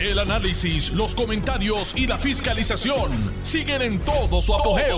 El 0.00 0.20
análisis, 0.20 0.92
los 0.92 1.12
comentarios 1.12 1.92
y 1.96 2.06
la 2.06 2.16
fiscalización 2.18 3.10
siguen 3.42 3.82
en 3.82 3.98
todo 3.98 4.40
su 4.40 4.54
apogeo. 4.54 4.96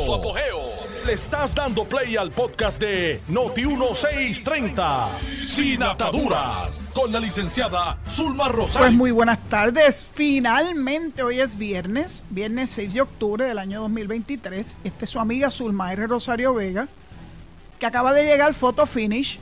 Le 1.06 1.14
estás 1.14 1.54
dando 1.54 1.84
play 1.84 2.18
al 2.18 2.30
podcast 2.30 2.78
de 2.78 3.18
Noti1630, 3.30 5.08
Sin 5.46 5.82
Ataduras, 5.82 6.82
con 6.92 7.10
la 7.10 7.18
licenciada 7.18 7.98
Zulma 8.10 8.48
Rosario. 8.48 8.88
Pues 8.88 8.92
muy 8.92 9.10
buenas 9.10 9.38
tardes. 9.48 10.06
Finalmente 10.12 11.22
hoy 11.22 11.40
es 11.40 11.56
viernes, 11.56 12.22
viernes 12.28 12.70
6 12.72 12.92
de 12.92 13.00
octubre 13.00 13.46
del 13.46 13.58
año 13.58 13.80
2023. 13.80 14.76
Esta 14.84 15.04
es 15.06 15.10
su 15.10 15.18
amiga 15.18 15.50
Zulma 15.50 15.94
R. 15.94 16.08
Rosario 16.08 16.52
Vega, 16.52 16.88
que 17.78 17.86
acaba 17.86 18.12
de 18.12 18.26
llegar 18.26 18.52
Photo 18.52 18.84
Finish, 18.84 19.38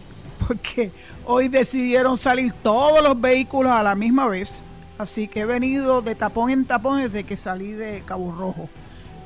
porque 0.47 0.93
hoy 1.25 1.49
decidieron 1.49 2.17
salir 2.17 2.53
todos 2.63 3.03
los 3.03 3.21
vehículos 3.21 3.73
a 3.73 3.83
la 3.83 3.97
misma 3.97 4.29
vez. 4.29 4.63
Así 4.99 5.29
que 5.29 5.41
he 5.41 5.47
venido 5.47 6.03
de 6.03 6.17
tapón 6.17 6.51
en 6.51 6.65
tapón 6.65 7.01
desde 7.01 7.23
que 7.23 7.37
salí 7.37 7.71
de 7.71 8.03
Cabo 8.05 8.33
Rojo. 8.33 8.69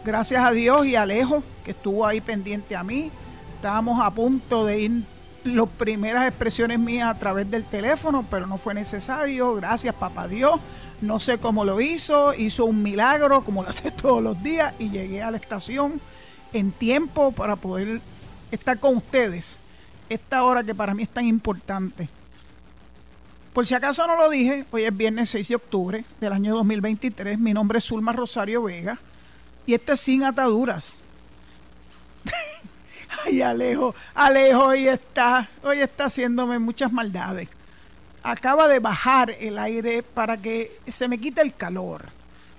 Gracias 0.05 0.45
a 0.45 0.53
Dios 0.53 0.85
y 0.85 0.97
a 0.97 1.03
Alejo, 1.03 1.43
que 1.65 1.71
estuvo 1.71 2.07
ahí 2.07 2.21
pendiente 2.21 2.77
a 2.77 2.83
mí. 2.85 3.11
Estábamos 3.57 4.05
a 4.05 4.11
punto 4.11 4.67
de 4.67 4.81
ir 4.81 5.03
las 5.45 5.69
primeras 5.69 6.29
expresiones 6.29 6.79
mías 6.79 7.09
a 7.09 7.19
través 7.19 7.51
del 7.51 7.65
teléfono, 7.65 8.27
pero 8.31 8.47
no 8.47 8.59
fue 8.59 8.75
necesario. 8.75 9.55
Gracias, 9.55 9.95
papá 9.95 10.29
Dios. 10.29 10.61
No 11.01 11.19
sé 11.19 11.39
cómo 11.39 11.65
lo 11.65 11.81
hizo. 11.81 12.35
Hizo 12.35 12.67
un 12.67 12.83
milagro, 12.83 13.43
como 13.43 13.63
lo 13.63 13.69
hace 13.71 13.91
todos 13.91 14.23
los 14.23 14.43
días, 14.43 14.75
y 14.79 14.91
llegué 14.91 15.23
a 15.23 15.31
la 15.31 15.39
estación 15.39 16.01
en 16.53 16.71
tiempo 16.73 17.33
para 17.33 17.57
poder 17.57 18.01
estar 18.51 18.79
con 18.79 18.97
ustedes. 18.97 19.59
Esta 20.11 20.45
hora 20.45 20.63
que 20.63 20.75
para 20.75 20.93
mí 20.93 21.05
es 21.05 21.09
tan 21.09 21.27
importante. 21.27 22.09
Por 23.53 23.67
si 23.67 23.75
acaso 23.75 24.07
no 24.07 24.17
lo 24.17 24.31
dije, 24.31 24.65
hoy 24.71 24.85
es 24.85 24.97
viernes 24.97 25.29
6 25.29 25.49
de 25.49 25.55
octubre 25.57 26.05
del 26.21 26.33
año 26.33 26.55
2023. 26.55 27.39
Mi 27.39 27.53
nombre 27.53 27.79
es 27.79 27.85
Zulma 27.85 28.13
Rosario 28.13 28.63
Vega 28.63 28.99
y 29.67 29.75
este 29.75 29.93
es 29.93 30.01
sin 30.01 30.25
ataduras. 30.25 30.97
Ay, 33.27 33.43
Alejo, 33.43 33.95
Alejo 34.15 34.69
hoy 34.69 34.89
está, 34.89 35.51
hoy 35.63 35.81
está 35.81 36.07
haciéndome 36.07 36.59
muchas 36.59 36.91
maldades. 36.93 37.49
Acaba 38.23 38.69
de 38.69 38.79
bajar 38.79 39.37
el 39.39 39.59
aire 39.59 40.03
para 40.03 40.39
que 40.39 40.79
se 40.87 41.07
me 41.07 41.19
quite 41.19 41.43
el 41.43 41.55
calor. 41.55 42.07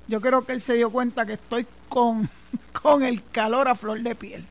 Yo 0.07 0.21
creo 0.21 0.45
que 0.45 0.53
él 0.53 0.61
se 0.61 0.75
dio 0.75 0.91
cuenta 0.91 1.25
que 1.25 1.33
estoy 1.33 1.65
con, 1.89 2.29
con 2.83 3.01
el 3.01 3.23
calor 3.31 3.67
a 3.67 3.73
flor 3.73 3.99
de 3.99 4.13
piel. 4.13 4.45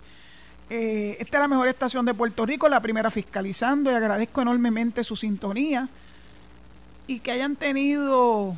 Eh, 0.70 1.18
esta 1.20 1.36
es 1.36 1.40
la 1.40 1.48
mejor 1.48 1.68
estación 1.68 2.04
de 2.04 2.14
Puerto 2.14 2.44
Rico, 2.44 2.68
la 2.68 2.80
primera 2.80 3.12
fiscalizando 3.12 3.92
y 3.92 3.94
agradezco 3.94 4.42
enormemente 4.42 5.04
su 5.04 5.14
sintonía 5.14 5.88
y 7.06 7.20
que 7.20 7.32
hayan 7.32 7.56
tenido 7.56 8.56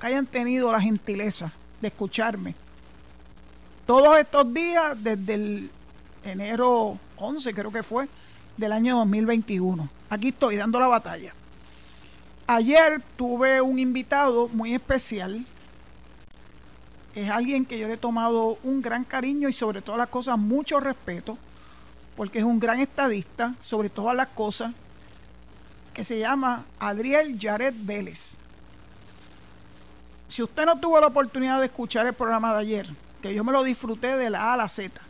que 0.00 0.06
hayan 0.06 0.26
tenido 0.26 0.72
la 0.72 0.80
gentileza 0.80 1.52
de 1.80 1.88
escucharme. 1.88 2.54
Todos 3.86 4.18
estos 4.18 4.52
días 4.52 4.96
desde 5.02 5.34
el 5.34 5.70
enero 6.24 6.98
11 7.16 7.54
creo 7.54 7.72
que 7.72 7.82
fue 7.82 8.08
del 8.56 8.72
año 8.72 8.96
2021 8.96 9.88
aquí 10.12 10.28
estoy 10.28 10.56
dando 10.56 10.78
la 10.78 10.88
batalla. 10.88 11.32
Ayer 12.46 13.00
tuve 13.16 13.62
un 13.62 13.78
invitado 13.78 14.48
muy 14.48 14.74
especial. 14.74 15.46
Es 17.14 17.30
alguien 17.30 17.64
que 17.64 17.78
yo 17.78 17.88
le 17.88 17.94
he 17.94 17.98
tomado 17.98 18.58
un 18.62 18.82
gran 18.82 19.04
cariño 19.04 19.48
y 19.48 19.54
sobre 19.54 19.80
todas 19.80 19.98
las 19.98 20.10
cosas 20.10 20.38
mucho 20.38 20.80
respeto, 20.80 21.38
porque 22.14 22.40
es 22.40 22.44
un 22.44 22.58
gran 22.58 22.80
estadista 22.80 23.54
sobre 23.62 23.88
todas 23.88 24.14
las 24.14 24.28
cosas, 24.28 24.74
que 25.94 26.04
se 26.04 26.18
llama 26.18 26.64
Adriel 26.78 27.38
Jared 27.40 27.74
Vélez. 27.76 28.36
Si 30.28 30.42
usted 30.42 30.64
no 30.64 30.80
tuvo 30.80 31.00
la 31.00 31.08
oportunidad 31.08 31.60
de 31.60 31.66
escuchar 31.66 32.06
el 32.06 32.14
programa 32.14 32.54
de 32.54 32.60
ayer, 32.60 32.88
que 33.20 33.34
yo 33.34 33.44
me 33.44 33.52
lo 33.52 33.62
disfruté 33.62 34.16
de 34.16 34.30
la 34.30 34.50
A 34.50 34.52
a 34.54 34.56
la 34.56 34.68
Z, 34.68 35.00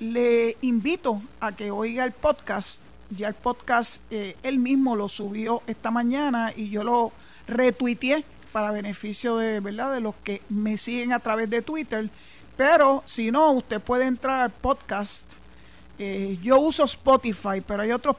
le 0.00 0.56
invito 0.62 1.22
a 1.40 1.52
que 1.52 1.70
oiga 1.70 2.04
el 2.04 2.12
podcast. 2.12 2.82
Ya 3.10 3.28
el 3.28 3.34
podcast 3.34 4.00
eh, 4.10 4.36
él 4.42 4.58
mismo 4.58 4.96
lo 4.96 5.08
subió 5.08 5.62
esta 5.66 5.90
mañana 5.90 6.52
y 6.56 6.70
yo 6.70 6.82
lo 6.82 7.12
retuiteé 7.46 8.24
para 8.52 8.72
beneficio 8.72 9.36
de, 9.36 9.60
¿verdad? 9.60 9.92
de 9.92 10.00
los 10.00 10.14
que 10.24 10.42
me 10.48 10.78
siguen 10.78 11.12
a 11.12 11.20
través 11.20 11.48
de 11.50 11.62
Twitter. 11.62 12.08
Pero 12.56 13.02
si 13.06 13.30
no, 13.30 13.52
usted 13.52 13.80
puede 13.80 14.06
entrar 14.06 14.42
al 14.42 14.50
podcast. 14.50 15.34
Eh, 15.98 16.38
yo 16.42 16.58
uso 16.58 16.84
Spotify, 16.84 17.60
pero 17.66 17.82
hay 17.82 17.92
otros 17.92 18.16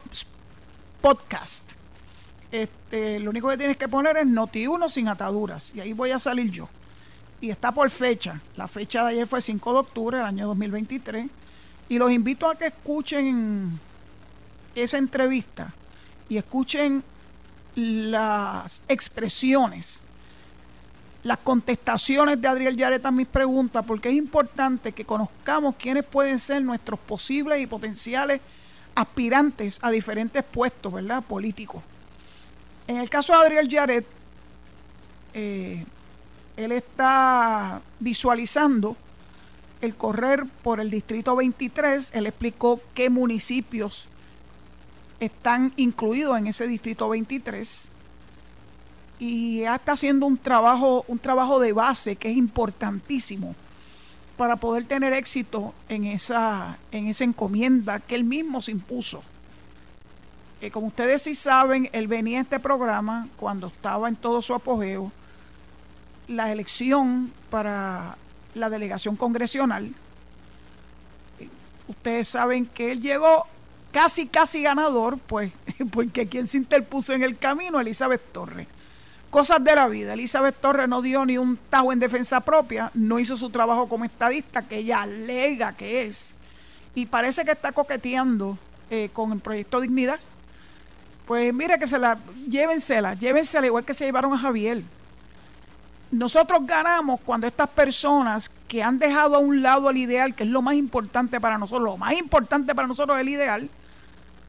podcasts. 1.02 1.76
Este, 2.52 3.20
lo 3.20 3.30
único 3.30 3.50
que 3.50 3.58
tienes 3.58 3.78
que 3.78 3.88
poner 3.88 4.18
es 4.18 4.26
Noti1 4.26 4.90
sin 4.90 5.08
ataduras. 5.08 5.72
Y 5.76 5.80
ahí 5.80 5.94
voy 5.94 6.12
a 6.12 6.20
salir 6.20 6.52
yo. 6.52 6.70
Y 7.40 7.50
está 7.50 7.72
por 7.72 7.90
fecha. 7.90 8.42
La 8.56 8.68
fecha 8.68 9.04
de 9.04 9.12
ayer 9.12 9.28
fue 9.28 9.42
5 9.42 9.74
de 9.74 9.80
octubre 9.80 10.18
del 10.18 10.26
año 10.26 10.48
2023. 10.48 11.28
Y 11.90 11.98
los 11.98 12.12
invito 12.12 12.50
a 12.50 12.56
que 12.56 12.68
escuchen 12.68 13.80
esa 14.76 14.98
entrevista 14.98 15.74
y 16.30 16.38
escuchen 16.38 17.04
las 17.76 18.82
expresiones 18.88 20.04
las 21.24 21.38
contestaciones 21.40 22.42
de 22.42 22.48
Adriel 22.48 22.76
Yaret 22.76 23.06
a 23.06 23.12
mis 23.12 23.28
preguntas, 23.28 23.86
porque 23.86 24.10
es 24.10 24.16
importante 24.16 24.92
que 24.92 25.06
conozcamos 25.06 25.76
quiénes 25.76 26.04
pueden 26.04 26.40
ser 26.40 26.64
nuestros 26.64 27.00
posibles 27.00 27.62
y 27.62 27.68
potenciales 27.68 28.42
aspirantes 29.02 29.80
a 29.82 29.92
diferentes 29.92 30.44
puestos, 30.44 30.94
¿verdad? 30.94 31.24
Políticos. 31.24 31.84
En 32.88 32.98
el 32.98 33.10
caso 33.10 33.34
de 33.34 33.40
Adriel 33.40 33.68
Yaret, 33.68 34.06
eh, 35.34 35.86
él 36.58 36.72
está 36.72 37.82
visualizando 38.00 38.96
el 39.82 39.96
correr 39.96 40.46
por 40.64 40.80
el 40.80 40.90
distrito 40.90 41.36
23. 41.36 42.12
Él 42.14 42.28
explicó 42.28 42.80
qué 42.94 43.10
municipios 43.10 44.06
están 45.20 45.74
incluidos 45.76 46.38
en 46.38 46.48
ese 46.48 46.68
distrito 46.68 47.10
23 47.10 47.90
y 49.20 49.62
está 49.62 49.92
haciendo 49.92 50.26
un 50.26 50.38
trabajo, 50.38 51.06
un 51.08 51.20
trabajo 51.20 51.60
de 51.60 51.74
base 51.74 52.16
que 52.16 52.32
es 52.32 52.38
importantísimo 52.38 53.56
para 54.42 54.56
poder 54.56 54.86
tener 54.86 55.14
éxito 55.14 55.72
en 55.88 56.04
esa, 56.06 56.80
en 56.92 57.08
esa 57.08 57.24
encomienda 57.24 58.00
que 58.00 58.16
él 58.16 58.24
mismo 58.24 58.60
se 58.64 58.72
impuso. 58.72 59.22
Eh, 60.62 60.72
como 60.72 60.88
ustedes 60.88 61.22
sí 61.22 61.36
saben, 61.36 61.92
él 61.94 62.08
venía 62.08 62.40
a 62.40 62.42
este 62.42 62.60
programa 62.60 63.28
cuando 63.38 63.68
estaba 63.68 64.10
en 64.10 64.16
todo 64.16 64.42
su 64.42 64.56
apogeo, 64.56 65.12
la 66.28 66.52
elección 66.52 67.32
para 67.52 68.18
la 68.56 68.72
delegación 68.72 69.16
congresional. 69.16 69.94
Ustedes 71.88 72.28
saben 72.28 72.66
que 72.66 72.94
él 72.94 73.00
llegó 73.00 73.46
casi, 73.92 74.26
casi 74.26 74.64
ganador, 74.64 75.20
pues, 75.20 75.54
porque 75.92 76.26
quien 76.28 76.48
se 76.48 76.58
interpuso 76.58 77.14
en 77.14 77.22
el 77.22 77.38
camino, 77.38 77.80
Elizabeth 77.80 78.32
Torres 78.32 78.66
Cosas 79.32 79.64
de 79.64 79.74
la 79.74 79.88
vida. 79.88 80.14
Elizabeth 80.14 80.60
Torres 80.60 80.90
no 80.90 81.02
dio 81.02 81.26
ni 81.26 81.38
un 81.38 81.58
tajo 81.58 81.94
en 81.94 82.00
defensa 82.00 82.42
propia, 82.42 82.92
no 82.94 83.18
hizo 83.18 83.38
su 83.38 83.50
trabajo 83.50 83.88
como 83.88 84.04
estadista, 84.04 84.62
que 84.62 84.80
ella 84.80 85.04
alega 85.04 85.72
que 85.72 86.04
es, 86.04 86.36
y 86.94 87.06
parece 87.06 87.46
que 87.46 87.52
está 87.52 87.72
coqueteando 87.72 88.58
eh, 88.90 89.10
con 89.14 89.32
el 89.32 89.40
proyecto 89.40 89.80
Dignidad. 89.80 90.20
Pues 91.26 91.54
mire 91.54 91.80
que 91.80 91.88
se 91.88 91.98
la, 91.98 92.20
llévensela, 92.50 93.14
llévensela 93.14 93.66
igual 93.66 93.86
que 93.86 93.94
se 93.94 94.04
llevaron 94.04 94.34
a 94.34 94.38
Javier. 94.38 94.84
Nosotros 96.12 96.66
ganamos 96.66 97.22
cuando 97.22 97.48
estas 97.48 97.70
personas 97.70 98.50
que 98.68 98.84
han 98.84 99.00
dejado 99.00 99.38
a 99.38 99.40
un 99.40 99.62
lado 99.62 99.90
el 99.90 99.96
ideal, 99.96 100.36
que 100.36 100.44
es 100.44 100.50
lo 100.50 100.62
más 100.62 100.76
importante 100.76 101.40
para 101.40 101.58
nosotros, 101.58 101.86
lo 101.86 101.98
más 101.98 102.12
importante 102.18 102.76
para 102.76 102.86
nosotros 102.86 103.18
es 103.18 103.22
el 103.22 103.30
ideal. 103.30 103.70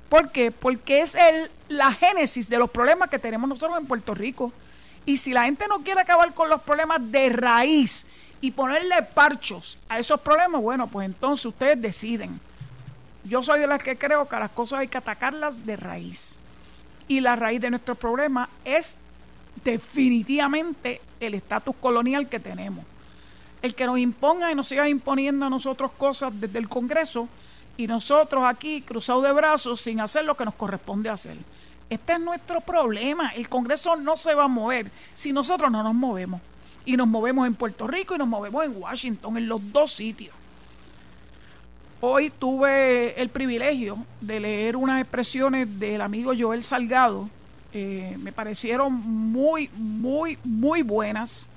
¿Por 0.08 0.32
qué? 0.32 0.50
Porque 0.50 1.02
es 1.02 1.14
el, 1.14 1.52
la 1.68 1.92
génesis 1.92 2.48
de 2.48 2.58
los 2.58 2.68
problemas 2.68 3.08
que 3.08 3.20
tenemos 3.20 3.48
nosotros 3.48 3.78
en 3.78 3.86
Puerto 3.86 4.12
Rico. 4.12 4.52
Y 5.04 5.16
si 5.16 5.32
la 5.32 5.44
gente 5.44 5.66
no 5.68 5.82
quiere 5.82 6.00
acabar 6.00 6.32
con 6.34 6.48
los 6.48 6.62
problemas 6.62 6.98
de 7.10 7.30
raíz 7.30 8.06
y 8.40 8.50
ponerle 8.50 9.02
parchos 9.02 9.78
a 9.88 9.98
esos 9.98 10.20
problemas, 10.20 10.60
bueno, 10.60 10.86
pues 10.86 11.06
entonces 11.06 11.46
ustedes 11.46 11.80
deciden. 11.80 12.40
Yo 13.24 13.42
soy 13.42 13.60
de 13.60 13.66
las 13.66 13.82
que 13.82 13.96
creo 13.96 14.28
que 14.28 14.36
las 14.36 14.50
cosas 14.50 14.80
hay 14.80 14.88
que 14.88 14.98
atacarlas 14.98 15.64
de 15.64 15.76
raíz. 15.76 16.38
Y 17.08 17.20
la 17.20 17.36
raíz 17.36 17.60
de 17.60 17.70
nuestro 17.70 17.94
problema 17.94 18.48
es 18.64 18.98
definitivamente 19.64 21.00
el 21.20 21.34
estatus 21.34 21.74
colonial 21.80 22.28
que 22.28 22.40
tenemos. 22.40 22.84
El 23.60 23.74
que 23.74 23.86
nos 23.86 23.98
imponga 23.98 24.50
y 24.50 24.54
nos 24.54 24.68
siga 24.68 24.88
imponiendo 24.88 25.46
a 25.46 25.50
nosotros 25.50 25.92
cosas 25.96 26.32
desde 26.40 26.58
el 26.58 26.68
Congreso 26.68 27.28
y 27.76 27.86
nosotros 27.86 28.44
aquí 28.44 28.82
cruzados 28.82 29.22
de 29.22 29.32
brazos 29.32 29.80
sin 29.80 30.00
hacer 30.00 30.24
lo 30.24 30.36
que 30.36 30.44
nos 30.44 30.54
corresponde 30.54 31.10
hacer. 31.10 31.36
Este 31.92 32.14
es 32.14 32.20
nuestro 32.20 32.60
problema. 32.60 33.30
El 33.36 33.48
Congreso 33.48 33.96
no 33.96 34.16
se 34.16 34.34
va 34.34 34.44
a 34.44 34.48
mover 34.48 34.90
si 35.12 35.32
nosotros 35.32 35.70
no 35.70 35.82
nos 35.82 35.94
movemos. 35.94 36.40
Y 36.84 36.96
nos 36.96 37.06
movemos 37.06 37.46
en 37.46 37.54
Puerto 37.54 37.86
Rico 37.86 38.14
y 38.14 38.18
nos 38.18 38.28
movemos 38.28 38.64
en 38.64 38.80
Washington, 38.80 39.36
en 39.36 39.46
los 39.46 39.60
dos 39.72 39.92
sitios. 39.92 40.34
Hoy 42.00 42.30
tuve 42.30 43.20
el 43.20 43.28
privilegio 43.28 43.98
de 44.20 44.40
leer 44.40 44.76
unas 44.76 45.00
expresiones 45.00 45.78
del 45.78 46.00
amigo 46.00 46.32
Joel 46.36 46.64
Salgado 46.64 47.28
eh, 47.74 48.18
me 48.20 48.32
parecieron 48.32 48.92
muy, 48.92 49.70
muy, 49.74 50.38
muy 50.44 50.82
buenas. 50.82 51.48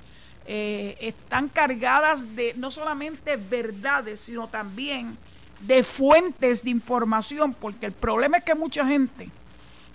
Eh, 0.47 0.95
están 1.01 1.49
cargadas 1.49 2.35
de 2.35 2.53
no 2.55 2.71
solamente 2.71 3.35
verdades, 3.35 4.21
sino 4.21 4.47
también 4.47 5.17
de 5.59 5.83
fuentes 5.83 6.63
de 6.63 6.69
información, 6.69 7.53
porque 7.53 7.85
el 7.87 7.91
problema 7.91 8.37
es 8.37 8.43
que 8.43 8.55
mucha 8.55 8.85
gente 8.85 9.29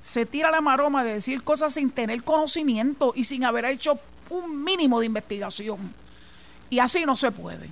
se 0.02 0.26
tira 0.26 0.50
la 0.50 0.61
maroma 0.61 1.05
de 1.05 1.14
decir 1.14 1.43
cosas 1.43 1.75
sin 1.75 1.91
tener 1.91 2.23
conocimiento 2.23 3.12
y 3.14 3.25
sin 3.25 3.44
haber 3.44 3.67
hecho 3.67 3.99
un 4.31 4.64
mínimo 4.64 5.00
de 5.00 5.06
investigación. 5.06 5.93
Y 6.70 6.79
así 6.79 7.05
no 7.05 7.17
se 7.17 7.31
puede. 7.31 7.69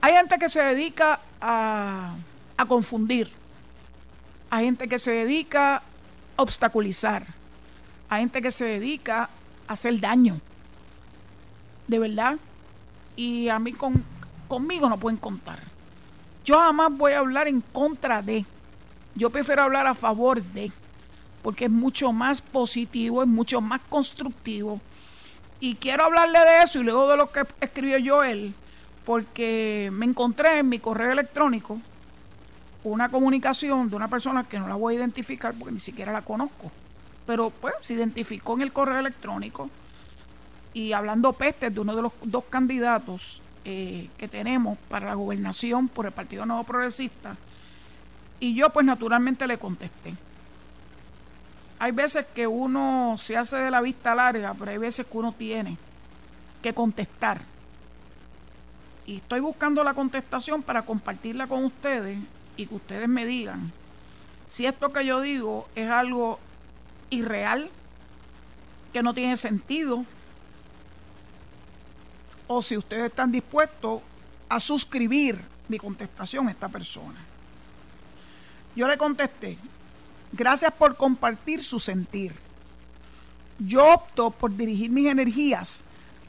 Hay 0.00 0.14
gente 0.14 0.38
que 0.38 0.48
se 0.48 0.62
dedica 0.62 1.20
a, 1.40 2.14
a 2.56 2.66
confundir. 2.66 3.30
Hay 4.50 4.64
gente 4.64 4.88
que 4.88 4.98
se 4.98 5.12
dedica 5.12 5.76
a 5.76 5.82
obstaculizar. 6.42 7.26
Hay 8.08 8.20
gente 8.20 8.42
que 8.42 8.50
se 8.50 8.64
dedica 8.64 9.28
a 9.68 9.72
hacer 9.72 10.00
daño. 10.00 10.40
De 11.86 11.98
verdad. 11.98 12.36
Y 13.14 13.48
a 13.48 13.58
mí 13.58 13.72
con, 13.72 14.04
conmigo 14.48 14.88
no 14.88 14.98
pueden 14.98 15.18
contar. 15.18 15.60
Yo 16.44 16.58
jamás 16.58 16.96
voy 16.96 17.12
a 17.12 17.18
hablar 17.18 17.48
en 17.48 17.60
contra 17.60 18.22
de. 18.22 18.44
Yo 19.14 19.30
prefiero 19.30 19.62
hablar 19.62 19.86
a 19.86 19.94
favor 19.94 20.42
de. 20.42 20.70
Porque 21.46 21.66
es 21.66 21.70
mucho 21.70 22.12
más 22.12 22.40
positivo, 22.42 23.22
es 23.22 23.28
mucho 23.28 23.60
más 23.60 23.80
constructivo. 23.88 24.80
Y 25.60 25.76
quiero 25.76 26.06
hablarle 26.06 26.40
de 26.40 26.62
eso 26.64 26.80
y 26.80 26.82
luego 26.82 27.08
de 27.08 27.16
lo 27.16 27.30
que 27.30 27.44
escribió 27.60 27.98
Joel, 28.04 28.52
porque 29.04 29.90
me 29.92 30.06
encontré 30.06 30.58
en 30.58 30.68
mi 30.68 30.80
correo 30.80 31.12
electrónico 31.12 31.80
una 32.82 33.08
comunicación 33.10 33.88
de 33.88 33.94
una 33.94 34.08
persona 34.08 34.42
que 34.42 34.58
no 34.58 34.66
la 34.66 34.74
voy 34.74 34.94
a 34.94 34.98
identificar 34.98 35.54
porque 35.54 35.74
ni 35.74 35.80
siquiera 35.80 36.12
la 36.12 36.22
conozco 36.22 36.72
pero 37.26 37.50
pues 37.50 37.74
se 37.80 37.94
identificó 37.94 38.54
en 38.54 38.62
el 38.62 38.72
correo 38.72 38.98
electrónico 38.98 39.68
y 40.72 40.92
hablando 40.92 41.32
pestes 41.32 41.74
de 41.74 41.80
uno 41.80 41.96
de 41.96 42.02
los 42.02 42.12
dos 42.22 42.44
candidatos 42.48 43.42
eh, 43.64 44.08
que 44.16 44.28
tenemos 44.28 44.78
para 44.88 45.06
la 45.06 45.14
gobernación 45.14 45.88
por 45.88 46.06
el 46.06 46.12
Partido 46.12 46.46
Nuevo 46.46 46.62
Progresista, 46.64 47.36
y 48.38 48.54
yo 48.54 48.70
pues 48.70 48.86
naturalmente 48.86 49.46
le 49.46 49.58
contesté. 49.58 50.14
Hay 51.78 51.92
veces 51.92 52.26
que 52.34 52.46
uno 52.46 53.16
se 53.18 53.36
hace 53.36 53.56
de 53.56 53.70
la 53.70 53.80
vista 53.80 54.14
larga, 54.14 54.54
pero 54.54 54.70
hay 54.70 54.78
veces 54.78 55.06
que 55.06 55.18
uno 55.18 55.32
tiene 55.32 55.76
que 56.62 56.72
contestar. 56.72 57.40
Y 59.06 59.16
estoy 59.16 59.40
buscando 59.40 59.84
la 59.84 59.94
contestación 59.94 60.62
para 60.62 60.82
compartirla 60.82 61.46
con 61.46 61.64
ustedes 61.64 62.18
y 62.56 62.66
que 62.66 62.74
ustedes 62.74 63.08
me 63.08 63.26
digan 63.26 63.72
si 64.48 64.66
esto 64.66 64.92
que 64.92 65.04
yo 65.04 65.20
digo 65.20 65.68
es 65.74 65.90
algo 65.90 66.38
irreal, 67.10 67.68
que 68.92 69.02
no 69.02 69.12
tiene 69.12 69.36
sentido, 69.36 70.04
o 72.46 72.62
si 72.62 72.76
ustedes 72.76 73.06
están 73.06 73.32
dispuestos 73.32 74.02
a 74.48 74.60
suscribir 74.60 75.40
mi 75.68 75.78
contestación 75.78 76.46
a 76.48 76.52
esta 76.52 76.68
persona. 76.68 77.18
Yo 78.76 78.86
le 78.86 78.96
contesté, 78.96 79.58
gracias 80.32 80.72
por 80.72 80.96
compartir 80.96 81.62
su 81.62 81.78
sentir. 81.78 82.34
Yo 83.58 83.94
opto 83.94 84.30
por 84.30 84.54
dirigir 84.54 84.90
mis 84.90 85.06
energías 85.06 85.82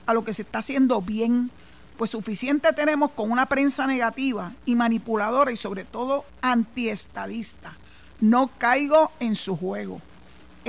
a 0.06 0.14
lo 0.14 0.24
que 0.24 0.34
se 0.34 0.44
está 0.44 0.60
haciendo 0.60 1.02
bien, 1.02 1.52
pues 1.98 2.12
suficiente 2.12 2.72
tenemos 2.74 3.12
con 3.12 3.32
una 3.32 3.48
prensa 3.48 3.88
negativa 3.88 4.54
y 4.66 4.76
manipuladora 4.76 5.52
y 5.52 5.58
sobre 5.58 5.84
todo 5.84 6.26
antiestadista. 6.42 7.76
No 8.20 8.50
caigo 8.58 9.12
en 9.20 9.36
su 9.36 9.58
juego 9.58 10.02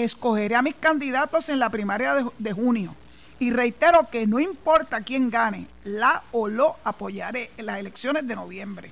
escogeré 0.05 0.55
a 0.55 0.63
mis 0.63 0.77
candidatos 0.77 1.49
en 1.49 1.59
la 1.59 1.71
primaria 1.71 2.15
de, 2.39 2.53
junio. 2.53 2.95
Y 3.41 3.51
reitero 3.51 4.09
que 4.11 4.27
no 4.27 4.41
importa 4.41 5.01
quién 5.01 5.31
gane, 5.31 5.67
la 5.85 6.23
o 6.33 6.49
lo 6.49 6.77
apoyaré 6.85 7.51
en 7.57 7.67
las 7.67 7.79
elecciones 7.79 8.27
de 8.27 8.35
noviembre. 8.35 8.91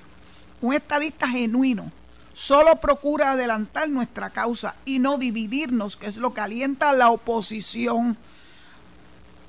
Un 0.61 0.73
estadista 0.73 1.27
genuino 1.27 1.91
solo 2.37 2.75
procura 2.75 3.31
adelantar 3.31 3.89
nuestra 3.89 4.29
causa 4.29 4.75
y 4.85 4.99
no 4.99 5.17
dividirnos, 5.17 5.97
que 5.97 6.05
es 6.05 6.17
lo 6.17 6.35
que 6.35 6.41
alienta 6.41 6.91
a 6.91 6.93
la 6.93 7.09
oposición. 7.09 8.15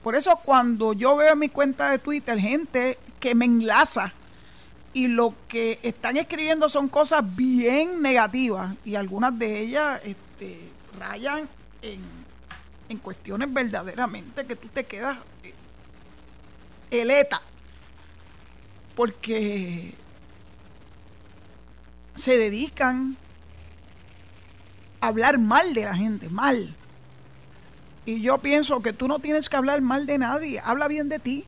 Por 0.03 0.17
eso 0.17 0.41
cuando 0.43 0.95
yo 0.95 1.15
veo 1.15 1.35
en 1.35 1.39
mi 1.39 1.51
cuenta 1.51 1.91
de 1.91 1.99
Twitter 1.99 2.39
gente 2.39 2.99
que 3.21 3.35
me 3.35 3.45
enlaza 3.45 4.15
y 4.95 5.07
lo 5.07 5.35
que 5.49 5.79
están 5.83 6.17
escribiendo 6.17 6.71
son 6.71 6.89
cosas 6.89 7.23
bien 7.37 8.01
negativas 8.01 8.75
y 8.87 8.95
algunas 8.95 9.39
de 9.39 9.61
ellas 9.61 10.01
este, 10.03 10.59
rayan 10.99 11.47
en, 11.83 12.01
en 12.89 12.97
cuestiones 12.97 13.53
verdaderamente 13.53 14.47
que 14.47 14.57
tú 14.57 14.67
te 14.69 14.87
quedas 14.87 15.19
eh, 15.45 15.53
eleta. 16.91 17.43
Porque 18.97 19.93
se 22.19 22.37
dedican 22.37 23.17
a 25.01 25.09
hablar 25.09 25.39
mal 25.39 25.75
de 25.75 25.85
la 25.85 25.97
gente, 25.97 26.29
mal. 26.29 26.75
Y 28.05 28.21
yo 28.21 28.39
pienso 28.39 28.81
que 28.81 28.93
tú 28.93 29.09
no 29.09 29.19
tienes 29.19 29.49
que 29.49 29.57
hablar 29.57 29.81
mal 29.81 30.07
de 30.07 30.19
nadie, 30.19 30.61
habla 30.65 30.89
bien 30.89 31.09
de 31.09 31.19
ti. 31.19 31.45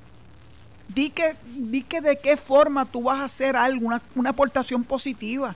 Di 0.89 1.11
que, 1.11 1.37
di 1.55 1.83
que 1.83 2.01
de 2.01 2.19
qué 2.19 2.37
forma 2.37 2.85
tú 2.85 3.05
vas 3.05 3.21
a 3.21 3.25
hacer 3.25 3.57
algo, 3.57 3.87
una, 3.87 4.03
una 4.15 4.31
aportación 4.31 4.85
positiva 4.85 5.55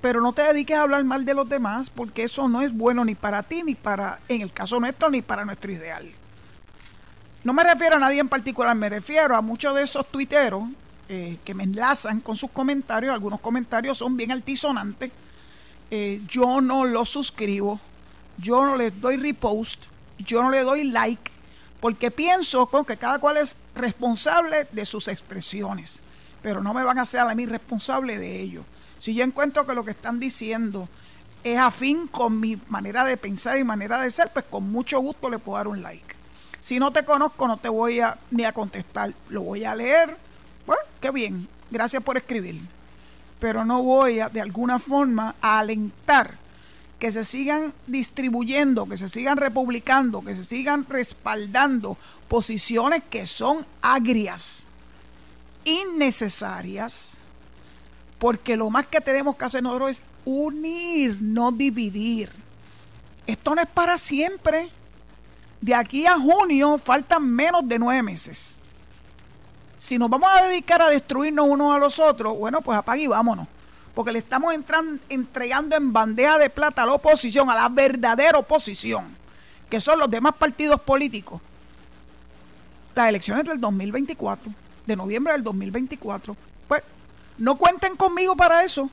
pero 0.00 0.20
no 0.20 0.32
te 0.32 0.42
dediques 0.42 0.76
a 0.76 0.82
hablar 0.82 1.02
mal 1.04 1.24
de 1.24 1.34
los 1.34 1.48
demás 1.48 1.90
porque 1.90 2.22
eso 2.24 2.48
no 2.48 2.62
es 2.62 2.72
bueno 2.72 3.04
ni 3.04 3.16
para 3.16 3.42
ti, 3.42 3.62
ni 3.62 3.74
para, 3.74 4.20
en 4.28 4.42
el 4.42 4.52
caso 4.52 4.78
nuestro, 4.78 5.10
ni 5.10 5.22
para 5.22 5.44
nuestro 5.44 5.72
ideal. 5.72 6.08
No 7.42 7.52
me 7.52 7.64
refiero 7.64 7.96
a 7.96 7.98
nadie 7.98 8.20
en 8.20 8.28
particular, 8.28 8.76
me 8.76 8.88
refiero 8.88 9.36
a 9.36 9.40
muchos 9.40 9.74
de 9.74 9.82
esos 9.82 10.06
tuiteros 10.06 10.64
eh, 11.08 11.38
que 11.44 11.54
me 11.54 11.64
enlazan 11.64 12.20
con 12.20 12.34
sus 12.34 12.50
comentarios. 12.50 13.12
Algunos 13.12 13.40
comentarios 13.40 13.98
son 13.98 14.16
bien 14.16 14.32
altisonantes. 14.32 15.10
Eh, 15.90 16.20
yo 16.28 16.60
no 16.60 16.84
los 16.84 17.08
suscribo, 17.08 17.80
yo 18.38 18.66
no 18.66 18.76
les 18.76 19.00
doy 19.00 19.16
repost, 19.16 19.84
yo 20.18 20.42
no 20.42 20.50
le 20.50 20.62
doy 20.62 20.84
like, 20.84 21.30
porque 21.80 22.10
pienso 22.10 22.68
que 22.84 22.96
cada 22.96 23.20
cual 23.20 23.36
es 23.36 23.56
responsable 23.76 24.66
de 24.72 24.84
sus 24.84 25.06
expresiones, 25.06 26.02
pero 26.42 26.60
no 26.60 26.74
me 26.74 26.82
van 26.82 26.98
a 26.98 27.02
hacer 27.02 27.20
a 27.20 27.34
mí 27.36 27.46
responsable 27.46 28.18
de 28.18 28.40
ello. 28.40 28.64
Si 28.98 29.14
yo 29.14 29.22
encuentro 29.22 29.64
que 29.64 29.74
lo 29.74 29.84
que 29.84 29.92
están 29.92 30.18
diciendo 30.18 30.88
es 31.44 31.58
afín 31.58 32.08
con 32.08 32.40
mi 32.40 32.58
manera 32.68 33.04
de 33.04 33.16
pensar 33.16 33.56
y 33.56 33.62
manera 33.62 34.00
de 34.00 34.10
ser, 34.10 34.32
pues 34.32 34.46
con 34.50 34.70
mucho 34.72 34.98
gusto 34.98 35.30
le 35.30 35.38
puedo 35.38 35.58
dar 35.58 35.68
un 35.68 35.82
like. 35.82 36.16
Si 36.60 36.80
no 36.80 36.90
te 36.90 37.04
conozco, 37.04 37.46
no 37.46 37.58
te 37.58 37.68
voy 37.68 38.00
a 38.00 38.18
ni 38.32 38.44
a 38.44 38.50
contestar. 38.50 39.14
Lo 39.28 39.42
voy 39.42 39.64
a 39.64 39.76
leer. 39.76 40.16
Bueno, 40.66 40.82
qué 41.00 41.10
bien. 41.10 41.48
Gracias 41.70 42.02
por 42.02 42.16
escribir. 42.16 42.60
Pero 43.38 43.64
no 43.64 43.82
voy 43.82 44.20
a, 44.20 44.28
de 44.28 44.40
alguna 44.40 44.78
forma, 44.78 45.34
a 45.40 45.58
alentar 45.58 46.34
que 46.98 47.12
se 47.12 47.24
sigan 47.24 47.74
distribuyendo, 47.86 48.86
que 48.86 48.96
se 48.96 49.08
sigan 49.08 49.36
republicando, 49.36 50.22
que 50.22 50.34
se 50.34 50.44
sigan 50.44 50.86
respaldando 50.88 51.98
posiciones 52.28 53.02
que 53.10 53.26
son 53.26 53.66
agrias, 53.82 54.64
innecesarias, 55.64 57.18
porque 58.18 58.56
lo 58.56 58.70
más 58.70 58.86
que 58.86 59.00
tenemos 59.00 59.36
que 59.36 59.44
hacer 59.44 59.62
nosotros 59.62 59.90
es 59.90 60.02
unir, 60.24 61.18
no 61.20 61.52
dividir. 61.52 62.30
Esto 63.26 63.54
no 63.54 63.60
es 63.60 63.68
para 63.68 63.98
siempre. 63.98 64.70
De 65.60 65.74
aquí 65.74 66.06
a 66.06 66.18
junio 66.18 66.78
faltan 66.78 67.28
menos 67.28 67.66
de 67.68 67.78
nueve 67.78 68.02
meses. 68.02 68.58
Si 69.78 69.98
nos 69.98 70.08
vamos 70.08 70.30
a 70.32 70.44
dedicar 70.44 70.80
a 70.82 70.88
destruirnos 70.88 71.46
unos 71.48 71.74
a 71.74 71.78
los 71.78 71.98
otros, 71.98 72.36
bueno, 72.38 72.60
pues 72.60 72.78
apague 72.78 73.02
y 73.02 73.06
vámonos. 73.06 73.46
Porque 73.94 74.12
le 74.12 74.18
estamos 74.18 74.54
entregando 75.08 75.76
en 75.76 75.92
bandeja 75.92 76.38
de 76.38 76.50
plata 76.50 76.82
a 76.82 76.86
la 76.86 76.92
oposición, 76.92 77.48
a 77.50 77.54
la 77.54 77.68
verdadera 77.68 78.38
oposición, 78.38 79.16
que 79.70 79.80
son 79.80 79.98
los 79.98 80.10
demás 80.10 80.34
partidos 80.34 80.80
políticos. 80.80 81.40
Las 82.94 83.08
elecciones 83.08 83.44
del 83.44 83.60
2024, 83.60 84.52
de 84.86 84.96
noviembre 84.96 85.32
del 85.32 85.42
2024, 85.42 86.36
pues 86.68 86.82
no 87.38 87.56
cuenten 87.56 87.96
conmigo 87.96 88.36
para 88.36 88.64
eso, 88.64 88.90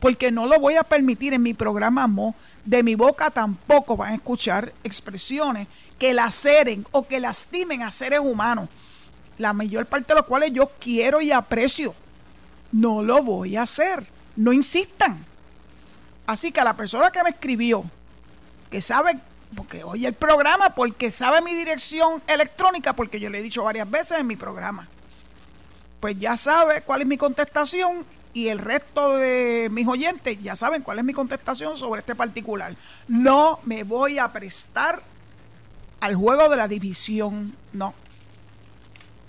porque 0.00 0.30
no 0.30 0.46
lo 0.46 0.60
voy 0.60 0.74
a 0.74 0.82
permitir 0.82 1.32
en 1.34 1.42
mi 1.42 1.54
programa 1.54 2.06
Mo. 2.06 2.34
De 2.64 2.82
mi 2.82 2.94
boca 2.94 3.30
tampoco 3.30 3.96
van 3.96 4.12
a 4.12 4.14
escuchar 4.16 4.72
expresiones 4.84 5.68
que 5.98 6.14
laceren 6.14 6.86
o 6.92 7.06
que 7.06 7.20
lastimen 7.20 7.82
a 7.82 7.90
seres 7.90 8.20
humanos, 8.20 8.68
la 9.38 9.52
mayor 9.52 9.86
parte 9.86 10.08
de 10.08 10.20
los 10.20 10.26
cuales 10.26 10.52
yo 10.52 10.70
quiero 10.80 11.20
y 11.20 11.32
aprecio. 11.32 11.94
No 12.72 13.02
lo 13.02 13.22
voy 13.22 13.56
a 13.56 13.62
hacer, 13.62 14.06
no 14.36 14.52
insistan. 14.52 15.24
Así 16.26 16.52
que 16.52 16.60
a 16.60 16.64
la 16.64 16.76
persona 16.76 17.10
que 17.10 17.22
me 17.22 17.30
escribió, 17.30 17.84
que 18.70 18.80
sabe, 18.80 19.18
porque 19.54 19.84
oye 19.84 20.08
el 20.08 20.14
programa, 20.14 20.70
porque 20.70 21.10
sabe 21.10 21.40
mi 21.40 21.54
dirección 21.54 22.22
electrónica, 22.26 22.94
porque 22.94 23.20
yo 23.20 23.30
le 23.30 23.38
he 23.38 23.42
dicho 23.42 23.62
varias 23.62 23.88
veces 23.90 24.18
en 24.18 24.26
mi 24.26 24.36
programa 24.36 24.88
pues 26.00 26.18
ya 26.18 26.36
sabe 26.36 26.82
cuál 26.82 27.02
es 27.02 27.06
mi 27.06 27.16
contestación 27.16 28.04
y 28.32 28.48
el 28.48 28.58
resto 28.58 29.16
de 29.16 29.68
mis 29.72 29.88
oyentes 29.88 30.40
ya 30.42 30.54
saben 30.54 30.82
cuál 30.82 30.98
es 30.98 31.04
mi 31.04 31.12
contestación 31.12 31.76
sobre 31.76 32.00
este 32.00 32.14
particular. 32.14 32.76
No 33.08 33.60
me 33.64 33.82
voy 33.82 34.18
a 34.18 34.32
prestar 34.32 35.02
al 36.00 36.14
juego 36.14 36.48
de 36.48 36.56
la 36.56 36.68
división. 36.68 37.56
No. 37.72 37.94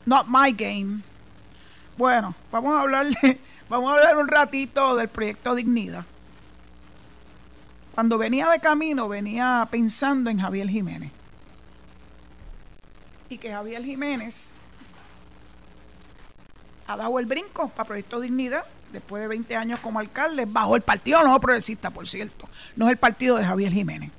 Not 0.08 0.28
my 0.30 0.54
game. 0.54 1.02
Bueno, 1.98 2.34
vamos 2.50 2.74
a 2.74 2.82
hablar, 2.82 3.08
vamos 3.70 3.92
a 3.92 3.94
hablar 3.94 4.18
un 4.18 4.30
ratito 4.30 4.96
del 4.96 5.10
proyecto 5.10 5.54
Dignidad. 5.54 6.06
Cuando 7.94 8.18
venía 8.18 8.50
de 8.50 8.62
camino, 8.62 9.10
venía 9.10 9.68
pensando 9.70 10.30
en 10.30 10.40
Javier 10.40 10.70
Jiménez. 10.70 11.12
Y 13.30 13.38
que 13.38 13.52
Javier 13.52 13.84
Jiménez 13.84 14.54
ha 16.88 16.96
dado 16.96 17.20
el 17.20 17.26
brinco 17.26 17.68
para 17.68 17.88
Proyecto 17.88 18.22
Dignidad 18.22 18.64
después 18.94 19.22
de 19.22 19.28
20 19.28 19.58
años 19.58 19.82
como 19.82 20.00
alcalde, 20.00 20.46
bajo 20.46 20.78
el 20.78 20.84
partido 20.84 21.22
no 21.22 21.38
progresista, 21.42 21.90
por 21.90 22.08
cierto, 22.08 22.48
no 22.78 22.86
es 22.86 22.92
el 22.92 22.98
partido 22.98 23.36
de 23.36 23.44
Javier 23.44 23.74
Jiménez. 23.74 24.12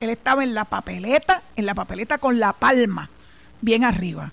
Él 0.00 0.10
estaba 0.10 0.42
en 0.42 0.54
la 0.54 0.64
papeleta, 0.64 1.44
en 1.54 1.66
la 1.66 1.76
papeleta 1.76 2.18
con 2.18 2.40
la 2.40 2.52
palma 2.52 3.10
bien 3.60 3.84
arriba. 3.84 4.32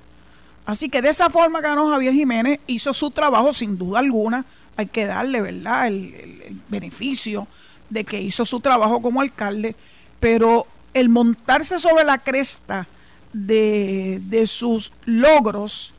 Así 0.68 0.90
que 0.90 1.02
de 1.02 1.08
esa 1.08 1.30
forma 1.30 1.62
ganó 1.62 1.90
Javier 1.90 2.14
Jiménez, 2.14 2.60
hizo 2.68 2.94
su 2.94 3.10
trabajo 3.10 3.54
sin 3.54 3.78
duda 3.78 4.00
alguna, 4.00 4.44
hay 4.76 4.88
que 4.88 5.06
darle, 5.06 5.40
¿verdad?, 5.40 5.88
el, 5.88 6.62
beneficio 6.68 7.48
de 7.90 8.04
que 8.04 8.20
hizo 8.20 8.44
su 8.44 8.60
trabajo 8.60 9.02
como 9.02 9.22
alcalde, 9.22 9.76
pero 10.20 10.68
el 10.94 11.08
montarse 11.08 11.80
sobre 11.80 12.04
la 12.04 12.18
cresta 12.18 12.86
de, 13.32 14.20
de 14.24 14.46
sus 14.46 14.92
logros, 15.06 15.94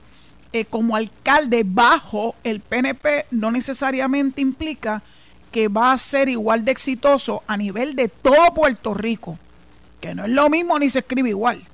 eh, 0.52 0.66
como 0.66 0.96
alcalde 0.96 1.62
bajo 1.64 2.34
el 2.44 2.60
PNP 2.60 3.24
no 3.30 3.50
necesariamente 3.50 4.42
implica 4.42 5.02
que 5.50 5.68
va 5.68 5.92
a 5.92 5.98
ser 5.98 6.28
igual 6.28 6.66
de 6.66 6.72
exitoso 6.72 7.42
a 7.46 7.56
nivel 7.56 7.96
de 7.96 8.08
todo 8.08 8.52
Puerto 8.54 8.92
Rico, 8.92 9.38
que 10.02 10.14
no 10.14 10.24
es 10.24 10.30
lo 10.30 10.50
mismo 10.50 10.78
ni 10.78 10.90
se 10.90 10.98
escribe 10.98 11.30
igual. 11.30 11.64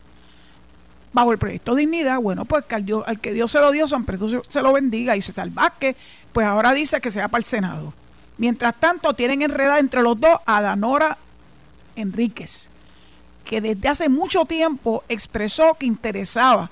Bajo 1.14 1.30
el 1.30 1.38
proyecto 1.38 1.76
Dignidad, 1.76 2.18
bueno, 2.18 2.44
pues 2.44 2.64
al, 2.70 2.84
Dios, 2.84 3.04
al 3.06 3.20
que 3.20 3.32
Dios 3.32 3.50
se 3.50 3.60
lo 3.60 3.70
dio, 3.70 3.86
San 3.86 4.04
Pedro 4.04 4.42
se 4.46 4.62
lo 4.62 4.72
bendiga 4.72 5.16
y 5.16 5.22
se 5.22 5.32
Vázquez, 5.50 5.96
pues 6.32 6.44
ahora 6.44 6.72
dice 6.72 7.00
que 7.00 7.12
sea 7.12 7.28
para 7.28 7.38
el 7.38 7.44
Senado. 7.44 7.94
Mientras 8.36 8.74
tanto, 8.80 9.14
tienen 9.14 9.42
enredada 9.42 9.78
entre 9.78 10.02
los 10.02 10.18
dos 10.18 10.40
a 10.44 10.60
Danora 10.60 11.16
Enríquez, 11.94 12.68
que 13.44 13.60
desde 13.60 13.88
hace 13.88 14.08
mucho 14.08 14.44
tiempo 14.44 15.04
expresó 15.08 15.74
que 15.74 15.86
interesaba 15.86 16.68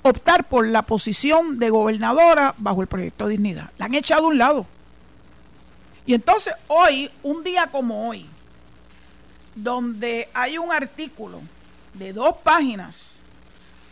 optar 0.00 0.44
por 0.44 0.66
la 0.66 0.80
posición 0.80 1.58
de 1.58 1.68
gobernadora 1.68 2.54
bajo 2.56 2.80
el 2.80 2.88
proyecto 2.88 3.28
Dignidad. 3.28 3.70
La 3.76 3.84
han 3.84 3.94
echado 3.94 4.24
a 4.24 4.28
un 4.28 4.38
lado. 4.38 4.66
Y 6.06 6.14
entonces 6.14 6.54
hoy, 6.68 7.10
un 7.22 7.44
día 7.44 7.66
como 7.66 8.08
hoy, 8.08 8.26
donde 9.54 10.30
hay 10.32 10.56
un 10.56 10.72
artículo 10.72 11.42
de 11.94 12.12
dos 12.12 12.36
páginas 12.42 13.20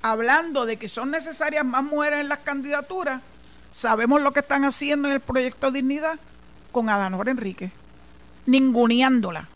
hablando 0.03 0.67
de 0.67 0.77
que 0.77 0.89
son 0.89 1.11
necesarias 1.11 1.65
más 1.65 1.83
mujeres 1.83 2.21
en 2.21 2.29
las 2.29 2.41
candidaturas, 2.41 3.23
sabemos 3.73 4.21
lo 4.21 4.33
que 4.33 4.41
están 4.41 4.65
haciendo 4.65 5.09
en 5.09 5.15
el 5.15 5.21
proyecto 5.21 5.71
Dignidad 5.71 6.19
con 6.73 6.89
Adanor 6.89 7.29
Enrique, 7.29 7.71
ninguneándola. 8.47 9.49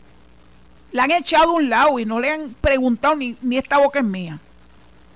La 0.92 1.04
han 1.04 1.12
echado 1.12 1.52
a 1.52 1.54
un 1.54 1.70
lado 1.70 1.98
y 1.98 2.04
no 2.04 2.20
le 2.20 2.30
han 2.30 2.54
preguntado 2.60 3.14
ni, 3.14 3.36
esta 3.56 3.78
boca 3.78 4.00
es 4.00 4.04
mía. 4.04 4.38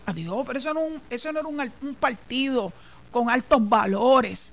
Adiós, 0.07 0.45
pero 0.47 0.59
eso 0.59 0.73
no, 0.73 0.81
era 1.11 1.49
un, 1.49 1.95
partido 1.95 2.73
con 3.11 3.29
altos 3.29 3.69
valores. 3.69 4.53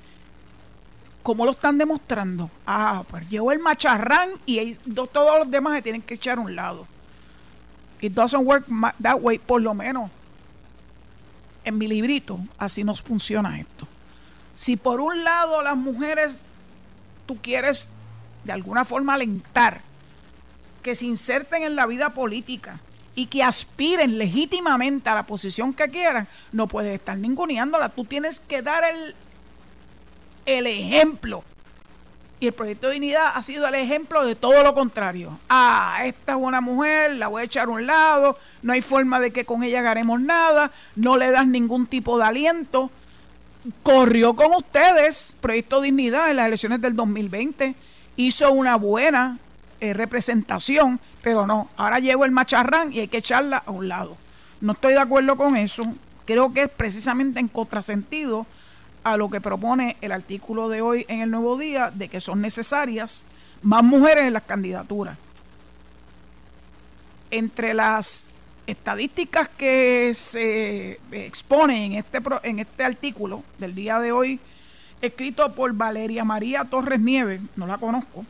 ¿Cómo 1.22 1.46
lo 1.46 1.52
están 1.52 1.78
demostrando? 1.78 2.50
Ah, 2.68 3.04
pues 3.10 3.30
llegó 3.30 3.52
el 3.54 3.60
macharrán 3.60 4.32
y 4.46 4.74
todos 4.74 5.40
los 5.40 5.50
demás 5.50 5.76
se 5.76 5.82
tienen 5.84 6.02
que 6.02 6.16
echar 6.16 6.40
a 6.40 6.42
un 6.42 6.56
lado. 6.56 6.86
It 8.04 8.14
doesn't 8.14 8.46
work 8.46 8.66
that 9.02 9.22
way, 9.22 9.40
por 9.40 9.62
lo 9.62 9.74
menos 9.74 10.12
en 11.64 11.78
mi 11.78 11.88
librito, 11.88 12.38
así 12.58 12.84
nos 12.84 13.02
funciona 13.02 13.60
esto. 13.60 13.88
Si 14.58 14.76
por 14.76 15.00
un 15.00 15.24
lado 15.24 15.62
las 15.62 15.78
mujeres 15.78 16.38
tú 17.26 17.38
quieres 17.42 17.88
de 18.44 18.52
alguna 18.52 18.84
forma 18.84 19.14
alentar 19.14 19.80
que 20.82 20.96
se 20.96 21.06
inserten 21.06 21.64
en 21.64 21.78
la 21.78 21.86
vida 21.86 22.10
política, 22.10 22.78
y 23.16 23.28
que 23.28 23.44
aspiren 23.44 24.18
legítimamente 24.18 25.10
a 25.10 25.16
la 25.16 25.24
posición 25.24 25.74
que 25.74 25.88
quieran, 25.90 26.28
no 26.52 26.68
puedes 26.68 26.96
estar 26.96 27.18
ninguneándola. 27.18 27.90
Tú 27.90 28.06
tienes 28.06 28.40
que 28.40 28.62
dar 28.62 28.84
el, 28.84 29.16
el 30.46 30.68
ejemplo. 30.68 31.44
Y 32.44 32.48
el 32.48 32.54
proyecto 32.54 32.88
de 32.88 32.96
dignidad 32.96 33.32
ha 33.34 33.42
sido 33.42 33.66
el 33.70 33.76
ejemplo 33.76 34.26
de 34.26 34.36
todo 34.36 34.64
lo 34.64 34.74
contrario. 34.74 35.40
Ah, 35.48 36.00
esta 36.04 36.34
es 36.34 36.38
una 36.38 36.60
mujer, 36.60 37.16
la 37.16 37.30
voy 37.30 37.42
a 37.42 37.46
echar 37.46 37.70
a 37.70 37.72
un 37.72 37.88
lado, 37.88 38.38
no 38.62 38.74
hay 38.74 38.82
forma 38.82 39.22
de 39.22 39.32
que 39.32 39.46
con 39.46 39.64
ella 39.64 39.90
haremos 39.90 40.20
nada, 40.20 40.70
no 40.98 41.16
le 41.16 41.32
das 41.32 41.48
ningún 41.48 41.88
tipo 41.88 42.18
de 42.18 42.26
aliento. 42.26 42.92
Corrió 43.82 44.34
con 44.34 44.54
ustedes, 44.56 45.38
proyecto 45.40 45.80
de 45.80 45.86
dignidad 45.86 46.30
en 46.30 46.36
las 46.36 46.48
elecciones 46.48 46.82
del 46.82 46.98
2020, 46.98 47.76
hizo 48.18 48.52
una 48.52 48.76
buena 48.76 49.38
eh, 49.80 49.94
representación, 49.94 51.00
pero 51.22 51.48
no, 51.48 51.70
ahora 51.78 52.00
llegó 52.00 52.26
el 52.26 52.32
macharrán 52.32 52.92
y 52.92 53.00
hay 53.00 53.08
que 53.08 53.20
echarla 53.20 53.64
a 53.66 53.72
un 53.72 53.88
lado. 53.88 54.18
No 54.60 54.74
estoy 54.74 54.92
de 54.92 55.00
acuerdo 55.00 55.38
con 55.38 55.56
eso, 55.56 55.86
creo 56.26 56.54
que 56.54 56.64
es 56.64 56.70
precisamente 56.70 57.40
en 57.40 57.48
contrasentido 57.48 58.46
a 59.04 59.18
lo 59.18 59.30
que 59.30 59.42
propone 59.42 59.98
el 60.02 60.12
artículo 60.12 60.70
de 60.70 60.82
hoy 60.82 61.06
en 61.08 61.22
el 61.22 61.32
Nuevo 61.32 61.58
Día, 61.58 61.92
de 61.92 62.10
que 62.10 62.22
son 62.22 62.42
necesarias 62.42 63.24
más 63.62 63.84
mujeres 63.84 64.24
en 64.24 64.34
las 64.34 64.44
candidaturas. 64.44 65.18
Entre 67.32 67.74
las 67.74 68.28
estadísticas 68.68 69.50
que 69.50 70.14
se 70.16 71.00
exponen 71.12 71.94
en 71.94 71.94
este, 71.94 72.22
en 72.44 72.60
este 72.60 72.84
artículo 72.84 73.44
del 73.58 73.76
día 73.76 74.00
de 74.00 74.12
hoy, 74.12 74.40
escrito 75.02 75.54
por 75.54 75.74
Valeria 75.74 76.24
María 76.24 76.64
Torres 76.64 77.00
Nieves, 77.00 77.42
no 77.56 77.68
la 77.68 77.78
conozco, 77.78 78.26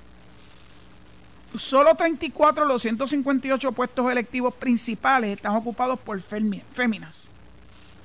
solo 1.55 1.93
34 1.93 2.63
de 2.63 2.67
los 2.67 2.81
158 2.81 3.71
puestos 3.73 4.11
electivos 4.11 4.53
principales 4.55 5.37
están 5.37 5.55
ocupados 5.55 5.99
por 5.99 6.19
féminas. 6.21 7.29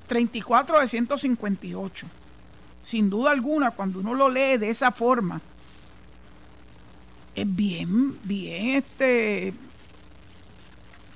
34 0.06 0.80
de 0.80 0.88
158. 0.88 2.06
Sin 2.88 3.10
duda 3.10 3.32
alguna, 3.32 3.72
cuando 3.72 3.98
uno 3.98 4.14
lo 4.14 4.30
lee 4.30 4.56
de 4.56 4.70
esa 4.70 4.90
forma, 4.90 5.42
es 7.34 7.54
bien, 7.54 8.18
bien, 8.22 8.76
este, 8.76 9.52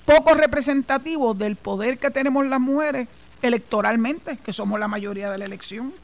poco 0.05 0.35
representativo 0.35 1.33
del 1.33 1.57
poder 1.57 1.97
que 1.97 2.11
tenemos 2.11 2.45
las 2.45 2.61
mujeres 2.61 3.09
electoralmente, 3.41 4.37
que 4.37 4.53
somos 4.53 4.79
la 4.79 4.87
mayoría 4.87 5.31
de 5.31 5.39
la 5.39 5.47
elección. 5.47 5.95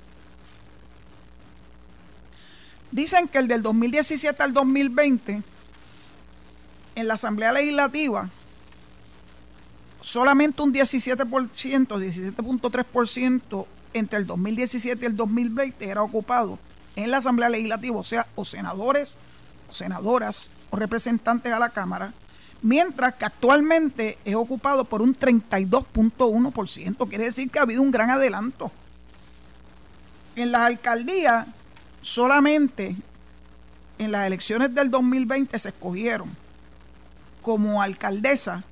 Dicen 2.90 3.28
que 3.28 3.36
el 3.36 3.46
del 3.46 3.60
2017 3.60 4.42
al 4.42 4.54
2020 4.54 5.42
en 6.94 7.06
la 7.06 7.12
Asamblea 7.12 7.52
Legislativa 7.52 8.30
solamente 10.00 10.62
un 10.62 10.72
17%, 10.72 11.26
17.3% 11.26 13.66
entre 13.98 14.18
el 14.18 14.26
2017 14.26 15.02
y 15.02 15.06
el 15.06 15.16
2020 15.16 15.88
era 15.88 16.02
ocupado 16.02 16.58
en 16.96 17.10
la 17.10 17.18
Asamblea 17.18 17.48
Legislativa, 17.48 17.96
o 17.96 18.04
sea, 18.04 18.26
o 18.34 18.44
senadores, 18.44 19.16
o 19.70 19.74
senadoras, 19.74 20.50
o 20.70 20.76
representantes 20.76 21.52
a 21.52 21.58
la 21.58 21.70
Cámara, 21.70 22.12
mientras 22.62 23.14
que 23.14 23.24
actualmente 23.24 24.18
es 24.24 24.34
ocupado 24.34 24.84
por 24.84 25.02
un 25.02 25.16
32.1%. 25.16 27.08
Quiere 27.08 27.24
decir 27.24 27.50
que 27.50 27.58
ha 27.58 27.62
habido 27.62 27.82
un 27.82 27.90
gran 27.90 28.10
adelanto. 28.10 28.72
En 30.34 30.52
las 30.52 30.62
alcaldías, 30.62 31.46
solamente 32.02 32.96
en 33.98 34.12
las 34.12 34.26
elecciones 34.26 34.74
del 34.74 34.90
2020 34.90 35.58
se 35.58 35.68
escogieron 35.70 36.28
como 37.42 37.82
alcaldesa 37.82 38.64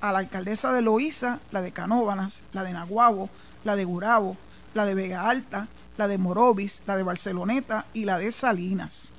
a 0.00 0.12
la 0.12 0.18
alcaldesa 0.18 0.72
de 0.72 0.82
Loíza, 0.82 1.38
la 1.50 1.62
de 1.62 1.72
Canóvanas, 1.72 2.42
la 2.52 2.62
de 2.62 2.72
Naguabo, 2.72 3.30
la 3.64 3.76
de 3.76 3.84
Gurabo, 3.84 4.36
la 4.74 4.84
de 4.84 4.94
Vega 4.94 5.28
Alta, 5.28 5.68
la 5.96 6.08
de 6.08 6.18
Morovis, 6.18 6.82
la 6.86 6.96
de 6.96 7.02
Barceloneta 7.02 7.86
y 7.94 8.04
la 8.04 8.18
de 8.18 8.30
Salinas. 8.32 9.10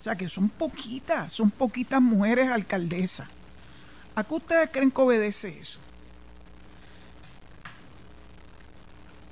O 0.00 0.02
sea 0.02 0.16
que 0.16 0.28
son 0.28 0.48
poquitas, 0.48 1.32
son 1.32 1.50
poquitas 1.50 2.00
mujeres 2.00 2.50
alcaldesas. 2.50 3.28
¿A 4.14 4.24
qué 4.24 4.34
ustedes 4.34 4.70
creen 4.72 4.90
que 4.90 5.00
obedece 5.00 5.60
eso? 5.60 5.78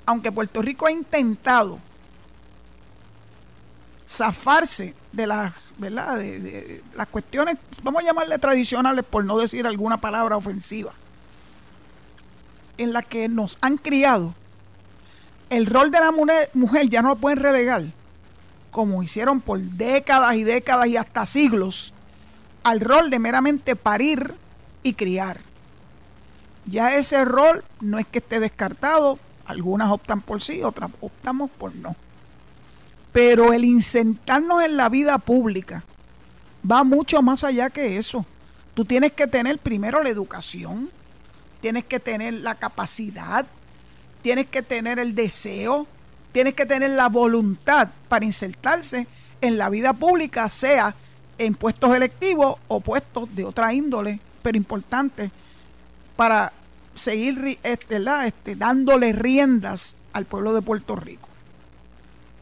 Aunque 0.05 0.31
Puerto 0.31 0.61
Rico 0.61 0.87
ha 0.87 0.91
intentado 0.91 1.79
zafarse 4.11 4.93
de 5.11 5.27
las, 5.27 5.53
¿verdad? 5.77 6.17
De, 6.17 6.83
las 6.95 7.07
cuestiones, 7.07 7.57
vamos 7.83 8.03
a 8.03 8.05
llamarle 8.05 8.37
tradicionales 8.39 9.05
por 9.05 9.23
no 9.23 9.37
decir 9.37 9.65
alguna 9.65 9.97
palabra 9.97 10.35
ofensiva, 10.35 10.91
en 12.77 12.93
la 12.93 13.03
que 13.03 13.29
nos 13.29 13.57
han 13.61 13.77
criado, 13.77 14.33
el 15.51 15.65
rol 15.65 15.91
de 15.91 15.99
la 15.99 16.13
mujer 16.53 16.89
ya 16.89 17.01
no 17.01 17.09
lo 17.09 17.15
pueden 17.17 17.37
relegar, 17.37 17.83
como 18.71 19.03
hicieron 19.03 19.41
por 19.41 19.59
décadas 19.59 20.35
y 20.35 20.45
décadas 20.45 20.87
y 20.87 20.95
hasta 20.95 21.25
siglos, 21.25 21.93
al 22.63 22.79
rol 22.79 23.09
de 23.09 23.19
meramente 23.19 23.75
parir 23.75 24.33
y 24.81 24.93
criar. 24.93 25.41
Ya 26.65 26.95
ese 26.95 27.25
rol 27.25 27.65
no 27.81 27.99
es 27.99 28.07
que 28.07 28.19
esté 28.19 28.39
descartado, 28.39 29.19
algunas 29.45 29.91
optan 29.91 30.21
por 30.21 30.41
sí, 30.41 30.63
otras 30.63 30.89
optamos 31.01 31.51
por 31.51 31.75
no. 31.75 31.97
Pero 33.11 33.51
el 33.51 33.65
insertarnos 33.65 34.63
en 34.63 34.77
la 34.77 34.87
vida 34.87 35.17
pública 35.17 35.83
va 36.69 36.85
mucho 36.85 37.21
más 37.21 37.43
allá 37.43 37.69
que 37.69 37.97
eso. 37.97 38.25
Tú 38.73 38.85
tienes 38.85 39.11
que 39.11 39.27
tener 39.27 39.57
primero 39.57 40.01
la 40.01 40.07
educación, 40.07 40.89
tienes 41.59 41.83
que 41.83 41.99
tener 41.99 42.35
la 42.35 42.55
capacidad, 42.55 43.45
tienes 44.21 44.47
que 44.47 44.61
tener 44.61 44.99
el 44.99 45.15
deseo, 45.15 45.87
tienes 46.31 46.53
que 46.53 46.65
tener 46.65 46.91
la 46.91 47.09
voluntad 47.09 47.89
para 48.07 48.25
insertarse 48.25 49.07
en 49.41 49.57
la 49.57 49.69
vida 49.69 49.93
pública, 49.93 50.49
sea 50.49 50.95
en 51.37 51.55
puestos 51.55 51.95
electivos 51.95 52.57
o 52.67 52.79
puestos 52.79 53.33
de 53.35 53.43
otra 53.43 53.73
índole, 53.73 54.19
pero 54.43 54.57
importante 54.57 55.31
para 56.15 56.53
seguir 56.93 57.57
este, 57.63 58.03
este, 58.25 58.55
dándole 58.55 59.11
riendas 59.13 59.95
al 60.13 60.25
pueblo 60.25 60.53
de 60.53 60.61
Puerto 60.61 60.95
Rico. 60.95 61.29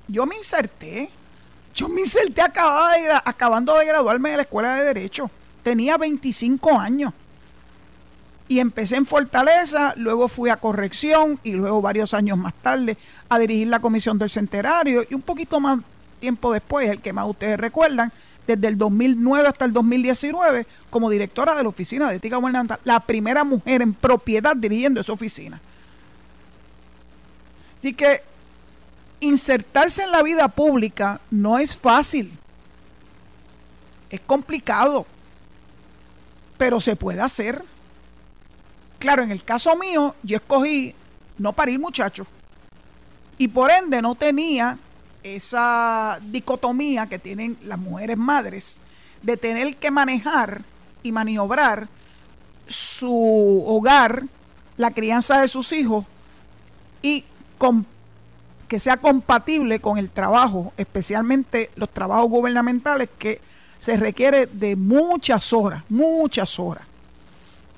Yo 0.08 0.26
me 0.26 0.36
inserté, 0.36 1.10
yo 1.76 1.88
me 1.88 2.02
inserté 2.02 2.42
acabando 2.42 3.78
de 3.78 3.86
graduarme 3.86 4.32
de 4.32 4.38
la 4.38 4.42
Escuela 4.42 4.76
de 4.76 4.86
Derecho. 4.86 5.30
Tenía 5.64 5.98
25 5.98 6.80
años. 6.80 7.14
Y 8.50 8.60
empecé 8.60 8.98
en 8.98 9.06
Fortaleza, 9.06 9.94
luego 9.96 10.28
fui 10.28 10.50
a 10.50 10.58
Corrección 10.58 11.40
y 11.44 11.54
luego 11.54 11.82
varios 11.82 12.14
años 12.14 12.38
más 12.38 12.54
tarde 12.56 12.98
a 13.30 13.40
dirigir 13.40 13.68
la 13.68 13.80
Comisión 13.80 14.18
del 14.18 14.30
Centenario 14.30 15.06
y 15.10 15.14
un 15.14 15.22
poquito 15.22 15.62
más 15.62 15.80
tiempo 16.20 16.52
después, 16.52 16.90
el 16.90 17.00
que 17.00 17.14
más 17.14 17.30
ustedes 17.30 17.58
recuerdan, 17.58 18.12
desde 18.48 18.68
el 18.68 18.78
2009 18.78 19.48
hasta 19.48 19.66
el 19.66 19.74
2019 19.74 20.66
como 20.90 21.10
directora 21.10 21.56
de 21.56 21.64
la 21.64 21.70
Oficina 21.70 22.10
de 22.10 22.16
Ética 22.16 22.38
Gubernamental, 22.38 22.80
la 22.84 23.00
primera 23.00 23.44
mujer 23.44 23.84
en 23.84 23.94
propiedad 23.94 24.56
dirigiendo 24.56 25.00
esa 25.00 25.14
oficina. 25.14 25.62
Así 27.78 27.94
que 27.94 28.24
insertarse 29.20 30.04
en 30.04 30.12
la 30.12 30.24
vida 30.24 30.48
pública 30.48 31.22
no 31.30 31.60
es 31.60 31.78
fácil, 31.78 32.32
es 34.10 34.20
complicado, 34.22 35.06
pero 36.58 36.80
se 36.80 36.96
puede 36.96 37.22
hacer. 37.22 37.64
Claro, 39.00 39.24
en 39.24 39.32
el 39.32 39.44
caso 39.44 39.76
mío, 39.76 40.16
yo 40.24 40.38
escogí 40.38 40.94
no 41.38 41.54
parir 41.54 41.80
muchachos 41.80 42.28
y 43.38 43.48
por 43.48 43.72
ende 43.72 44.02
no 44.02 44.16
tenía 44.16 44.78
esa 45.24 46.20
dicotomía 46.22 47.08
que 47.08 47.18
tienen 47.18 47.58
las 47.64 47.80
mujeres 47.80 48.18
madres 48.18 48.80
de 49.24 49.38
tener 49.38 49.78
que 49.78 49.92
manejar 49.92 50.62
y 51.02 51.14
maniobrar 51.14 51.88
su 52.68 53.64
hogar, 53.66 54.26
la 54.76 54.92
crianza 54.92 55.42
de 55.42 55.48
sus 55.48 55.72
hijos 55.72 56.06
y 57.02 57.24
que 58.68 58.80
sea 58.80 58.98
compatible 58.98 59.80
con 59.80 59.98
el 59.98 60.10
trabajo, 60.10 60.74
especialmente 60.78 61.72
los 61.76 61.90
trabajos 61.90 62.30
gubernamentales 62.30 63.10
que 63.18 63.42
se 63.80 63.98
requiere 63.98 64.46
de 64.46 64.76
muchas 64.76 65.52
horas, 65.54 65.84
muchas 65.90 66.60
horas. 66.60 66.89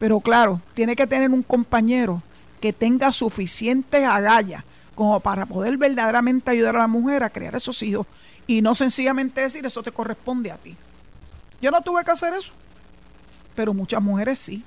Pero 0.02 0.20
claro, 0.20 0.60
tiene 0.74 0.96
que 0.96 1.06
tener 1.06 1.30
un 1.30 1.44
compañero 1.44 2.24
que 2.60 2.74
tenga 2.74 3.12
suficientes 3.12 4.04
agallas 4.04 4.64
como 4.96 5.20
para 5.20 5.46
poder 5.46 5.78
verdaderamente 5.78 6.50
ayudar 6.50 6.76
a 6.76 6.80
la 6.80 6.88
mujer 6.88 7.24
a 7.24 7.30
crear 7.30 7.56
esos 7.56 7.84
hijos 7.84 8.08
y 8.48 8.64
no 8.64 8.74
sencillamente 8.74 9.42
decir 9.42 9.64
eso 9.64 9.84
te 9.84 9.92
corresponde 9.92 10.50
a 10.50 10.58
ti. 10.58 10.76
Yo 11.62 11.70
no 11.70 11.82
tuve 11.82 12.04
que 12.04 12.10
hacer 12.10 12.34
eso, 12.34 12.52
pero 13.54 13.76
muchas 13.76 14.02
mujeres 14.02 14.40
sí. 14.40 14.64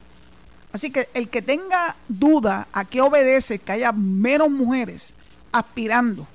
Así 0.72 0.92
que 0.92 1.08
el 1.14 1.28
que 1.28 1.42
tenga 1.42 1.96
duda 2.06 2.68
a 2.72 2.84
qué 2.84 3.00
obedece 3.00 3.58
que 3.58 3.72
haya 3.72 3.90
menos 3.90 4.52
mujeres 4.52 5.14
aspirando 5.50 6.28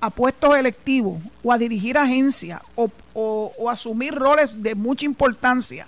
a 0.00 0.10
puestos 0.10 0.56
electivos 0.56 1.22
o 1.44 1.52
a 1.52 1.58
dirigir 1.58 1.96
agencias 1.96 2.60
o, 2.74 2.90
o 3.14 3.70
asumir 3.70 4.12
roles 4.16 4.64
de 4.64 4.74
mucha 4.74 5.04
importancia 5.04 5.86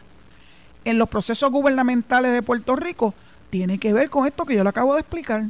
en 0.85 0.99
los 0.99 1.09
procesos 1.09 1.51
gubernamentales 1.51 2.33
de 2.33 2.42
Puerto 2.42 2.77
Rico, 2.77 3.14
tiene 3.51 3.79
que 3.79 3.92
ver 3.92 4.11
con 4.11 4.27
esto 4.27 4.44
que 4.44 4.55
yo 4.55 4.62
le 4.62 4.68
acabo 4.68 4.94
de 4.94 5.01
explicar. 5.01 5.44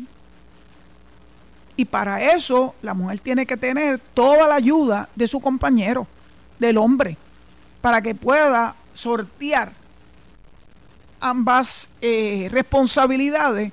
Y 1.77 1.85
para 1.87 2.35
eso 2.35 2.75
la 2.83 2.95
mujer 2.95 3.19
tiene 3.19 3.47
que 3.47 3.57
tener 3.57 3.99
toda 3.99 4.47
la 4.47 4.55
ayuda 4.55 5.09
de 5.15 5.27
su 5.27 5.41
compañero, 5.41 6.07
del 6.59 6.79
hombre, 6.79 7.17
para 7.81 8.01
que 8.01 8.15
pueda 8.15 8.77
sortear 8.95 9.73
ambas 11.21 11.89
eh, 12.01 12.49
responsabilidades 12.51 13.73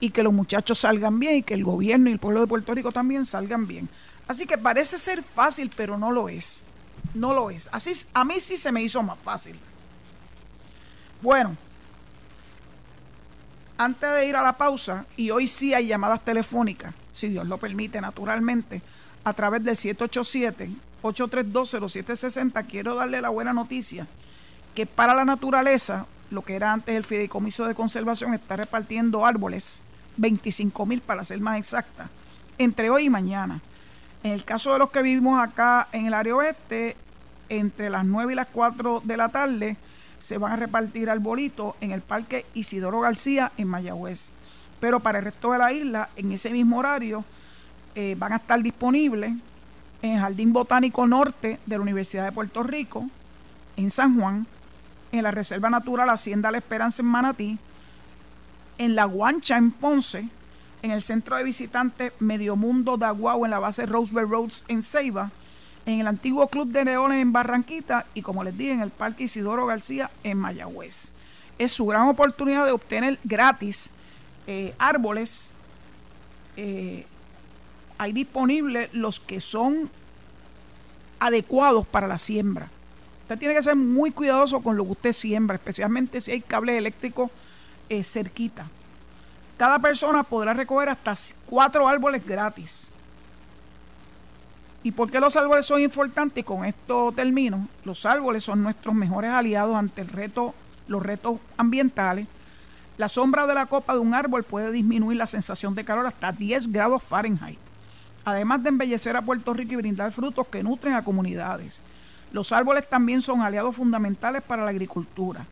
y 0.00 0.10
que 0.10 0.22
los 0.22 0.32
muchachos 0.32 0.80
salgan 0.80 1.18
bien 1.18 1.36
y 1.36 1.42
que 1.42 1.54
el 1.54 1.64
gobierno 1.64 2.08
y 2.08 2.12
el 2.12 2.18
pueblo 2.18 2.40
de 2.40 2.46
Puerto 2.46 2.74
Rico 2.74 2.92
también 2.92 3.24
salgan 3.24 3.66
bien. 3.66 3.88
Así 4.26 4.46
que 4.46 4.58
parece 4.58 4.98
ser 4.98 5.22
fácil, 5.22 5.70
pero 5.76 5.96
no 5.96 6.10
lo 6.10 6.28
es. 6.28 6.64
No 7.14 7.34
lo 7.34 7.50
es. 7.50 7.68
Así 7.72 7.92
a 8.14 8.24
mí 8.24 8.40
sí 8.40 8.56
se 8.56 8.72
me 8.72 8.82
hizo 8.82 9.02
más 9.02 9.18
fácil. 9.22 9.58
Bueno, 11.20 11.56
antes 13.76 14.10
de 14.12 14.26
ir 14.26 14.36
a 14.36 14.42
la 14.42 14.54
pausa, 14.54 15.04
y 15.16 15.30
hoy 15.30 15.46
sí 15.48 15.74
hay 15.74 15.88
llamadas 15.88 16.24
telefónicas, 16.24 16.94
si 17.12 17.28
Dios 17.28 17.46
lo 17.46 17.58
permite, 17.58 18.00
naturalmente, 18.00 18.80
a 19.24 19.32
través 19.32 19.64
del 19.64 19.74
787-832-0760, 19.76 22.66
quiero 22.66 22.94
darle 22.94 23.20
la 23.20 23.30
buena 23.30 23.52
noticia 23.52 24.06
que 24.74 24.86
para 24.86 25.14
la 25.14 25.24
naturaleza, 25.24 26.06
lo 26.30 26.42
que 26.42 26.54
era 26.54 26.72
antes 26.72 26.94
el 26.94 27.02
fideicomiso 27.02 27.66
de 27.66 27.74
conservación, 27.74 28.32
está 28.34 28.54
repartiendo 28.54 29.26
árboles, 29.26 29.82
25 30.18 30.86
mil 30.86 31.00
para 31.00 31.24
ser 31.24 31.40
más 31.40 31.58
exacta, 31.58 32.08
entre 32.58 32.90
hoy 32.90 33.06
y 33.06 33.10
mañana. 33.10 33.60
En 34.22 34.30
el 34.32 34.44
caso 34.44 34.72
de 34.72 34.78
los 34.78 34.90
que 34.90 35.02
vivimos 35.02 35.40
acá 35.40 35.88
en 35.92 36.06
el 36.06 36.14
área 36.14 36.36
oeste, 36.36 36.96
entre 37.48 37.90
las 37.90 38.04
9 38.04 38.32
y 38.32 38.36
las 38.36 38.46
4 38.52 39.02
de 39.04 39.16
la 39.16 39.30
tarde, 39.30 39.76
se 40.20 40.38
van 40.38 40.52
a 40.52 40.56
repartir 40.56 41.10
arbolitos 41.10 41.74
en 41.80 41.92
el 41.92 42.00
Parque 42.00 42.46
Isidoro 42.54 43.00
García 43.00 43.52
en 43.56 43.68
Mayagüez. 43.68 44.30
Pero 44.80 45.00
para 45.00 45.18
el 45.18 45.24
resto 45.24 45.52
de 45.52 45.58
la 45.58 45.72
isla, 45.72 46.08
en 46.16 46.32
ese 46.32 46.50
mismo 46.50 46.78
horario, 46.78 47.24
eh, 47.94 48.14
van 48.18 48.32
a 48.32 48.36
estar 48.36 48.62
disponibles 48.62 49.32
en 50.02 50.12
el 50.12 50.20
Jardín 50.20 50.52
Botánico 50.52 51.06
Norte 51.06 51.58
de 51.66 51.76
la 51.76 51.82
Universidad 51.82 52.24
de 52.24 52.32
Puerto 52.32 52.62
Rico, 52.62 53.08
en 53.76 53.90
San 53.90 54.18
Juan, 54.18 54.46
en 55.12 55.22
la 55.22 55.30
Reserva 55.30 55.70
Natural 55.70 56.08
Hacienda 56.10 56.50
La 56.50 56.58
Esperanza 56.58 57.02
en 57.02 57.08
Manatí, 57.08 57.58
en 58.78 58.94
La 58.94 59.04
Guancha 59.04 59.56
en 59.56 59.70
Ponce, 59.70 60.28
en 60.82 60.90
el 60.90 61.02
Centro 61.02 61.36
de 61.36 61.44
Visitantes 61.44 62.12
Medio 62.20 62.56
Mundo 62.56 62.96
de 62.96 63.06
Aguao 63.06 63.44
en 63.44 63.50
la 63.50 63.58
base 63.58 63.86
Roosevelt 63.86 64.30
Roads 64.30 64.64
en 64.68 64.82
Ceiba, 64.82 65.30
en 65.92 66.00
el 66.00 66.06
antiguo 66.06 66.46
Club 66.48 66.68
de 66.68 66.84
Leones 66.84 67.22
en 67.22 67.32
Barranquita 67.32 68.04
y 68.12 68.20
como 68.20 68.44
les 68.44 68.56
dije 68.56 68.72
en 68.72 68.80
el 68.80 68.90
Parque 68.90 69.24
Isidoro 69.24 69.66
García 69.66 70.10
en 70.22 70.36
Mayagüez. 70.36 71.10
Es 71.58 71.72
su 71.72 71.86
gran 71.86 72.08
oportunidad 72.08 72.66
de 72.66 72.72
obtener 72.72 73.18
gratis 73.24 73.90
eh, 74.46 74.74
árboles. 74.78 75.50
Eh, 76.56 77.06
hay 77.96 78.12
disponibles 78.12 78.92
los 78.92 79.18
que 79.18 79.40
son 79.40 79.90
adecuados 81.20 81.86
para 81.86 82.06
la 82.06 82.18
siembra. 82.18 82.68
Usted 83.22 83.38
tiene 83.38 83.54
que 83.54 83.62
ser 83.62 83.76
muy 83.76 84.10
cuidadoso 84.10 84.60
con 84.60 84.76
lo 84.76 84.84
que 84.84 84.92
usted 84.92 85.12
siembra, 85.14 85.56
especialmente 85.56 86.20
si 86.20 86.32
hay 86.32 86.40
cables 86.42 86.76
eléctricos 86.76 87.30
eh, 87.88 88.04
cerquita. 88.04 88.66
Cada 89.56 89.78
persona 89.78 90.22
podrá 90.22 90.52
recoger 90.52 90.90
hasta 90.90 91.14
cuatro 91.46 91.88
árboles 91.88 92.24
gratis. 92.24 92.90
¿Y 94.82 94.92
por 94.92 95.10
qué 95.10 95.20
los 95.20 95.36
árboles 95.36 95.66
son 95.66 95.80
importantes? 95.80 96.40
Y 96.40 96.44
con 96.44 96.64
esto 96.64 97.12
termino. 97.12 97.68
Los 97.84 98.06
árboles 98.06 98.44
son 98.44 98.62
nuestros 98.62 98.94
mejores 98.94 99.30
aliados 99.30 99.76
ante 99.76 100.02
el 100.02 100.08
reto, 100.08 100.54
los 100.86 101.02
retos 101.02 101.40
ambientales. 101.56 102.26
La 102.96 103.08
sombra 103.08 103.46
de 103.46 103.54
la 103.54 103.66
copa 103.66 103.92
de 103.92 103.98
un 104.00 104.14
árbol 104.14 104.44
puede 104.44 104.72
disminuir 104.72 105.18
la 105.18 105.26
sensación 105.26 105.74
de 105.74 105.84
calor 105.84 106.06
hasta 106.06 106.32
10 106.32 106.72
grados 106.72 107.02
Fahrenheit, 107.02 107.58
además 108.24 108.62
de 108.62 108.70
embellecer 108.70 109.16
a 109.16 109.22
Puerto 109.22 109.54
Rico 109.54 109.74
y 109.74 109.76
brindar 109.76 110.10
frutos 110.10 110.46
que 110.48 110.62
nutren 110.62 110.94
a 110.94 111.04
comunidades. 111.04 111.82
Los 112.32 112.52
árboles 112.52 112.88
también 112.88 113.20
son 113.20 113.40
aliados 113.40 113.76
fundamentales 113.76 114.42
para 114.42 114.64
la 114.64 114.70
agricultura. 114.70 115.46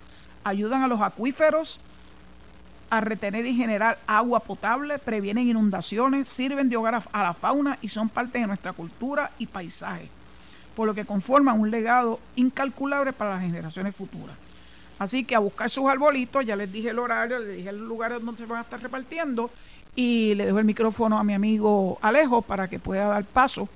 Ayudan 0.44 0.82
a 0.82 0.88
los 0.88 1.00
acuíferos 1.00 1.80
a 2.90 3.00
retener 3.00 3.46
y 3.46 3.54
generar 3.54 3.98
agua 4.06 4.40
potable, 4.40 4.98
previenen 4.98 5.48
inundaciones, 5.48 6.28
sirven 6.28 6.68
de 6.68 6.76
hogar 6.76 7.02
a, 7.12 7.22
la 7.22 7.34
fauna 7.34 7.78
y 7.82 7.88
son 7.88 8.08
parte 8.08 8.38
de 8.38 8.46
nuestra 8.46 8.72
cultura 8.72 9.32
y 9.38 9.46
paisaje, 9.46 10.08
por 10.74 10.86
lo 10.86 10.94
que 10.94 11.04
conforman 11.04 11.60
un 11.60 11.70
legado 11.70 12.20
incalculable 12.36 13.12
para 13.12 13.30
las 13.30 13.42
generaciones 13.42 13.94
futuras. 13.94 14.36
Así 14.98 15.24
que 15.24 15.34
a 15.34 15.40
buscar 15.40 15.68
sus 15.68 15.86
arbolitos, 15.86 16.46
ya 16.46 16.56
les 16.56 16.72
dije 16.72 16.90
el 16.90 16.98
horario, 16.98 17.38
les 17.38 17.56
dije 17.56 17.68
el 17.68 17.86
lugar 17.86 18.12
donde 18.12 18.38
se 18.38 18.46
van 18.46 18.60
a 18.60 18.62
estar 18.62 18.80
repartiendo 18.80 19.50
y 19.94 20.34
le 20.34 20.46
dejo 20.46 20.58
el 20.58 20.64
micrófono 20.64 21.18
a 21.18 21.24
mi 21.24 21.34
amigo 21.34 21.98
Alejo 22.00 22.42
para 22.42 22.68
que 22.68 22.78
pueda 22.78 23.06
dar 23.06 23.24
paso 23.24 23.68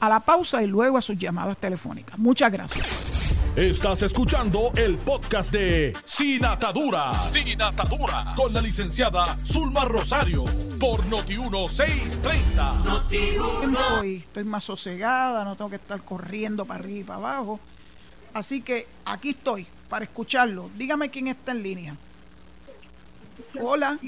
a 0.00 0.08
la 0.08 0.20
pausa 0.20 0.62
y 0.62 0.66
luego 0.66 0.98
a 0.98 1.02
sus 1.02 1.18
llamadas 1.18 1.56
telefónicas. 1.58 2.18
Muchas 2.18 2.50
gracias. 2.50 3.21
Estás 3.56 4.00
escuchando 4.00 4.72
el 4.76 4.96
podcast 4.96 5.52
de 5.52 5.92
Sin 6.06 6.42
Atadura. 6.42 7.20
Sin 7.20 7.60
Atadura. 7.60 8.24
Con 8.34 8.54
la 8.54 8.62
licenciada 8.62 9.36
Zulma 9.44 9.84
Rosario. 9.84 10.44
Por 10.80 11.04
Noti1630. 11.04 13.12
Estoy, 13.12 14.16
estoy 14.16 14.44
más 14.44 14.64
sosegada, 14.64 15.44
no 15.44 15.54
tengo 15.54 15.68
que 15.68 15.76
estar 15.76 16.02
corriendo 16.02 16.64
para 16.64 16.80
arriba 16.80 16.98
y 16.98 17.04
para 17.04 17.18
abajo. 17.18 17.60
Así 18.32 18.62
que 18.62 18.86
aquí 19.04 19.28
estoy 19.30 19.66
para 19.90 20.06
escucharlo. 20.06 20.70
Dígame 20.78 21.10
quién 21.10 21.28
está 21.28 21.52
en 21.52 21.62
línea. 21.62 21.94
Hola. 23.60 23.98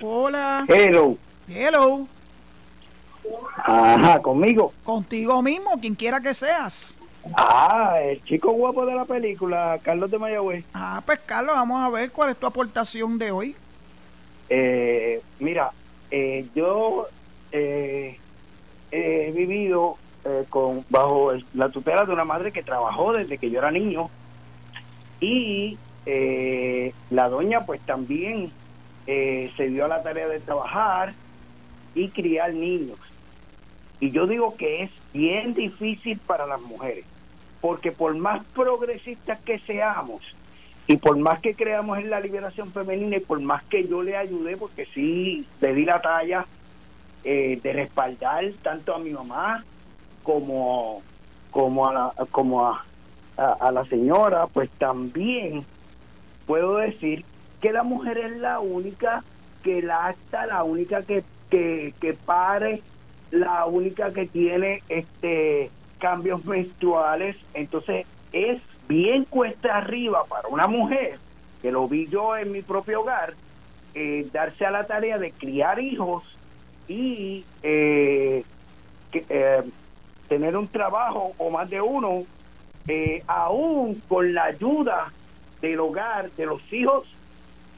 Hola. 0.00 0.64
Hello. 0.66 1.16
Hello. 1.46 2.08
Ajá, 3.56 4.20
conmigo. 4.20 4.74
Contigo 4.82 5.40
mismo, 5.42 5.78
quien 5.80 5.94
quiera 5.94 6.20
que 6.20 6.34
seas. 6.34 6.98
Ah, 7.36 7.98
el 8.02 8.22
chico 8.24 8.52
guapo 8.52 8.84
de 8.84 8.94
la 8.94 9.04
película, 9.04 9.78
Carlos 9.82 10.10
de 10.10 10.18
Mayagüez. 10.18 10.64
Ah, 10.74 11.02
pues 11.04 11.20
Carlos, 11.20 11.54
vamos 11.54 11.82
a 11.82 11.88
ver 11.88 12.12
cuál 12.12 12.30
es 12.30 12.36
tu 12.36 12.46
aportación 12.46 13.18
de 13.18 13.30
hoy. 13.30 13.56
Eh, 14.50 15.22
mira, 15.40 15.72
eh, 16.10 16.46
yo 16.54 17.06
eh, 17.50 18.18
he 18.90 19.32
vivido 19.32 19.96
eh, 20.24 20.44
con 20.50 20.84
bajo 20.90 21.32
la 21.54 21.70
tutela 21.70 22.04
de 22.04 22.12
una 22.12 22.24
madre 22.24 22.52
que 22.52 22.62
trabajó 22.62 23.12
desde 23.14 23.38
que 23.38 23.50
yo 23.50 23.58
era 23.58 23.70
niño 23.70 24.10
y 25.20 25.78
eh, 26.06 26.92
la 27.10 27.28
doña 27.28 27.64
pues 27.64 27.80
también 27.80 28.52
eh, 29.06 29.50
se 29.56 29.68
dio 29.68 29.86
a 29.86 29.88
la 29.88 30.02
tarea 30.02 30.28
de 30.28 30.40
trabajar 30.40 31.14
y 31.94 32.08
criar 32.10 32.52
niños. 32.52 32.98
Y 34.00 34.10
yo 34.10 34.26
digo 34.26 34.56
que 34.56 34.82
es 34.82 34.90
bien 35.14 35.54
difícil 35.54 36.18
para 36.18 36.46
las 36.46 36.60
mujeres, 36.60 37.04
porque 37.64 37.92
por 37.92 38.14
más 38.14 38.44
progresistas 38.52 39.40
que 39.42 39.58
seamos 39.60 40.22
y 40.86 40.98
por 40.98 41.16
más 41.18 41.40
que 41.40 41.54
creamos 41.56 41.96
en 41.96 42.10
la 42.10 42.20
liberación 42.20 42.70
femenina 42.74 43.16
y 43.16 43.20
por 43.20 43.40
más 43.40 43.64
que 43.70 43.88
yo 43.88 44.02
le 44.02 44.18
ayudé, 44.18 44.58
porque 44.58 44.84
sí 44.92 45.48
le 45.62 45.72
di 45.72 45.86
la 45.86 45.98
talla 46.02 46.46
eh, 47.22 47.58
de 47.62 47.72
respaldar 47.72 48.44
tanto 48.62 48.94
a 48.94 48.98
mi 48.98 49.12
mamá 49.12 49.64
como, 50.22 51.04
como, 51.48 51.88
a, 51.88 51.94
la, 51.94 52.14
como 52.30 52.66
a, 52.66 52.84
a- 53.38 53.72
la 53.72 53.86
señora, 53.86 54.46
pues 54.52 54.68
también 54.76 55.64
puedo 56.44 56.76
decir 56.76 57.24
que 57.62 57.72
la 57.72 57.82
mujer 57.82 58.18
es 58.18 58.36
la 58.40 58.60
única 58.60 59.24
que 59.62 59.80
lacta, 59.80 60.44
la 60.44 60.64
única 60.64 61.02
que, 61.04 61.24
que, 61.48 61.94
que 61.98 62.12
pare, 62.12 62.82
la 63.30 63.64
única 63.64 64.12
que 64.12 64.26
tiene 64.26 64.82
este 64.86 65.70
cambios 66.04 66.44
menstruales. 66.44 67.34
Entonces 67.54 68.04
es 68.30 68.60
bien 68.86 69.24
cuesta 69.24 69.78
arriba 69.78 70.22
para 70.28 70.48
una 70.48 70.66
mujer, 70.66 71.18
que 71.62 71.72
lo 71.72 71.88
vi 71.88 72.08
yo 72.08 72.36
en 72.36 72.52
mi 72.52 72.60
propio 72.60 73.00
hogar, 73.00 73.32
eh, 73.94 74.26
darse 74.30 74.66
a 74.66 74.70
la 74.70 74.84
tarea 74.84 75.16
de 75.16 75.30
criar 75.32 75.78
hijos 75.80 76.22
y 76.88 77.46
eh, 77.62 78.44
eh, 79.14 79.62
tener 80.28 80.58
un 80.58 80.68
trabajo 80.68 81.32
o 81.38 81.48
más 81.48 81.70
de 81.70 81.80
uno, 81.80 82.24
eh, 82.86 83.22
aún 83.26 84.02
con 84.06 84.34
la 84.34 84.44
ayuda 84.44 85.10
del 85.62 85.80
hogar, 85.80 86.30
de 86.32 86.44
los 86.44 86.70
hijos 86.70 87.06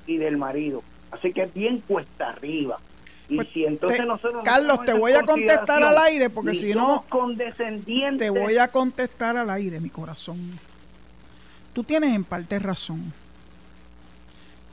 y 0.04 0.16
del 0.16 0.36
marido. 0.36 0.82
Así 1.12 1.32
que 1.32 1.42
es 1.42 1.54
bien 1.54 1.78
cuesta 1.78 2.30
arriba. 2.30 2.80
Y 3.28 3.36
Pues, 3.36 3.48
si 3.52 3.64
entonces 3.64 3.98
te- 3.98 4.06
nosotros 4.06 4.34
no 4.36 4.42
Carlos, 4.44 4.84
te 4.84 4.92
voy 4.92 5.12
a 5.12 5.22
contestar 5.22 5.82
al 5.82 5.98
aire, 5.98 6.30
porque 6.30 6.54
si 6.54 6.72
no, 6.74 7.04
condescendientes, 7.08 8.18
Te 8.18 8.30
voy 8.30 8.56
a 8.58 8.68
contestar 8.68 9.36
al 9.36 9.50
aire, 9.50 9.80
mi 9.80 9.90
corazón. 9.90 10.38
Tú 11.72 11.82
tienes 11.84 12.14
en 12.14 12.24
parte 12.24 12.58
razón. 12.58 13.12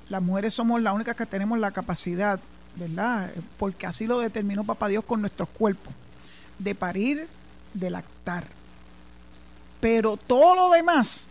Las 0.10 0.22
mujeres 0.22 0.54
somos 0.54 0.82
las 0.82 0.94
únicas 0.94 1.16
que 1.16 1.26
tenemos 1.26 1.58
la 1.60 1.72
capacidad, 1.72 2.40
¿verdad? 2.76 3.32
Porque 3.58 3.88
así 3.88 4.06
lo 4.06 4.20
determinó 4.20 4.64
Papá 4.64 4.88
Dios 4.88 5.04
con 5.04 5.22
nuestros 5.22 5.50
cuerpos, 5.50 5.94
de 6.60 6.76
parir, 6.76 7.28
de 7.74 7.90
lactar. 7.90 8.46
Pero 9.82 10.16
todo 10.18 10.56
lo 10.56 10.70
demás 10.72 11.28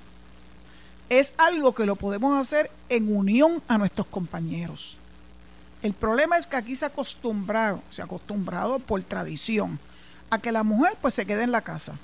es 1.09 1.35
algo 1.39 1.75
que 1.75 1.87
lo 1.87 1.95
podemos 1.97 2.39
hacer 2.39 2.71
en 2.89 3.15
unión 3.15 3.63
a 3.69 3.79
nuestros 3.79 4.07
compañeros. 4.09 4.97
El 5.83 5.95
problema 5.95 6.39
es 6.39 6.47
que 6.47 6.57
aquí 6.57 6.77
se 6.77 6.85
ha 6.85 6.89
acostumbrado, 6.89 7.83
se 7.91 8.03
ha 8.03 8.05
acostumbrado 8.05 8.79
por 8.79 9.03
tradición, 9.03 9.79
a 10.31 10.39
que 10.39 10.53
la 10.53 10.63
mujer 10.63 10.97
pues 11.01 11.15
se 11.15 11.27
quede 11.27 11.43
en 11.43 11.53
la 11.53 11.61
casa. 11.61 11.95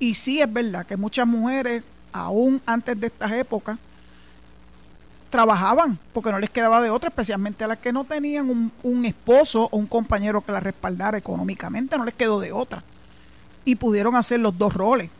Y 0.00 0.14
sí 0.14 0.40
es 0.40 0.52
verdad 0.52 0.84
que 0.84 0.96
muchas 0.96 1.26
mujeres, 1.26 1.84
aún 2.12 2.60
antes 2.66 2.98
de 2.98 3.06
estas 3.06 3.32
épocas, 3.32 3.78
trabajaban 5.30 5.98
porque 6.12 6.30
no 6.30 6.38
les 6.38 6.50
quedaba 6.50 6.80
de 6.80 6.90
otra, 6.90 7.08
especialmente 7.08 7.64
a 7.64 7.68
las 7.68 7.78
que 7.78 7.92
no 7.92 8.04
tenían 8.04 8.50
un, 8.50 8.72
un 8.82 9.04
esposo 9.04 9.68
o 9.70 9.76
un 9.76 9.86
compañero 9.86 10.40
que 10.42 10.52
las 10.52 10.62
respaldara 10.62 11.16
económicamente, 11.16 11.96
no 11.96 12.04
les 12.04 12.14
quedó 12.14 12.40
de 12.40 12.52
otra. 12.52 12.82
Y 13.64 13.76
pudieron 13.76 14.16
hacer 14.16 14.40
los 14.40 14.58
dos 14.58 14.74
roles. 14.74 15.10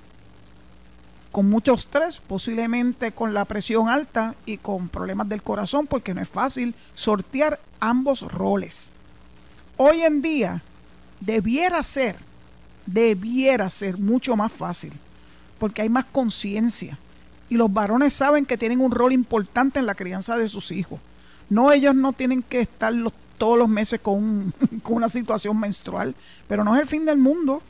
Con 1.35 1.51
mucho 1.51 1.75
estrés, 1.75 2.19
posiblemente 2.19 3.11
con 3.11 3.35
la 3.35 3.45
presión 3.45 3.89
alta 3.89 4.37
y 4.47 4.59
con 4.59 4.89
problemas 4.89 5.29
del 5.29 5.43
corazón, 5.43 5.89
porque 5.89 6.15
no 6.15 6.23
es 6.23 6.29
fácil 6.29 6.77
sortear 6.95 7.59
ambos 7.81 8.23
roles. 8.23 8.93
Hoy 9.77 10.03
en 10.03 10.23
día 10.23 10.63
debiera 11.19 11.83
ser, 11.83 12.15
debiera 12.87 13.69
ser 13.69 13.99
mucho 13.99 14.37
más 14.37 14.53
fácil, 14.53 14.93
porque 15.59 15.83
hay 15.83 15.89
más 15.89 16.05
conciencia 16.05 17.01
y 17.49 17.57
los 17.57 17.73
varones 17.73 18.15
saben 18.15 18.47
que 18.47 18.57
tienen 18.57 18.81
un 18.81 18.93
rol 18.93 19.13
importante 19.13 19.81
en 19.81 19.87
la 19.87 19.97
crianza 19.97 20.37
de 20.37 20.47
sus 20.47 20.71
hijos. 20.71 21.01
No, 21.51 21.73
ellos 21.73 21.97
no 21.97 22.13
tienen 22.13 22.45
que 22.45 22.61
estar 22.61 22.95
todos 23.39 23.59
los 23.59 23.69
meses 23.69 24.01
con, 24.01 24.55
con 24.85 24.95
una 24.95 25.09
situación 25.09 25.59
menstrual, 25.59 26.15
pero 26.47 26.63
no 26.63 26.77
es 26.77 26.83
el 26.83 26.87
fin 26.87 27.05
del 27.05 27.19
mundo. 27.19 27.61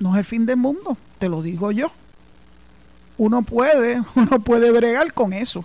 No 0.00 0.14
es 0.14 0.20
el 0.20 0.24
fin 0.24 0.46
del 0.46 0.56
mundo, 0.56 0.96
te 1.18 1.28
lo 1.28 1.42
digo 1.42 1.70
yo. 1.70 1.90
Uno 3.16 3.42
puede, 3.42 4.02
uno 4.14 4.40
puede 4.40 4.70
bregar 4.70 5.12
con 5.12 5.32
eso. 5.32 5.64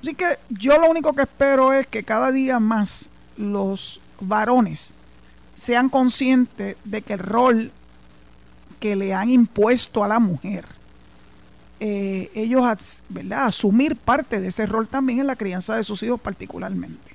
Así 0.00 0.14
que 0.14 0.38
yo 0.48 0.78
lo 0.78 0.88
único 0.88 1.12
que 1.12 1.22
espero 1.22 1.72
es 1.72 1.86
que 1.86 2.02
cada 2.02 2.32
día 2.32 2.58
más 2.58 3.10
los 3.36 4.00
varones 4.20 4.92
sean 5.54 5.90
conscientes 5.90 6.76
de 6.84 7.02
que 7.02 7.14
el 7.14 7.18
rol 7.18 7.70
que 8.78 8.96
le 8.96 9.12
han 9.12 9.28
impuesto 9.28 10.02
a 10.02 10.08
la 10.08 10.18
mujer, 10.18 10.64
eh, 11.80 12.30
ellos 12.34 12.64
¿verdad? 13.10 13.46
asumir 13.46 13.96
parte 13.96 14.40
de 14.40 14.48
ese 14.48 14.64
rol 14.64 14.88
también 14.88 15.20
en 15.20 15.26
la 15.26 15.36
crianza 15.36 15.76
de 15.76 15.82
sus 15.82 16.02
hijos 16.02 16.18
particularmente. 16.18 17.10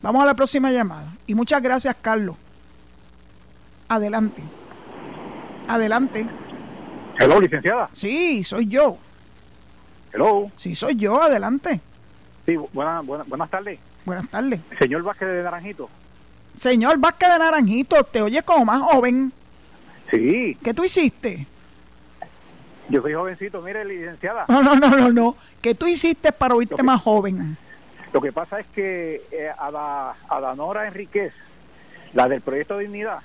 Vamos 0.00 0.22
a 0.22 0.26
la 0.26 0.34
próxima 0.34 0.70
llamada. 0.70 1.12
Y 1.26 1.34
muchas 1.34 1.62
gracias, 1.62 1.96
Carlos. 2.00 2.36
Adelante. 3.88 4.42
Adelante. 5.68 6.26
Hello, 7.22 7.40
licenciada. 7.40 7.88
Sí, 7.92 8.42
soy 8.42 8.66
yo. 8.66 8.98
Hello. 10.12 10.50
Sí, 10.56 10.74
soy 10.74 10.96
yo. 10.96 11.22
Adelante. 11.22 11.80
Sí, 12.44 12.56
buena, 12.72 13.00
buena- 13.00 13.24
buenas 13.26 13.48
tardes. 13.48 13.78
Buenas 14.04 14.28
tardes. 14.28 14.60
Señor 14.78 15.02
Vázquez 15.04 15.28
de 15.28 15.42
Naranjito. 15.44 15.88
Señor 16.56 16.98
Vázquez 16.98 17.28
de 17.30 17.38
Naranjito, 17.38 18.02
te 18.04 18.20
oyes 18.22 18.42
como 18.42 18.64
más 18.64 18.82
joven. 18.82 19.32
Sí, 20.10 20.58
¿Qué 20.62 20.74
tú 20.74 20.84
hiciste? 20.84 21.46
yo 22.88 23.00
soy 23.00 23.14
jovencito. 23.14 23.62
Mire, 23.62 23.84
licenciada, 23.84 24.44
No, 24.48 24.62
no, 24.62 24.74
no, 24.74 24.88
no, 24.90 25.10
no. 25.10 25.36
¿Qué 25.62 25.74
tú 25.74 25.86
hiciste 25.86 26.32
para 26.32 26.54
oírte 26.56 26.74
que- 26.74 26.82
más 26.82 27.00
joven? 27.00 27.56
lo 28.12 28.20
que 28.20 28.32
pasa 28.32 28.60
es 28.60 28.66
que 28.74 29.22
eh, 29.30 29.50
a, 29.56 29.70
da, 29.70 30.14
a 30.28 30.40
Danora 30.40 30.86
Enríquez, 30.88 31.32
la 32.12 32.28
del 32.28 32.42
Proyecto 32.42 32.76
Dignidad, 32.78 33.20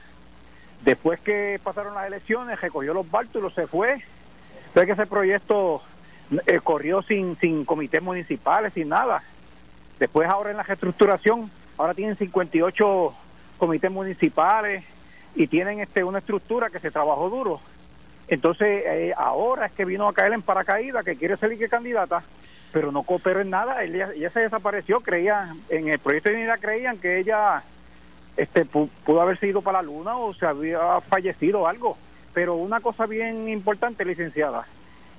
después 0.83 1.19
que 1.19 1.59
pasaron 1.63 1.95
las 1.95 2.07
elecciones, 2.07 2.59
recogió 2.59 2.93
los 2.93 3.09
bártulos, 3.09 3.53
se 3.53 3.67
fue. 3.67 4.01
Sé 4.73 4.85
que 4.85 4.91
ese 4.91 5.05
proyecto 5.05 5.81
eh, 6.45 6.59
corrió 6.63 7.01
sin, 7.01 7.37
sin 7.39 7.65
comités 7.65 8.01
municipales, 8.01 8.73
sin 8.73 8.89
nada. 8.89 9.23
Después 9.99 10.29
ahora 10.29 10.51
en 10.51 10.57
la 10.57 10.63
reestructuración, 10.63 11.49
ahora 11.77 11.93
tienen 11.93 12.15
58 12.15 13.13
comités 13.57 13.91
municipales 13.91 14.83
y 15.35 15.47
tienen 15.47 15.79
este 15.79 16.03
una 16.03 16.19
estructura 16.19 16.69
que 16.69 16.79
se 16.79 16.91
trabajó 16.91 17.29
duro. 17.29 17.59
Entonces 18.27 18.83
eh, 18.85 19.13
ahora 19.15 19.67
es 19.67 19.71
que 19.71 19.85
vino 19.85 20.07
a 20.07 20.13
caer 20.13 20.33
en 20.33 20.41
paracaídas, 20.41 21.05
que 21.05 21.15
quiere 21.15 21.35
y 21.53 21.57
que 21.57 21.69
candidata, 21.69 22.23
pero 22.71 22.91
no 22.91 23.03
cooperó 23.03 23.41
en 23.41 23.49
nada. 23.49 23.83
Ella, 23.83 24.09
ella 24.13 24.29
se 24.29 24.41
desapareció, 24.41 24.99
creían, 24.99 25.61
en 25.69 25.87
el 25.87 25.99
proyecto 25.99 26.29
de 26.29 26.35
unidad 26.35 26.59
creían 26.59 26.97
que 26.97 27.19
ella 27.19 27.63
este 28.37 28.65
pu- 28.65 28.89
pudo 29.05 29.21
haber 29.21 29.39
sido 29.39 29.61
para 29.61 29.81
la 29.81 29.87
luna 29.87 30.17
o 30.17 30.33
se 30.33 30.45
había 30.45 31.01
fallecido 31.01 31.61
o 31.61 31.67
algo. 31.67 31.97
Pero 32.33 32.55
una 32.55 32.79
cosa 32.79 33.05
bien 33.05 33.49
importante, 33.49 34.05
licenciada, 34.05 34.65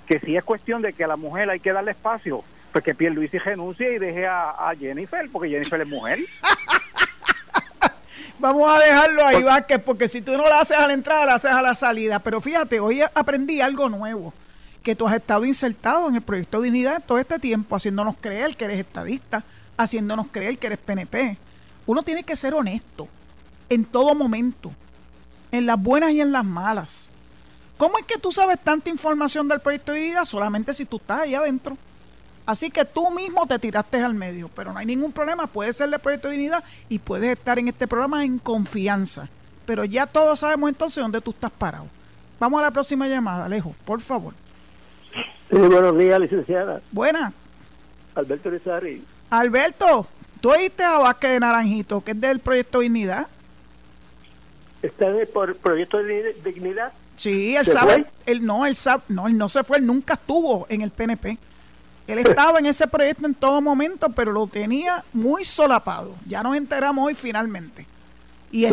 que 0.06 0.20
si 0.20 0.36
es 0.36 0.44
cuestión 0.44 0.82
de 0.82 0.92
que 0.92 1.04
a 1.04 1.08
la 1.08 1.16
mujer 1.16 1.50
hay 1.50 1.60
que 1.60 1.72
darle 1.72 1.90
espacio, 1.90 2.42
pues 2.72 2.84
que 2.84 2.94
Pierluisi 2.94 3.38
renuncie 3.38 3.94
y 3.94 3.98
deje 3.98 4.26
a, 4.26 4.50
a 4.50 4.74
Jennifer, 4.76 5.28
porque 5.32 5.50
Jennifer 5.50 5.80
es 5.80 5.88
mujer. 5.88 6.20
Vamos 8.38 8.70
a 8.70 8.78
dejarlo 8.78 9.26
ahí, 9.26 9.42
Vázquez, 9.42 9.80
porque 9.84 10.06
si 10.08 10.22
tú 10.22 10.36
no 10.36 10.48
la 10.48 10.60
haces 10.60 10.76
a 10.76 10.86
la 10.86 10.92
entrada, 10.92 11.26
la 11.26 11.34
haces 11.34 11.50
a 11.50 11.60
la 11.60 11.74
salida. 11.74 12.20
Pero 12.20 12.40
fíjate, 12.40 12.78
hoy 12.78 13.02
aprendí 13.02 13.60
algo 13.60 13.88
nuevo, 13.88 14.32
que 14.84 14.94
tú 14.94 15.08
has 15.08 15.16
estado 15.16 15.44
insertado 15.44 16.08
en 16.08 16.14
el 16.14 16.22
proyecto 16.22 16.58
de 16.60 16.66
Dignidad 16.66 17.02
todo 17.04 17.18
este 17.18 17.40
tiempo, 17.40 17.74
haciéndonos 17.74 18.14
creer 18.20 18.56
que 18.56 18.66
eres 18.66 18.78
estadista, 18.78 19.42
haciéndonos 19.76 20.28
creer 20.30 20.56
que 20.58 20.68
eres 20.68 20.78
PNP. 20.78 21.36
Uno 21.88 22.02
tiene 22.02 22.22
que 22.22 22.36
ser 22.36 22.52
honesto 22.52 23.08
en 23.70 23.86
todo 23.86 24.14
momento, 24.14 24.70
en 25.50 25.64
las 25.64 25.82
buenas 25.82 26.12
y 26.12 26.20
en 26.20 26.32
las 26.32 26.44
malas. 26.44 27.10
¿Cómo 27.78 27.96
es 27.96 28.04
que 28.04 28.18
tú 28.18 28.30
sabes 28.30 28.58
tanta 28.62 28.90
información 28.90 29.48
del 29.48 29.60
proyecto 29.60 29.92
de 29.92 30.00
Dignidad? 30.00 30.26
Solamente 30.26 30.74
si 30.74 30.84
tú 30.84 30.98
estás 30.98 31.22
ahí 31.22 31.34
adentro. 31.34 31.78
Así 32.44 32.70
que 32.70 32.84
tú 32.84 33.10
mismo 33.10 33.46
te 33.46 33.58
tiraste 33.58 34.02
al 34.02 34.12
medio, 34.12 34.50
pero 34.54 34.70
no 34.70 34.78
hay 34.78 34.84
ningún 34.84 35.12
problema, 35.12 35.46
puedes 35.46 35.78
ser 35.78 35.88
del 35.88 35.98
proyecto 35.98 36.28
de 36.28 36.34
dignidad 36.36 36.62
y 36.90 36.98
puedes 36.98 37.38
estar 37.38 37.58
en 37.58 37.68
este 37.68 37.88
programa 37.88 38.22
en 38.22 38.38
confianza. 38.38 39.30
Pero 39.64 39.84
ya 39.84 40.06
todos 40.06 40.40
sabemos 40.40 40.68
entonces 40.68 41.02
dónde 41.02 41.22
tú 41.22 41.30
estás 41.30 41.50
parado. 41.50 41.86
Vamos 42.38 42.60
a 42.60 42.64
la 42.64 42.70
próxima 42.70 43.08
llamada, 43.08 43.46
Alejo, 43.46 43.74
por 43.86 44.02
favor. 44.02 44.34
Sí, 45.50 45.56
buenos 45.56 45.96
días, 45.96 46.20
licenciada. 46.20 46.82
Buena. 46.92 47.32
Alberto 48.14 48.50
Rizarri. 48.50 49.02
Alberto, 49.30 50.06
¿tú 50.40 50.50
oíste 50.50 50.82
a 50.82 50.98
Vázquez 50.98 51.30
de 51.32 51.40
Naranjito, 51.40 52.02
que 52.02 52.12
es 52.12 52.20
del 52.20 52.40
proyecto 52.40 52.80
dignidad? 52.80 53.26
¿Está 54.82 55.08
en 55.08 55.18
el 55.18 55.26
proyecto 55.26 55.98
de 55.98 56.34
dignidad? 56.44 56.92
Sí, 57.16 57.56
él 57.56 57.66
sabe, 57.66 58.06
él 58.26 58.46
no, 58.46 58.64
él 58.64 58.76
sabe, 58.76 59.02
no, 59.08 59.26
él 59.26 59.36
no 59.36 59.48
se 59.48 59.64
fue, 59.64 59.78
él 59.78 59.86
nunca 59.86 60.14
estuvo 60.14 60.66
en 60.68 60.82
el 60.82 60.90
PNP. 60.90 61.36
Él 62.06 62.18
estaba 62.20 62.58
en 62.58 62.66
ese 62.66 62.86
proyecto 62.86 63.26
en 63.26 63.34
todo 63.34 63.60
momento, 63.60 64.08
pero 64.10 64.32
lo 64.32 64.46
tenía 64.46 65.04
muy 65.12 65.44
solapado. 65.44 66.14
Ya 66.26 66.42
nos 66.42 66.56
enteramos 66.56 67.06
hoy 67.06 67.14
finalmente. 67.14 67.86
Y 68.50 68.64
es, 68.64 68.72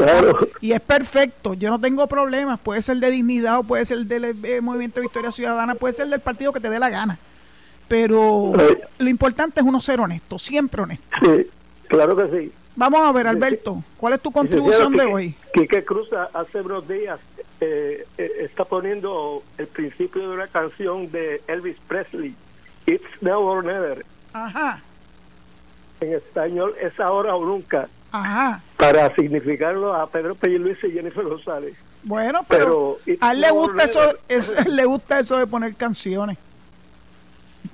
y 0.62 0.72
es 0.72 0.80
perfecto, 0.80 1.54
yo 1.54 1.70
no 1.70 1.80
tengo 1.80 2.08
problemas, 2.08 2.60
puede 2.62 2.82
ser 2.82 2.98
de 2.98 3.12
dignidad 3.12 3.60
o 3.60 3.64
puede 3.64 3.84
ser 3.84 4.06
del 4.06 4.24
eh, 4.46 4.62
Movimiento 4.62 5.02
de 5.02 5.02
Victoria 5.02 5.34
Ciudadana, 5.34 5.76
puede 5.76 5.94
ser 5.94 6.08
del 6.08 6.22
partido 6.22 6.54
que 6.54 6.62
te 6.62 6.70
dé 6.70 6.80
la 6.80 6.90
gana. 6.90 7.20
Pero 7.88 8.54
lo 8.98 9.10
importante 9.10 9.60
es 9.60 9.66
uno 9.66 9.82
ser 9.82 10.00
honesto, 10.00 10.40
siempre 10.40 10.82
honesto. 10.82 11.06
Sí, 11.24 11.48
claro 11.88 12.16
que 12.16 12.40
sí. 12.40 12.52
Vamos 12.76 13.02
a 13.02 13.12
ver, 13.12 13.28
Alberto, 13.28 13.84
¿cuál 13.98 14.14
es 14.14 14.22
tu 14.22 14.32
contribución 14.32 14.94
de 14.94 15.06
hoy? 15.06 15.36
Quique 15.54 15.86
Cruz 15.86 16.10
hace 16.34 16.62
unos 16.62 16.88
días 16.88 17.20
eh, 17.62 18.06
eh, 18.18 18.32
está 18.42 18.66
poniendo 18.66 19.44
el 19.58 19.68
principio 19.68 20.24
de 20.24 20.36
una 20.36 20.48
canción 20.48 21.10
de 21.10 21.42
Elvis 21.48 21.78
Presley 21.88 22.36
It's 22.86 23.22
now 23.22 23.42
or 23.42 23.64
never. 23.64 24.06
Ajá. 24.34 24.82
En 26.02 26.14
español 26.14 26.76
es 26.80 27.00
ahora 27.00 27.36
o 27.36 27.46
nunca. 27.46 27.88
Ajá. 28.12 28.62
Para 28.78 29.14
significarlo 29.16 29.94
a 29.94 30.08
Pedro 30.08 30.38
Luis 30.42 30.78
y 30.84 30.92
Jennifer 30.92 31.24
González. 31.24 31.76
Bueno, 32.04 32.46
pero, 32.48 33.00
a 33.20 33.32
él 33.32 33.42
le 33.42 33.50
gusta 33.50 33.84
eso, 33.84 34.60
le 34.70 34.86
gusta 34.86 35.20
eso 35.20 35.38
de 35.38 35.48
poner 35.48 35.76
canciones. 35.76 36.38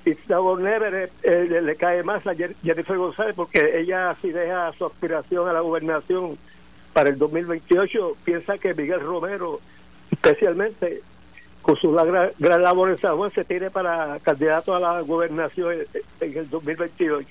It's 0.05 0.29
now 0.29 0.43
or 0.43 0.59
never 0.59 0.93
eh, 0.93 1.09
eh, 1.23 1.61
le, 1.61 1.75
cae 1.75 2.03
más 2.03 2.25
a 2.27 2.33
Jennifer 2.35 2.97
González 2.97 3.35
porque 3.35 3.79
ella 3.79 4.15
si 4.21 4.31
deja 4.31 4.71
su 4.73 4.85
aspiración 4.85 5.47
a 5.47 5.53
la 5.53 5.61
gobernación 5.61 6.37
para 6.93 7.09
el 7.09 7.17
2028 7.17 8.17
piensa 8.23 8.57
que 8.57 8.73
Miguel 8.73 9.01
Romero 9.01 9.59
especialmente 10.11 11.01
con 11.61 11.77
su 11.77 11.91
gran, 11.91 12.31
labor 12.39 12.89
en 12.89 12.97
San 12.97 13.15
Juan 13.17 13.31
se 13.31 13.43
tiene 13.43 13.69
para 13.69 14.19
candidato 14.19 14.75
a 14.75 14.79
la 14.79 15.01
gobernación 15.01 15.75
en, 16.19 16.37
el 16.37 16.49
2028. 16.49 17.27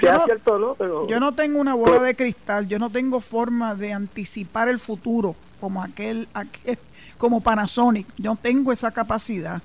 Sea 0.00 0.18
no, 0.18 0.24
cierto 0.24 0.58
no, 0.58 0.74
pero... 0.74 1.08
Yo 1.08 1.18
no 1.18 1.32
tengo 1.32 1.58
una 1.58 1.74
bola 1.74 1.98
de 2.00 2.14
cristal, 2.14 2.68
yo 2.68 2.78
no 2.78 2.90
tengo 2.90 3.20
forma 3.20 3.74
de 3.74 3.92
anticipar 3.92 4.68
el 4.68 4.78
futuro 4.78 5.34
como 5.60 5.82
aquel, 5.82 6.28
aquel 6.34 6.78
como 7.18 7.40
Panasonic, 7.40 8.06
yo 8.16 8.36
tengo 8.40 8.72
esa 8.72 8.90
capacidad. 8.92 9.62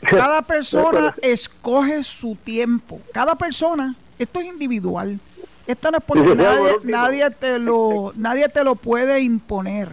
Cada 0.00 0.42
persona 0.46 1.14
escoge 1.22 2.02
su 2.02 2.36
tiempo, 2.36 3.00
cada 3.12 3.34
persona, 3.34 3.94
esto 4.18 4.40
es 4.40 4.46
individual, 4.46 5.18
esto 5.66 5.90
no 5.90 5.98
es 5.98 6.04
porque 6.04 6.34
nadie, 6.34 6.76
nadie, 6.84 7.30
te 7.30 7.58
lo, 7.58 8.12
nadie 8.16 8.48
te 8.48 8.64
lo 8.64 8.74
puede 8.74 9.20
imponer, 9.20 9.88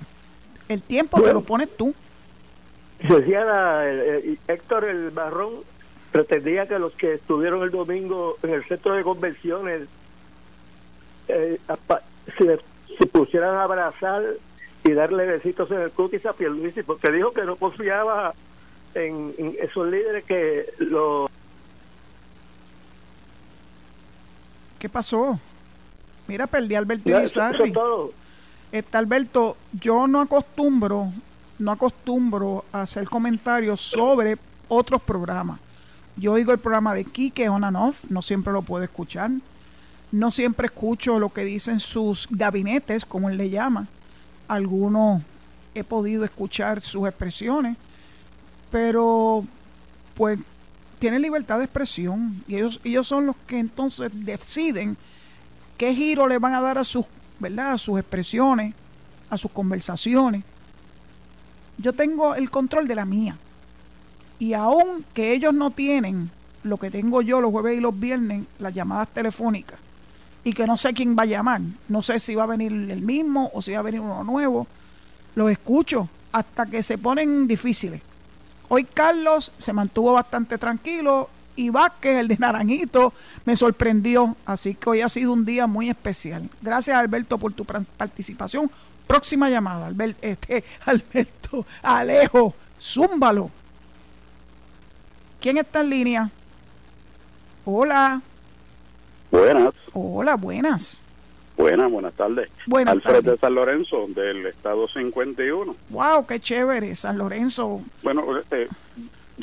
el 0.70 0.82
tiempo 0.82 1.22
te 1.22 1.34
lo 1.34 1.42
pones 1.42 1.70
tú. 1.76 1.94
Decía 3.00 3.84
Héctor 4.48 4.86
el 4.86 5.10
Barrón 5.10 5.56
pretendía 6.14 6.68
que 6.68 6.80
los 6.80 6.94
que 6.94 7.16
estuvieron 7.16 7.64
el 7.64 7.72
domingo 7.72 8.38
en 8.44 8.52
el 8.52 8.64
centro 8.66 8.94
de 8.94 9.04
convenciones 9.04 9.82
eh, 11.28 11.60
se, 12.38 13.08
pusieran 13.08 13.56
a 13.56 13.64
abrazar 13.64 14.24
y 14.84 14.92
darle 14.92 15.26
besitos 15.26 15.72
en 15.72 15.82
el 15.82 15.92
cutis 15.92 16.26
a 16.26 16.34
Pierluisi 16.34 16.84
porque 16.84 17.12
dijo 17.12 17.32
que 17.32 17.44
no 17.44 17.56
confiaba 17.56 18.34
en, 18.96 19.56
esos 19.62 19.88
líderes 19.88 20.24
que 20.24 20.66
lo 20.80 21.30
¿Qué 24.80 24.90
pasó? 24.90 25.40
Mira, 26.28 26.46
perdí 26.48 26.76
a 26.76 26.80
Alberto 26.80 27.10
Está 28.72 28.98
Alberto, 28.98 29.56
yo 29.72 30.08
no 30.08 30.20
acostumbro 30.20 31.14
no 31.60 31.72
acostumbro 31.72 32.66
a 32.72 32.82
hacer 32.82 33.06
comentarios 33.06 33.82
sobre 33.82 34.38
otros 34.68 35.02
programas. 35.02 35.60
Yo 36.16 36.34
oigo 36.34 36.52
el 36.52 36.60
programa 36.60 36.94
de 36.94 37.06
Kike 37.06 37.50
On 37.50 37.64
and 37.64 37.78
Off, 37.78 38.06
no 38.10 38.22
siempre 38.22 38.54
lo 38.54 38.62
puedo 38.62 38.84
escuchar. 38.84 39.32
No 40.12 40.30
siempre 40.30 40.68
escucho 40.68 41.18
lo 41.18 41.30
que 41.30 41.44
dicen 41.44 41.80
sus 41.80 42.28
gabinetes, 42.30 43.04
como 43.04 43.30
él 43.30 43.38
le 43.38 43.50
llama. 43.50 43.88
Algunos 44.48 45.24
he 45.74 45.84
podido 45.84 46.24
escuchar 46.24 46.82
sus 46.82 47.08
expresiones, 47.08 47.78
pero 48.74 49.46
pues 50.16 50.40
tienen 50.98 51.22
libertad 51.22 51.60
de 51.60 51.66
expresión 51.66 52.44
y 52.48 52.56
ellos, 52.56 52.82
ellos 52.84 53.08
son 53.08 53.28
los 53.28 53.36
que 53.48 53.60
entonces 53.60 54.12
deciden 54.14 54.98
qué 55.78 55.94
giro 55.94 56.28
le 56.28 56.40
van 56.40 56.56
a 56.56 56.62
dar 56.62 56.80
a 56.80 56.84
sus, 56.84 57.06
¿verdad? 57.40 57.74
a 57.74 57.78
sus 57.78 58.00
expresiones, 58.00 58.74
a 59.30 59.38
sus 59.38 59.52
conversaciones 59.52 60.44
yo 61.78 61.94
tengo 61.94 62.36
el 62.36 62.50
control 62.50 62.88
de 62.88 62.96
la 62.96 63.06
mía. 63.06 63.38
Y 64.40 64.54
aun 64.54 65.06
que 65.14 65.34
ellos 65.34 65.54
no 65.54 65.72
tienen 65.72 66.30
lo 66.64 66.78
que 66.78 66.92
tengo 66.92 67.22
yo 67.22 67.42
los 67.42 67.52
jueves 67.52 67.78
y 67.78 67.82
los 67.82 67.98
viernes, 67.98 68.46
las 68.60 68.74
llamadas 68.74 69.10
telefónicas, 69.10 69.80
y 70.44 70.54
que 70.54 70.66
no 70.66 70.78
sé 70.78 70.94
quién 70.94 71.16
va 71.18 71.24
a 71.24 71.28
llamar, 71.28 71.62
no 71.90 72.02
sé 72.02 72.20
si 72.20 72.36
va 72.36 72.44
a 72.44 72.48
venir 72.48 72.72
el 72.72 73.02
mismo 73.02 73.52
o 73.54 73.62
si 73.62 73.74
va 73.74 73.80
a 73.80 73.84
venir 73.84 74.00
uno 74.00 74.24
nuevo, 74.24 74.68
los 75.36 75.52
escucho 75.52 76.10
hasta 76.32 76.66
que 76.66 76.84
se 76.84 76.98
ponen 76.98 77.48
difíciles. 77.48 78.02
Hoy 78.76 78.86
Carlos 78.86 79.52
se 79.60 79.72
mantuvo 79.72 80.14
bastante 80.14 80.58
tranquilo 80.58 81.30
y 81.56 81.70
Vázquez, 81.70 82.18
el 82.18 82.28
de 82.28 82.38
Naranjito, 82.40 83.14
me 83.46 83.56
sorprendió. 83.56 84.36
Así 84.48 84.74
que 84.74 84.90
hoy 84.90 85.02
ha 85.02 85.10
sido 85.10 85.32
un 85.32 85.46
día 85.46 85.68
muy 85.68 85.92
especial. 85.92 86.50
Gracias 86.60 86.98
Alberto 86.98 87.38
por 87.38 87.54
tu 87.54 87.66
participación. 87.66 88.72
Próxima 89.06 89.48
llamada, 89.48 89.86
Albert, 89.86 90.18
este, 90.24 90.64
Alberto, 90.86 91.68
Alejo, 91.84 92.56
zúmbalo. 92.82 93.52
¿Quién 95.40 95.60
está 95.60 95.82
en 95.82 95.90
línea? 95.92 96.32
Hola. 97.66 98.24
Buenas. 99.30 99.74
Hola, 99.94 100.34
buenas. 100.34 101.04
Buenas, 101.58 101.92
buenas 101.92 102.14
tardes. 102.14 102.50
Buenas 102.66 102.94
Alfred 102.94 103.24
de 103.24 103.38
San 103.38 103.56
Lorenzo, 103.56 104.08
del 104.10 104.46
estado 104.48 104.88
51. 104.88 105.76
Wow, 105.90 106.26
qué 106.26 106.40
chévere, 106.40 106.96
San 106.96 107.18
Lorenzo. 107.18 107.82
Bueno, 108.02 108.24
eh, 108.52 108.68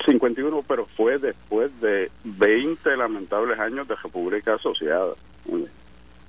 51, 0.05 0.65
pero 0.67 0.87
fue 0.87 1.19
después 1.19 1.71
de 1.81 2.11
20 2.25 2.97
lamentables 2.97 3.59
años 3.59 3.87
de 3.87 3.95
República 3.97 4.55
Asociada. 4.55 5.13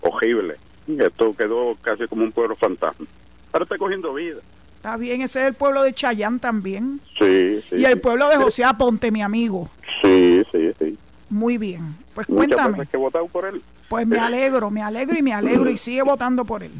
Horrible. 0.01 0.55
Esto 0.87 1.35
quedó 1.35 1.75
casi 1.81 2.07
como 2.07 2.23
un 2.23 2.31
pueblo 2.31 2.55
fantasma. 2.55 3.05
Ahora 3.51 3.63
está 3.63 3.77
cogiendo 3.77 4.13
vida. 4.13 4.39
Está 4.77 4.97
bien, 4.97 5.21
ese 5.21 5.41
es 5.41 5.45
el 5.47 5.53
pueblo 5.53 5.83
de 5.83 5.93
Chayán 5.93 6.39
también. 6.39 6.99
Sí, 7.19 7.61
sí. 7.69 7.75
Y 7.75 7.85
el 7.85 7.99
pueblo 7.99 8.29
de 8.29 8.37
José 8.37 8.63
Aponte, 8.63 9.11
mi 9.11 9.21
amigo. 9.21 9.69
Sí, 10.01 10.43
sí, 10.51 10.71
sí. 10.79 10.97
Muy 11.29 11.57
bien. 11.57 11.95
Pues 12.15 12.27
cuéntame. 12.27 12.85
que 12.87 12.97
votado 12.97 13.27
por 13.27 13.45
él. 13.45 13.61
Pues 13.91 14.07
me 14.07 14.19
alegro, 14.19 14.71
me 14.71 14.81
alegro 14.81 15.19
y 15.19 15.21
me 15.21 15.33
alegro 15.33 15.69
y 15.69 15.75
sigue 15.75 16.01
votando 16.01 16.45
por 16.45 16.63
él. 16.63 16.71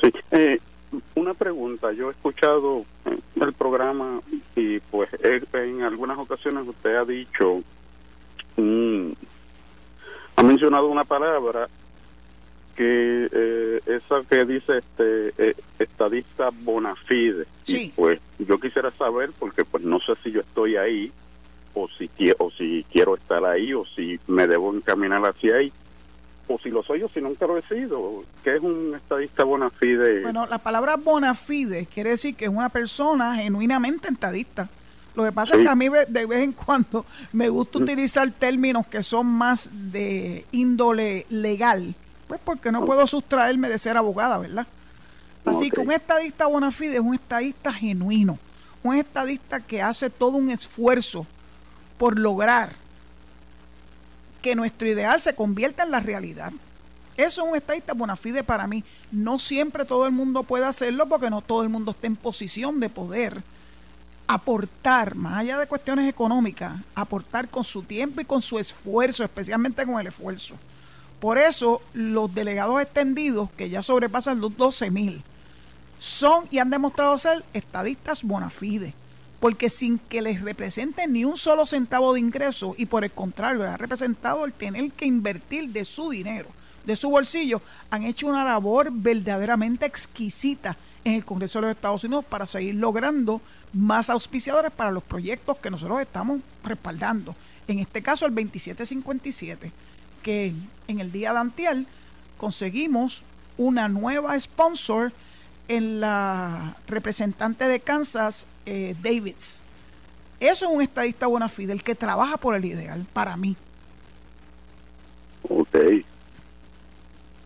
Sí. 0.00 0.12
Eh, 0.32 0.58
una 1.14 1.32
pregunta. 1.32 1.92
Yo 1.92 2.08
he 2.08 2.10
escuchado 2.10 2.84
el 3.40 3.52
programa 3.52 4.20
y 4.56 4.80
pues 4.80 5.08
en 5.22 5.82
algunas 5.82 6.18
ocasiones 6.18 6.66
usted 6.66 6.96
ha 6.96 7.04
dicho, 7.04 7.62
mm, 8.56 9.10
ha 10.34 10.42
mencionado 10.42 10.88
una 10.88 11.04
palabra 11.04 11.68
que 12.74 13.28
eh, 13.30 13.80
esa 13.86 14.22
que 14.28 14.44
dice 14.44 14.78
este 14.78 15.32
eh, 15.38 15.54
estadista 15.78 16.50
bona 16.62 16.96
fide 16.96 17.46
sí. 17.62 17.92
pues 17.94 18.20
yo 18.38 18.58
quisiera 18.58 18.90
saber 18.92 19.30
porque 19.38 19.64
pues 19.64 19.84
no 19.84 19.98
sé 20.00 20.14
si 20.22 20.30
yo 20.30 20.40
estoy 20.40 20.76
ahí 20.76 21.12
o 21.74 21.88
si 21.88 22.08
o 22.38 22.50
si 22.50 22.84
quiero 22.92 23.16
estar 23.16 23.44
ahí 23.44 23.74
o 23.74 23.84
si 23.84 24.20
me 24.28 24.46
debo 24.46 24.72
encaminar 24.72 25.24
hacia 25.24 25.56
ahí 25.56 25.72
o 26.48 26.58
si 26.58 26.70
lo 26.70 26.82
soy 26.82 27.02
o 27.02 27.08
si 27.08 27.20
nunca 27.20 27.46
lo 27.46 27.58
he 27.58 27.62
sido. 27.62 28.24
¿Qué 28.42 28.56
es 28.56 28.62
un 28.62 28.94
estadista 28.94 29.44
bona 29.44 29.70
fide? 29.70 30.22
Bueno, 30.22 30.46
la 30.46 30.58
palabra 30.58 30.96
bona 30.96 31.34
fide 31.34 31.86
quiere 31.86 32.10
decir 32.10 32.34
que 32.34 32.46
es 32.46 32.50
una 32.50 32.68
persona 32.68 33.36
genuinamente 33.36 34.08
estadista. 34.08 34.68
Lo 35.14 35.24
que 35.24 35.32
pasa 35.32 35.56
es 35.56 35.62
que 35.62 35.68
a 35.68 35.74
mí 35.74 35.88
de 36.08 36.26
vez 36.26 36.44
en 36.44 36.52
cuando 36.52 37.04
me 37.32 37.48
gusta 37.48 37.78
utilizar 37.78 38.30
términos 38.30 38.86
que 38.86 39.02
son 39.02 39.26
más 39.26 39.68
de 39.72 40.44
índole 40.52 41.26
legal, 41.28 41.94
pues 42.28 42.40
porque 42.44 42.70
no 42.70 42.84
puedo 42.84 43.06
sustraerme 43.06 43.68
de 43.68 43.78
ser 43.78 43.96
abogada, 43.96 44.38
¿verdad? 44.38 44.66
Así 45.44 45.70
que 45.70 45.80
un 45.80 45.90
estadista 45.90 46.46
bona 46.46 46.70
fide 46.70 46.96
es 46.96 47.00
un 47.00 47.14
estadista 47.14 47.72
genuino, 47.72 48.38
un 48.82 48.96
estadista 48.96 49.60
que 49.60 49.82
hace 49.82 50.08
todo 50.08 50.36
un 50.36 50.50
esfuerzo 50.50 51.26
por 51.96 52.18
lograr 52.18 52.70
que 54.42 54.54
nuestro 54.54 54.88
ideal 54.88 55.20
se 55.20 55.34
convierta 55.34 55.82
en 55.82 55.90
la 55.90 56.00
realidad. 56.00 56.52
Eso 57.16 57.42
es 57.42 57.48
un 57.50 57.56
estadista 57.56 57.94
bona 57.94 58.16
fide 58.16 58.44
para 58.44 58.66
mí. 58.66 58.84
No 59.10 59.38
siempre 59.38 59.84
todo 59.84 60.06
el 60.06 60.12
mundo 60.12 60.44
puede 60.44 60.64
hacerlo 60.64 61.06
porque 61.08 61.30
no 61.30 61.42
todo 61.42 61.62
el 61.62 61.68
mundo 61.68 61.90
está 61.90 62.06
en 62.06 62.16
posición 62.16 62.78
de 62.78 62.88
poder 62.88 63.42
aportar, 64.28 65.14
más 65.14 65.38
allá 65.38 65.58
de 65.58 65.66
cuestiones 65.66 66.08
económicas, 66.08 66.74
aportar 66.94 67.48
con 67.48 67.64
su 67.64 67.82
tiempo 67.82 68.20
y 68.20 68.24
con 68.24 68.42
su 68.42 68.58
esfuerzo, 68.58 69.24
especialmente 69.24 69.84
con 69.84 69.98
el 69.98 70.06
esfuerzo. 70.06 70.54
Por 71.18 71.38
eso 71.38 71.80
los 71.92 72.32
delegados 72.32 72.80
extendidos, 72.80 73.50
que 73.56 73.70
ya 73.70 73.82
sobrepasan 73.82 74.40
los 74.40 74.56
12 74.56 74.90
mil, 74.90 75.22
son 75.98 76.44
y 76.50 76.58
han 76.58 76.70
demostrado 76.70 77.18
ser 77.18 77.44
estadistas 77.52 78.22
bona 78.22 78.50
fide 78.50 78.94
porque 79.40 79.70
sin 79.70 79.98
que 79.98 80.22
les 80.22 80.40
represente 80.40 81.06
ni 81.06 81.24
un 81.24 81.36
solo 81.36 81.66
centavo 81.66 82.14
de 82.14 82.20
ingreso 82.20 82.74
y 82.76 82.86
por 82.86 83.04
el 83.04 83.12
contrario, 83.12 83.62
les 83.62 83.70
ha 83.70 83.76
representado 83.76 84.44
el 84.44 84.52
tener 84.52 84.90
que 84.92 85.06
invertir 85.06 85.70
de 85.70 85.84
su 85.84 86.10
dinero, 86.10 86.48
de 86.84 86.96
su 86.96 87.10
bolsillo, 87.10 87.60
han 87.90 88.04
hecho 88.04 88.26
una 88.26 88.44
labor 88.44 88.88
verdaderamente 88.90 89.86
exquisita 89.86 90.76
en 91.04 91.14
el 91.14 91.24
Congreso 91.24 91.60
de 91.60 91.68
los 91.68 91.76
Estados 91.76 92.04
Unidos 92.04 92.24
para 92.24 92.46
seguir 92.46 92.74
logrando 92.74 93.40
más 93.72 94.10
auspiciadores 94.10 94.72
para 94.72 94.90
los 94.90 95.02
proyectos 95.02 95.58
que 95.58 95.70
nosotros 95.70 96.00
estamos 96.00 96.40
respaldando. 96.64 97.34
En 97.66 97.78
este 97.78 98.02
caso, 98.02 98.26
el 98.26 98.34
2757, 98.34 99.70
que 100.22 100.54
en 100.88 101.00
el 101.00 101.12
día 101.12 101.32
de 101.32 101.38
Antiel 101.38 101.86
conseguimos 102.38 103.22
una 103.58 103.88
nueva 103.88 104.38
sponsor 104.40 105.12
en 105.68 106.00
la 106.00 106.76
representante 106.86 107.66
de 107.68 107.80
Kansas, 107.80 108.46
eh, 108.66 108.96
Davids. 109.02 109.60
Eso 110.40 110.66
es 110.66 110.70
un 110.70 110.82
estadista 110.82 111.26
bona 111.26 111.48
fide, 111.48 111.72
el 111.72 111.82
que 111.82 111.94
trabaja 111.94 112.36
por 112.36 112.54
el 112.54 112.64
ideal, 112.64 113.06
para 113.12 113.36
mí. 113.36 113.56
Ok. 115.48 115.76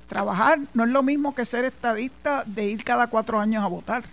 Trabajar 0.08 0.58
no 0.74 0.84
es 0.84 0.90
lo 0.90 1.02
mismo 1.02 1.34
que 1.34 1.46
ser 1.46 1.64
estadista 1.64 2.44
de 2.46 2.64
ir 2.66 2.84
cada 2.84 3.06
cuatro 3.06 3.40
años 3.40 3.64
a 3.64 3.66
votar. 3.66 4.04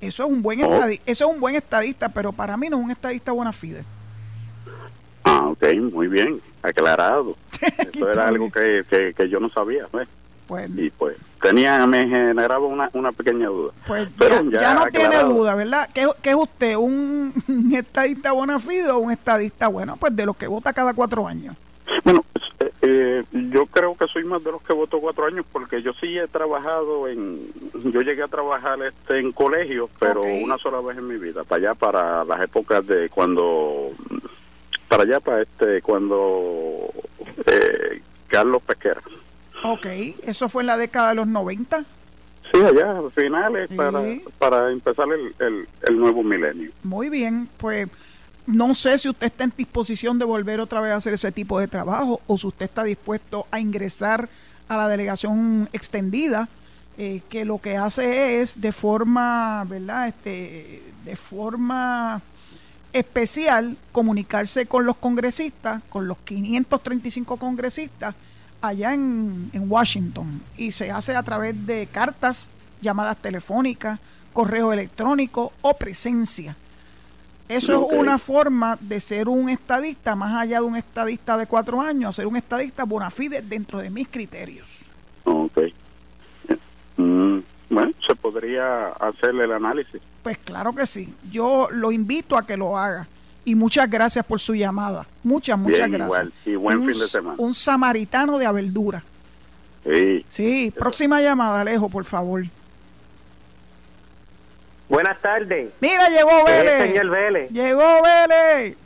Eso 0.00 0.24
es 0.24 0.30
un 0.30 0.42
buen, 0.42 0.62
oh. 0.64 0.84
eso 0.86 1.00
es 1.06 1.22
un 1.22 1.40
buen 1.40 1.54
estadista, 1.54 2.08
pero 2.08 2.32
para 2.32 2.56
mí 2.56 2.68
no 2.68 2.78
es 2.78 2.84
un 2.84 2.90
estadista 2.90 3.32
bona 3.32 3.52
fide. 3.52 3.84
Ah, 5.24 5.48
ok, 5.48 5.64
muy 5.92 6.08
bien, 6.08 6.40
aclarado. 6.62 7.36
Eso 7.78 8.10
era 8.10 8.26
algo 8.26 8.50
que, 8.50 8.84
que, 9.16 9.28
yo 9.28 9.38
no 9.38 9.48
sabía. 9.48 9.86
¿ves? 9.92 10.08
Pues, 10.48 10.68
y 10.76 10.90
pues 10.90 11.16
tenía, 11.42 11.86
me 11.86 12.06
generaba 12.06 12.64
una, 12.66 12.88
una 12.94 13.12
pequeña 13.12 13.48
duda. 13.48 13.72
Pues 13.86 14.08
ya, 14.50 14.74
no 14.74 14.86
tiene 14.86 15.22
duda, 15.24 15.54
¿verdad? 15.54 15.90
¿Qué, 15.92 16.30
es 16.30 16.34
usted? 16.34 16.76
¿Un 16.76 17.34
estadista 17.76 18.32
bona 18.32 18.58
fide 18.58 18.90
o 18.90 18.98
un 18.98 19.12
estadista 19.12 19.68
bueno? 19.68 19.96
Pues 19.98 20.14
de 20.16 20.24
los 20.24 20.36
que 20.36 20.46
vota 20.46 20.72
cada 20.72 20.94
cuatro 20.94 21.26
años. 21.26 21.56
Bueno, 22.04 22.24
eh, 22.60 22.72
eh, 22.80 23.24
yo 23.50 23.66
creo 23.66 23.96
que 23.96 24.06
soy 24.06 24.24
más 24.24 24.42
de 24.42 24.52
los 24.52 24.62
que 24.62 24.72
voto 24.72 25.00
cuatro 25.00 25.26
años 25.26 25.44
porque 25.52 25.82
yo 25.82 25.92
sí 25.94 26.16
he 26.16 26.28
trabajado 26.28 27.08
en, 27.08 27.48
yo 27.84 28.00
llegué 28.00 28.22
a 28.22 28.28
trabajar 28.28 28.80
este 28.82 29.18
en 29.18 29.32
colegio, 29.32 29.90
pero 29.98 30.22
una 30.22 30.56
sola 30.58 30.80
vez 30.80 30.96
en 30.96 31.08
mi 31.08 31.18
vida, 31.18 31.44
para 31.44 31.70
allá 31.70 31.74
para 31.74 32.24
las 32.24 32.40
épocas 32.40 32.86
de 32.86 33.08
cuando, 33.08 33.90
para 34.88 35.02
allá 35.02 35.20
para 35.20 35.42
este 35.42 35.82
cuando 35.82 36.88
eh, 37.46 38.00
Carlos 38.28 38.62
Pesquera. 38.62 39.02
Ok, 39.64 39.86
eso 40.24 40.48
fue 40.48 40.62
en 40.62 40.66
la 40.66 40.76
década 40.76 41.10
de 41.10 41.14
los 41.16 41.26
90. 41.26 41.84
Sí, 42.52 42.60
allá, 42.60 43.00
finales, 43.14 43.70
para, 43.74 44.02
para 44.38 44.72
empezar 44.72 45.06
el, 45.38 45.66
el, 45.88 45.98
nuevo 45.98 46.22
milenio. 46.22 46.70
Muy 46.82 47.08
bien, 47.08 47.48
pues 47.56 47.88
no 48.46 48.74
sé 48.74 48.98
si 48.98 49.08
usted 49.08 49.28
está 49.28 49.44
en 49.44 49.52
disposición 49.56 50.18
de 50.18 50.24
volver 50.24 50.60
otra 50.60 50.80
vez 50.80 50.92
a 50.92 50.96
hacer 50.96 51.14
ese 51.14 51.32
tipo 51.32 51.58
de 51.60 51.68
trabajo 51.68 52.20
o 52.26 52.36
si 52.36 52.46
usted 52.48 52.66
está 52.66 52.82
dispuesto 52.82 53.46
a 53.50 53.60
ingresar 53.60 54.28
a 54.68 54.76
la 54.76 54.88
delegación 54.88 55.68
extendida, 55.72 56.48
eh, 56.98 57.22
que 57.30 57.44
lo 57.44 57.58
que 57.58 57.76
hace 57.76 58.42
es 58.42 58.60
de 58.60 58.72
forma, 58.72 59.64
¿verdad? 59.66 60.08
Este, 60.08 60.82
de 61.04 61.16
forma 61.16 62.20
especial 62.92 63.76
comunicarse 63.92 64.66
con 64.66 64.84
los 64.84 64.96
congresistas, 64.96 65.82
con 65.88 66.06
los 66.06 66.18
535 66.18 67.36
congresistas 67.38 68.14
allá 68.62 68.94
en, 68.94 69.50
Washington 69.54 70.40
y 70.56 70.72
se 70.72 70.90
hace 70.90 71.14
a 71.14 71.22
través 71.22 71.66
de 71.66 71.86
cartas, 71.86 72.48
llamadas 72.80 73.16
telefónicas, 73.18 74.00
correo 74.32 74.72
electrónico 74.72 75.52
o 75.60 75.74
presencia. 75.74 76.56
Eso 77.48 77.72
es 77.72 77.98
una 77.98 78.18
forma 78.18 78.78
de 78.80 78.98
ser 79.00 79.28
un 79.28 79.50
estadista, 79.50 80.16
más 80.16 80.40
allá 80.40 80.60
de 80.60 80.66
un 80.66 80.76
estadista 80.76 81.36
de 81.36 81.46
cuatro 81.46 81.82
años, 81.82 82.16
ser 82.16 82.26
un 82.26 82.36
estadista 82.36 82.84
bona 82.84 83.10
fide 83.10 83.42
dentro 83.42 83.78
de 83.80 83.90
mis 83.90 84.08
criterios. 84.08 84.86
Ok. 85.24 85.58
Mm, 86.96 87.40
bueno, 87.68 87.92
se 88.06 88.14
podría 88.14 88.88
hacerle 88.88 89.44
el 89.44 89.52
análisis. 89.52 90.00
Pues 90.22 90.38
claro 90.38 90.74
que 90.74 90.86
sí. 90.86 91.12
Yo 91.30 91.68
lo 91.70 91.92
invito 91.92 92.38
a 92.38 92.46
que 92.46 92.56
lo 92.56 92.78
haga 92.78 93.06
y 93.44 93.54
muchas 93.54 93.88
gracias 93.90 94.24
por 94.24 94.40
su 94.40 94.54
llamada. 94.54 95.06
Muchas, 95.22 95.58
muchas 95.58 95.90
gracias. 95.90 96.28
Y 96.44 96.54
buen 96.54 96.78
un, 96.78 96.88
fin 96.88 96.98
de 96.98 97.06
semana. 97.06 97.34
Un 97.38 97.54
samaritano 97.54 98.38
de 98.38 98.46
Abeldura. 98.46 99.02
Sí. 99.84 100.24
Sí, 100.28 100.72
próxima 100.76 101.20
llamada, 101.20 101.60
Alejo, 101.62 101.88
por 101.88 102.04
favor. 102.04 102.44
Buenas 104.88 105.20
tardes. 105.20 105.70
Mira, 105.80 106.08
llegó 106.08 106.44
Vélez. 106.44 106.88
señor 106.88 107.10
Vélez. 107.10 107.50
Llegó 107.50 108.02
Vélez. 108.02 108.76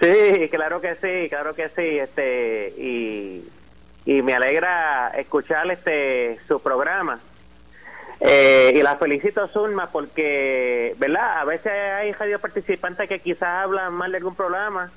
Sí, 0.00 0.48
claro 0.48 0.80
que 0.80 0.96
sí, 0.96 1.28
claro 1.28 1.54
que 1.54 1.68
sí. 1.68 1.98
Este, 1.98 2.68
y, 2.78 3.44
y 4.06 4.22
me 4.22 4.32
alegra 4.34 5.12
escuchar 5.16 5.70
este 5.70 6.40
su 6.48 6.60
programa. 6.60 7.20
Eh, 8.20 8.72
y 8.74 8.82
la 8.82 8.96
felicito, 8.96 9.46
Zulma, 9.48 9.86
porque, 9.90 10.94
¿verdad? 10.98 11.38
A 11.38 11.44
veces 11.44 11.72
hay 11.72 12.12
radio 12.12 12.38
participantes 12.38 13.08
que 13.08 13.18
quizás 13.18 13.64
hablan 13.64 13.94
mal 13.94 14.12
de 14.12 14.18
algún 14.18 14.34
programa 14.34 14.90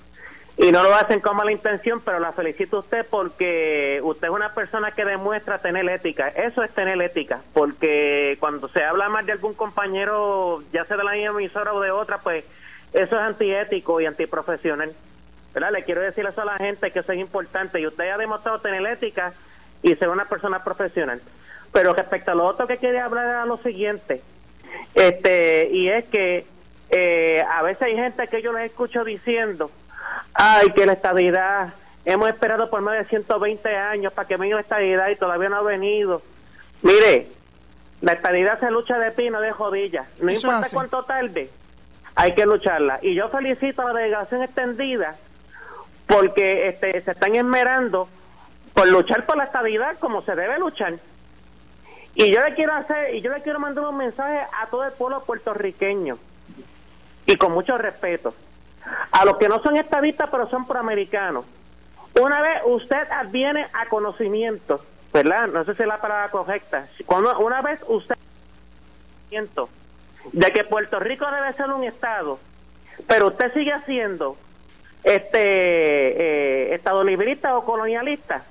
y 0.57 0.71
no 0.71 0.83
lo 0.83 0.93
hacen 0.93 1.19
con 1.19 1.37
mala 1.37 1.51
intención, 1.51 2.01
pero 2.01 2.19
la 2.19 2.31
felicito 2.33 2.77
a 2.77 2.79
usted 2.81 3.05
porque 3.09 3.99
usted 4.03 4.27
es 4.27 4.33
una 4.33 4.53
persona 4.53 4.91
que 4.91 5.05
demuestra 5.05 5.57
tener 5.57 5.87
ética. 5.89 6.27
Eso 6.27 6.63
es 6.63 6.71
tener 6.71 7.01
ética, 7.01 7.41
porque 7.53 8.37
cuando 8.39 8.67
se 8.67 8.83
habla 8.83 9.09
mal 9.09 9.25
de 9.25 9.31
algún 9.31 9.53
compañero, 9.53 10.61
ya 10.71 10.85
sea 10.85 10.97
de 10.97 11.03
la 11.03 11.13
misma 11.13 11.39
emisora 11.39 11.73
o 11.73 11.81
de 11.81 11.91
otra, 11.91 12.17
pues 12.19 12.45
eso 12.91 13.15
es 13.15 13.21
antiético 13.21 14.01
y 14.01 14.05
antiprofesional. 14.05 14.93
¿verdad? 15.53 15.71
Le 15.71 15.83
quiero 15.83 16.01
decir 16.01 16.25
eso 16.25 16.41
a 16.41 16.45
la 16.45 16.57
gente 16.57 16.91
que 16.91 16.99
eso 16.99 17.11
es 17.11 17.19
importante 17.19 17.79
y 17.79 17.87
usted 17.87 18.09
ha 18.09 18.17
demostrado 18.17 18.59
tener 18.59 18.85
ética 18.85 19.33
y 19.81 19.95
ser 19.95 20.09
una 20.09 20.25
persona 20.25 20.63
profesional. 20.63 21.21
Pero 21.73 21.93
respecto 21.93 22.31
a 22.31 22.35
lo 22.35 22.45
otro 22.45 22.67
que 22.67 22.77
quería 22.77 23.05
hablar 23.05 23.25
era 23.25 23.45
lo 23.45 23.57
siguiente, 23.57 24.21
este, 24.95 25.67
y 25.71 25.89
es 25.89 26.05
que 26.05 26.45
eh, 26.89 27.43
a 27.51 27.63
veces 27.63 27.81
hay 27.81 27.95
gente 27.95 28.27
que 28.27 28.41
yo 28.41 28.53
les 28.53 28.69
escucho 28.69 29.03
diciendo, 29.03 29.71
ay, 30.33 30.71
que 30.71 30.85
la 30.85 30.93
estabilidad, 30.93 31.73
hemos 32.05 32.29
esperado 32.29 32.69
por 32.69 32.81
más 32.81 32.97
de 32.99 33.05
120 33.05 33.75
años 33.75 34.13
para 34.13 34.27
que 34.27 34.37
venga 34.37 34.55
la 34.55 34.61
estabilidad 34.61 35.09
y 35.09 35.15
todavía 35.15 35.49
no 35.49 35.57
ha 35.57 35.63
venido. 35.63 36.21
Mire, 36.83 37.27
la 38.01 38.13
estabilidad 38.13 38.59
se 38.59 38.69
lucha 38.69 38.99
de 38.99 39.11
pino 39.11 39.41
de 39.41 39.51
jodilla, 39.51 40.05
no 40.19 40.31
importa 40.31 40.67
cuánto 40.71 41.03
tarde, 41.03 41.49
hay 42.15 42.35
que 42.35 42.45
lucharla. 42.45 42.99
Y 43.01 43.15
yo 43.15 43.29
felicito 43.29 43.81
a 43.81 43.85
la 43.85 43.99
delegación 43.99 44.43
extendida 44.43 45.15
porque 46.05 46.67
este, 46.67 47.01
se 47.01 47.11
están 47.11 47.35
esmerando 47.35 48.07
por 48.73 48.87
luchar 48.87 49.25
por 49.25 49.37
la 49.37 49.45
estabilidad 49.45 49.97
como 49.99 50.21
se 50.21 50.35
debe 50.35 50.59
luchar. 50.59 50.95
Y 52.15 52.31
yo 52.31 52.41
le 52.41 52.53
quiero 52.53 52.73
hacer, 52.73 53.15
y 53.15 53.21
yo 53.21 53.33
le 53.33 53.41
quiero 53.41 53.59
mandar 53.59 53.85
un 53.85 53.97
mensaje 53.97 54.39
a 54.61 54.67
todo 54.67 54.83
el 54.83 54.91
pueblo 54.93 55.23
puertorriqueño, 55.23 56.17
y 57.25 57.35
con 57.35 57.53
mucho 57.53 57.77
respeto, 57.77 58.33
a 59.11 59.25
los 59.25 59.37
que 59.37 59.49
no 59.49 59.61
son 59.61 59.77
estadistas 59.77 60.29
pero 60.29 60.47
son 60.49 60.67
proamericanos. 60.67 61.45
Una 62.21 62.41
vez 62.41 62.61
usted 62.65 63.07
viene 63.31 63.65
a 63.73 63.87
conocimiento, 63.87 64.83
¿verdad? 65.11 65.47
No 65.47 65.63
sé 65.63 65.73
si 65.73 65.81
es 65.81 65.87
la 65.87 65.99
palabra 65.99 66.29
correcta. 66.29 66.87
Cuando 67.05 67.39
una 67.39 67.61
vez 67.61 67.79
usted 67.87 68.15
de 70.31 70.51
que 70.51 70.63
Puerto 70.63 70.99
Rico 70.99 71.25
debe 71.31 71.53
ser 71.53 71.71
un 71.71 71.83
estado, 71.83 72.39
pero 73.07 73.29
usted 73.29 73.51
sigue 73.53 73.73
siendo 73.85 74.37
este 75.03 75.39
eh, 75.39 76.75
estado 76.75 77.03
librista 77.03 77.57
o 77.57 77.65
colonialista, 77.65 78.43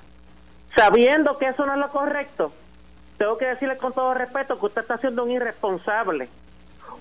sabiendo 0.75 1.39
que 1.39 1.49
eso 1.49 1.65
no 1.65 1.75
es 1.75 1.79
lo 1.79 1.89
correcto, 1.89 2.53
tengo 3.23 3.39
que 3.39 3.47
decirle 3.47 3.77
con 3.77 3.93
todo 3.93 4.15
respeto 4.15 4.59
que 4.59 4.67
usted 4.67 4.81
está 4.81 4.99
siendo 4.99 5.23
un 5.23 5.31
irresponsable. 5.31 6.29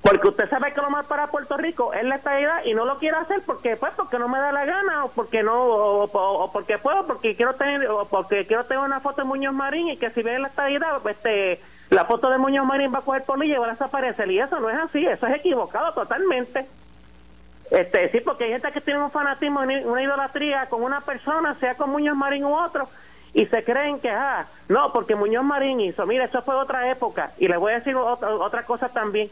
Porque 0.04 0.28
usted 0.28 0.48
sabe 0.52 0.72
que 0.72 0.80
lo 0.80 0.92
más 0.92 1.08
para 1.08 1.32
Puerto 1.32 1.58
Rico 1.58 1.94
es 1.96 2.04
la 2.04 2.18
estabilidad 2.18 2.64
y 2.64 2.76
no 2.76 2.86
lo 2.86 3.00
quiere 3.00 3.18
hacer 3.18 3.42
porque 3.44 3.76
pues 3.76 3.92
porque 3.96 4.20
no 4.20 4.28
me 4.28 4.38
da 4.38 4.52
la 4.52 4.66
gana 4.66 5.06
o 5.06 5.10
porque 5.10 5.42
no 5.42 5.64
o, 5.64 6.52
porque 6.52 6.78
puedo 6.78 7.08
porque 7.08 7.36
quiero 7.36 7.56
tener 7.56 7.88
o 7.90 8.06
porque 8.06 8.46
quiero 8.46 8.66
tener 8.66 8.84
una 8.84 9.00
foto 9.00 9.22
de 9.22 9.28
Muñoz 9.28 9.56
Marín 9.56 9.90
y 9.90 9.98
que 9.98 10.12
si 10.12 10.22
ve 10.22 10.38
la 10.38 10.50
estabilidad 10.50 11.02
este 11.08 11.60
la 11.90 12.06
foto 12.06 12.30
de 12.30 12.38
Muñoz 12.38 12.68
Marín 12.68 12.94
va 12.94 13.00
a 13.00 13.02
coger 13.02 13.24
polilla 13.24 13.56
y 13.56 13.60
va 13.60 13.66
a 13.66 13.72
desaparecer 13.72 14.30
y 14.30 14.40
eso 14.40 14.60
no 14.60 14.70
es 14.70 14.78
así, 14.78 15.04
eso 15.04 15.26
es 15.26 15.36
equivocado 15.36 15.92
totalmente. 15.94 16.68
Este, 17.72 18.12
sí, 18.12 18.20
porque 18.24 18.44
hay 18.44 18.52
gente 18.52 18.72
que 18.74 18.82
tiene 18.82 19.02
un 19.02 19.10
fanatismo, 19.10 19.62
una 19.62 20.04
idolatría 20.04 20.68
con 20.68 20.84
una 20.84 21.02
persona, 21.02 21.56
sea 21.56 21.74
con 21.74 21.90
Muñoz 21.90 22.18
Marín 22.18 22.46
u 22.46 22.54
otro, 22.54 22.88
y 23.34 23.46
se 23.46 23.64
creen 23.64 24.00
que, 24.00 24.10
ah, 24.10 24.46
no, 24.68 24.92
porque 24.92 25.16
Muñoz 25.16 25.44
Marín 25.44 25.80
hizo, 25.80 26.06
mire, 26.06 26.26
eso 26.26 26.42
fue 26.42 26.56
otra 26.56 26.90
época, 26.90 27.32
y 27.38 27.48
le 27.48 27.58
voy 27.58 27.72
a 27.72 27.76
decir 27.76 27.96
otra, 27.96 28.30
otra 28.36 28.64
cosa 28.64 28.90
también. 28.90 29.30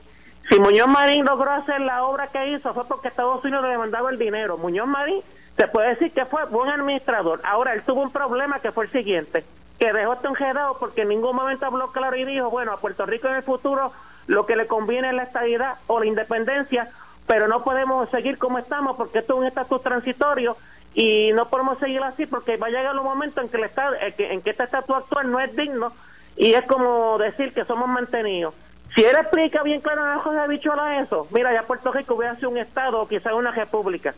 Si 0.50 0.60
Muñoz 0.60 0.88
Marín 0.88 1.26
logró 1.26 1.52
hacer 1.52 1.80
la 1.82 2.04
obra 2.06 2.28
que 2.28 2.50
hizo 2.50 2.74
fue 2.74 2.84
porque 2.88 3.10
Estados 3.10 3.44
Unidos 3.44 3.68
le 3.68 3.78
mandaba 3.78 4.10
el 4.10 4.18
dinero. 4.18 4.58
Muñoz 4.58 4.88
Marín 4.88 5.22
se 5.56 5.68
puede 5.68 5.90
decir 5.90 6.12
que 6.12 6.26
fue 6.26 6.46
buen 6.46 6.72
administrador. 6.72 7.40
Ahora 7.44 7.74
él 7.74 7.84
tuvo 7.84 8.02
un 8.02 8.12
problema 8.12 8.60
que 8.60 8.72
fue 8.72 8.86
el 8.86 8.92
siguiente, 8.92 9.46
que 9.78 9.94
dejó 9.94 10.14
esto 10.14 10.30
enredado 10.30 10.78
porque 10.80 11.02
en 11.04 11.10
ningún 11.10 11.36
momento 11.36 11.68
habló 11.68 11.92
claro 11.92 12.16
y 12.16 12.26
dijo, 12.26 12.50
bueno, 12.50 12.72
a 12.72 12.78
Puerto 12.78 13.06
Rico 13.06 13.28
en 13.28 13.36
el 13.36 13.44
futuro 13.44 13.92
lo 14.26 14.46
que 14.48 14.56
le 14.56 14.66
conviene 14.66 15.10
es 15.10 15.16
la 15.16 15.24
estabilidad 15.24 15.78
o 15.86 16.00
la 16.00 16.08
independencia, 16.08 16.90
pero 17.28 17.48
no 17.48 17.64
podemos 17.64 18.10
seguir 18.10 18.40
como 18.40 18.58
estamos 18.58 18.96
porque 18.98 19.20
esto 19.20 19.34
es 19.34 19.40
un 19.40 19.46
estatus 19.46 19.84
transitorio 19.84 20.58
y 20.94 21.32
no 21.34 21.50
podemos 21.50 21.80
seguir 21.80 22.02
así 22.02 22.26
porque 22.26 22.58
va 22.58 22.68
a 22.68 22.72
llegar 22.72 22.98
un 22.98 23.04
momento 23.04 23.42
en 23.42 23.50
que, 23.50 23.58
el 23.58 23.64
estado, 23.66 23.96
en 24.00 24.42
que 24.42 24.50
este 24.50 24.64
estatus 24.64 24.98
actual 24.98 25.32
no 25.32 25.40
es 25.40 25.56
digno 25.56 25.92
y 26.36 26.54
es 26.54 26.66
como 26.66 27.18
decir 27.18 27.54
que 27.54 27.66
somos 27.66 27.88
mantenidos. 27.88 28.54
Si 28.96 29.04
él 29.04 29.16
explica 29.16 29.62
bien 29.62 29.82
claro 29.82 30.18
ojos 30.18 30.34
de 30.34 30.48
bichola 30.48 31.00
eso, 31.00 31.28
mira, 31.32 31.54
ya 31.54 31.64
Puerto 31.64 31.92
Rico 31.92 32.16
hubiera 32.16 32.36
sido 32.36 32.50
un 32.50 32.58
estado 32.58 33.02
o 33.02 33.08
quizás 33.08 33.34
una 33.34 33.52
república. 33.52 34.16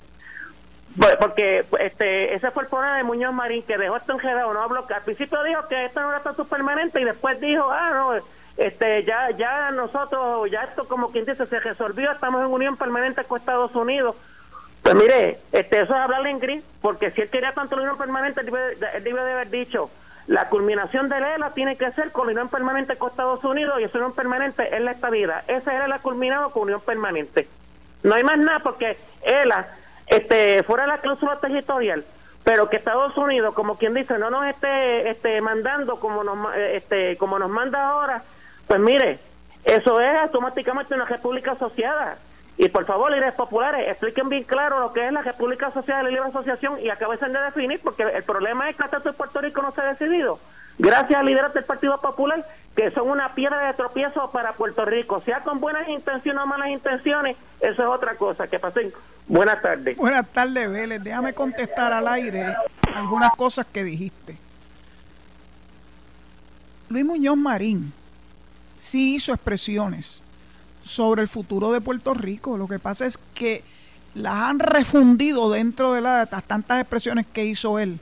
Porque 1.20 1.66
este 1.80 2.36
ese 2.36 2.52
fue 2.52 2.64
el 2.64 2.70
problema 2.70 2.98
de 2.98 3.04
Muñoz 3.04 3.34
Marín, 3.34 3.64
que 3.64 3.78
dejó 3.78 3.96
esto 3.96 4.14
enredado, 4.14 4.54
no 4.54 4.62
habló, 4.62 4.86
al 4.94 5.04
principio 5.04 5.42
dijo 5.44 5.66
que 5.70 5.86
esto 5.86 6.02
no 6.02 6.10
era 6.10 6.18
estatus 6.18 6.48
permanente 6.48 7.00
y 7.00 7.06
después 7.06 7.40
dijo, 7.40 7.70
ah, 7.72 7.92
no, 7.94 8.14
este 8.58 9.04
ya 9.06 9.32
ya 9.32 9.72
nosotros, 9.72 10.52
ya 10.52 10.64
esto 10.64 10.86
como 10.86 11.10
quien 11.12 11.24
dice, 11.24 11.46
se 11.46 11.60
resolvió, 11.62 12.12
estamos 12.12 12.42
en 12.42 12.52
unión 12.52 12.76
permanente 12.76 13.24
con 13.24 13.40
Estados 13.40 13.74
Unidos. 13.76 14.16
Pues 14.82 14.96
mire, 14.96 15.40
este 15.52 15.82
eso 15.82 15.96
es 15.96 16.02
hablarle 16.02 16.32
en 16.32 16.40
gris, 16.40 16.64
porque 16.82 17.12
si 17.12 17.22
él 17.22 17.30
quería 17.30 17.54
tanto 17.54 17.76
la 17.76 17.84
unión 17.84 17.98
permanente, 17.98 18.42
él 18.42 19.04
debe 19.04 19.24
de 19.24 19.32
haber 19.32 19.50
dicho, 19.50 19.92
la 20.28 20.50
culminación 20.50 21.10
de 21.10 21.18
ELA 21.18 21.52
tiene 21.52 21.76
que 21.76 21.92
ser 21.92 22.12
con 22.12 22.28
unión 22.28 22.50
permanente 22.50 22.96
con 22.96 23.10
Estados 23.10 23.44
Unidos 23.44 23.80
y 23.80 23.84
esa 23.84 23.98
unión 23.98 24.14
permanente 24.14 24.76
es 24.76 24.82
la 24.82 24.92
estabilidad. 24.92 25.44
Esa 25.48 25.74
era 25.74 25.88
la 25.88 26.00
culminado 26.00 26.52
con 26.52 26.64
unión 26.64 26.82
permanente. 26.82 27.48
No 28.04 28.16
hay 28.16 28.24
más 28.24 28.38
nada 28.38 28.60
porque 28.60 28.98
ELA, 29.24 29.68
este, 30.08 30.64
fuera 30.64 30.88
la 30.88 31.00
cláusula 31.00 31.40
territorial, 31.40 32.04
pero 32.44 32.70
que 32.70 32.78
Estados 32.78 33.16
Unidos, 33.18 33.54
como 33.54 33.78
quien 33.78 33.94
dice, 33.94 34.18
no 34.18 34.30
nos 34.30 34.46
esté 34.46 35.10
este, 35.10 35.42
mandando 35.42 36.00
como 36.00 36.24
nos, 36.24 36.56
este, 36.56 37.18
como 37.18 37.38
nos 37.38 37.50
manda 37.50 37.90
ahora, 37.90 38.24
pues 38.68 38.80
mire, 38.80 39.20
eso 39.64 40.02
es 40.02 40.18
automáticamente 40.18 40.96
una 40.96 41.06
república 41.06 41.52
asociada. 41.52 42.18
Y 42.62 42.70
por 42.70 42.86
favor, 42.86 43.10
líderes 43.10 43.34
populares, 43.34 43.88
expliquen 43.90 44.30
bien 44.30 44.44
claro 44.44 44.80
lo 44.80 44.94
que 44.94 45.08
es 45.08 45.12
la 45.12 45.24
República 45.24 45.72
Social 45.72 46.06
de 46.06 46.12
Libre 46.12 46.28
Asociación 46.28 46.80
y 46.80 46.92
acaben 46.92 47.34
de 47.34 47.40
definir, 47.40 47.80
porque 47.84 48.04
el 48.04 48.22
problema 48.22 48.70
es 48.70 48.76
que 48.76 48.84
el 48.84 49.02
de 49.02 49.14
Puerto 49.14 49.42
Rico 49.42 49.64
no 49.64 49.72
se 49.72 49.82
ha 49.82 49.86
decidido. 49.86 50.38
Gracias 50.78 51.20
a 51.20 51.24
líderes 51.24 51.56
del 51.56 51.64
Partido 51.64 52.00
Popular, 52.00 52.46
que 52.76 52.92
son 52.92 53.10
una 53.10 53.34
piedra 53.34 53.66
de 53.66 53.74
tropiezo 53.74 54.30
para 54.30 54.54
Puerto 54.54 54.86
Rico, 54.86 55.20
sea 55.22 55.40
con 55.40 55.60
buenas 55.60 55.90
intenciones 55.90 56.44
o 56.44 56.46
malas 56.46 56.70
intenciones, 56.70 57.36
eso 57.62 57.82
es 57.82 57.90
otra 57.90 58.14
cosa. 58.14 58.46
Que 58.46 58.60
pasen. 58.60 58.94
Buenas 59.26 59.60
tardes. 59.60 59.98
Buenas 59.98 60.28
tardes, 60.28 60.72
Vélez. 60.72 61.02
Déjame 61.02 61.34
contestar 61.34 61.92
al 61.92 62.08
aire 62.10 62.56
algunas 62.94 63.32
cosas 63.32 63.66
que 63.74 63.84
dijiste. 63.84 64.38
Luis 66.90 67.06
Muñoz 67.06 67.38
Marín 67.38 67.92
sí 68.78 69.16
hizo 69.16 69.34
expresiones 69.34 70.22
sobre 70.84 71.22
el 71.22 71.28
futuro 71.28 71.72
de 71.72 71.82
Puerto 71.82 72.14
Rico. 72.14 72.58
Lo 72.58 72.68
que 72.68 72.80
pasa 72.80 73.06
es 73.06 73.18
que 73.34 73.64
las 74.14 74.34
han 74.34 74.60
refundido 74.60 75.50
dentro 75.50 75.94
de 75.94 76.02
las 76.02 76.30
tantas 76.46 76.82
expresiones 76.82 77.26
que 77.32 77.46
hizo 77.46 77.80
él 77.80 78.00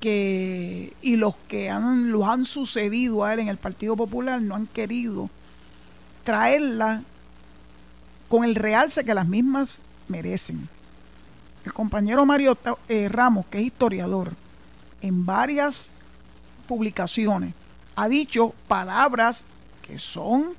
que 0.00 0.92
y 1.00 1.14
los 1.14 1.36
que 1.46 1.70
han 1.70 2.10
los 2.10 2.26
han 2.26 2.44
sucedido 2.44 3.24
a 3.24 3.34
él 3.34 3.40
en 3.40 3.48
el 3.48 3.56
Partido 3.56 3.96
Popular 3.96 4.42
no 4.42 4.56
han 4.56 4.66
querido 4.66 5.30
traerla 6.24 7.02
con 8.28 8.42
el 8.44 8.56
realce 8.56 9.04
que 9.04 9.14
las 9.14 9.28
mismas 9.28 9.80
merecen. 10.08 10.68
El 11.64 11.72
compañero 11.72 12.26
Mario 12.26 12.58
eh, 12.88 13.08
Ramos, 13.08 13.46
que 13.46 13.60
es 13.60 13.66
historiador, 13.66 14.32
en 15.00 15.24
varias 15.24 15.90
publicaciones 16.66 17.54
ha 17.94 18.08
dicho 18.08 18.54
palabras 18.68 19.44
que 19.82 19.98
son 19.98 20.54